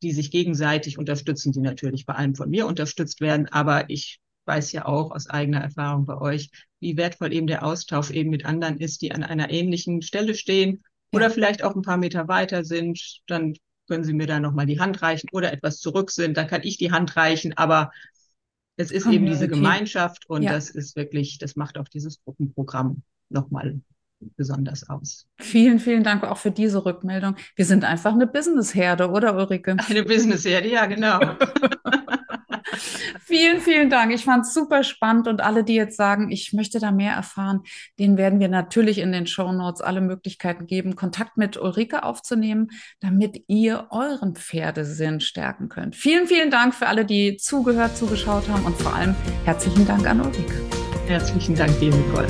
die 0.01 0.11
sich 0.11 0.31
gegenseitig 0.31 0.97
unterstützen, 0.97 1.51
die 1.51 1.61
natürlich 1.61 2.05
bei 2.05 2.13
allem 2.13 2.35
von 2.35 2.49
mir 2.49 2.67
unterstützt 2.67 3.21
werden. 3.21 3.47
Aber 3.47 3.89
ich 3.89 4.19
weiß 4.45 4.71
ja 4.71 4.85
auch 4.85 5.11
aus 5.11 5.29
eigener 5.29 5.59
Erfahrung 5.59 6.05
bei 6.05 6.17
euch, 6.17 6.49
wie 6.79 6.97
wertvoll 6.97 7.33
eben 7.33 7.47
der 7.47 7.65
Austausch 7.65 8.11
eben 8.11 8.29
mit 8.29 8.45
anderen 8.45 8.77
ist, 8.77 9.01
die 9.01 9.11
an 9.11 9.23
einer 9.23 9.49
ähnlichen 9.49 10.01
Stelle 10.01 10.35
stehen 10.35 10.83
ja. 11.11 11.17
oder 11.17 11.29
vielleicht 11.29 11.63
auch 11.63 11.75
ein 11.75 11.81
paar 11.81 11.97
Meter 11.97 12.27
weiter 12.27 12.63
sind. 12.63 13.21
Dann 13.27 13.55
können 13.87 14.03
sie 14.03 14.13
mir 14.13 14.27
da 14.27 14.39
nochmal 14.39 14.65
die 14.65 14.79
Hand 14.79 15.01
reichen 15.01 15.29
oder 15.31 15.51
etwas 15.51 15.79
zurück 15.79 16.11
sind, 16.11 16.37
dann 16.37 16.47
kann 16.47 16.61
ich 16.63 16.77
die 16.77 16.91
Hand 16.91 17.15
reichen. 17.15 17.57
Aber 17.57 17.91
es 18.77 18.91
ist 18.91 19.03
Community. 19.03 19.25
eben 19.25 19.33
diese 19.33 19.47
Gemeinschaft 19.47 20.29
und 20.29 20.43
ja. 20.43 20.51
das 20.51 20.69
ist 20.69 20.95
wirklich, 20.95 21.39
das 21.39 21.55
macht 21.55 21.77
auch 21.77 21.87
dieses 21.87 22.21
Gruppenprogramm 22.23 23.01
nochmal 23.29 23.81
besonders 24.20 24.89
aus. 24.89 25.28
Vielen, 25.39 25.80
vielen 25.80 26.03
Dank 26.03 26.24
auch 26.24 26.38
für 26.38 26.51
diese 26.51 26.86
Rückmeldung. 26.86 27.36
Wir 27.55 27.65
sind 27.65 27.84
einfach 27.84 28.13
eine 28.13 28.28
Businessherde, 28.28 29.09
oder 29.09 29.36
Ulrike? 29.36 29.76
Eine 29.89 30.03
Businessherde, 30.03 30.70
ja, 30.70 30.86
genau. 30.86 31.20
vielen, 33.20 33.61
vielen 33.61 33.89
Dank. 33.89 34.13
Ich 34.13 34.26
fand 34.26 34.45
es 34.45 34.53
super 34.53 34.84
spannend 34.84 35.28
und 35.28 35.41
alle, 35.41 35.63
die 35.63 35.76
jetzt 35.76 35.97
sagen, 35.97 36.32
ich 36.32 36.53
möchte 36.53 36.80
da 36.80 36.91
mehr 36.91 37.13
erfahren, 37.13 37.61
denen 37.99 38.18
werden 38.18 38.39
wir 38.39 38.47
natürlich 38.49 38.99
in 38.99 39.11
den 39.11 39.28
Show 39.28 39.51
Notes 39.51 39.82
alle 39.82 40.01
Möglichkeiten 40.01 40.68
geben, 40.68 40.95
Kontakt 40.95 41.38
mit 41.38 41.57
Ulrike 41.57 42.03
aufzunehmen, 42.03 42.70
damit 42.99 43.43
ihr 43.47 43.88
euren 43.91 44.36
Pferdesinn 44.36 45.20
stärken 45.20 45.70
könnt. 45.70 45.95
Vielen, 45.95 46.28
vielen 46.28 46.51
Dank 46.51 46.74
für 46.74 46.88
alle, 46.88 47.05
die 47.05 47.38
zugehört, 47.38 47.97
zugeschaut 47.97 48.47
haben 48.49 48.65
und 48.65 48.76
vor 48.78 48.93
allem 48.93 49.15
herzlichen 49.45 49.86
Dank 49.86 50.07
an 50.07 50.22
Ulrike. 50.22 50.61
Herzlichen 51.07 51.55
Dank 51.55 51.80
dir, 51.80 51.93
Nicole. 51.95 52.28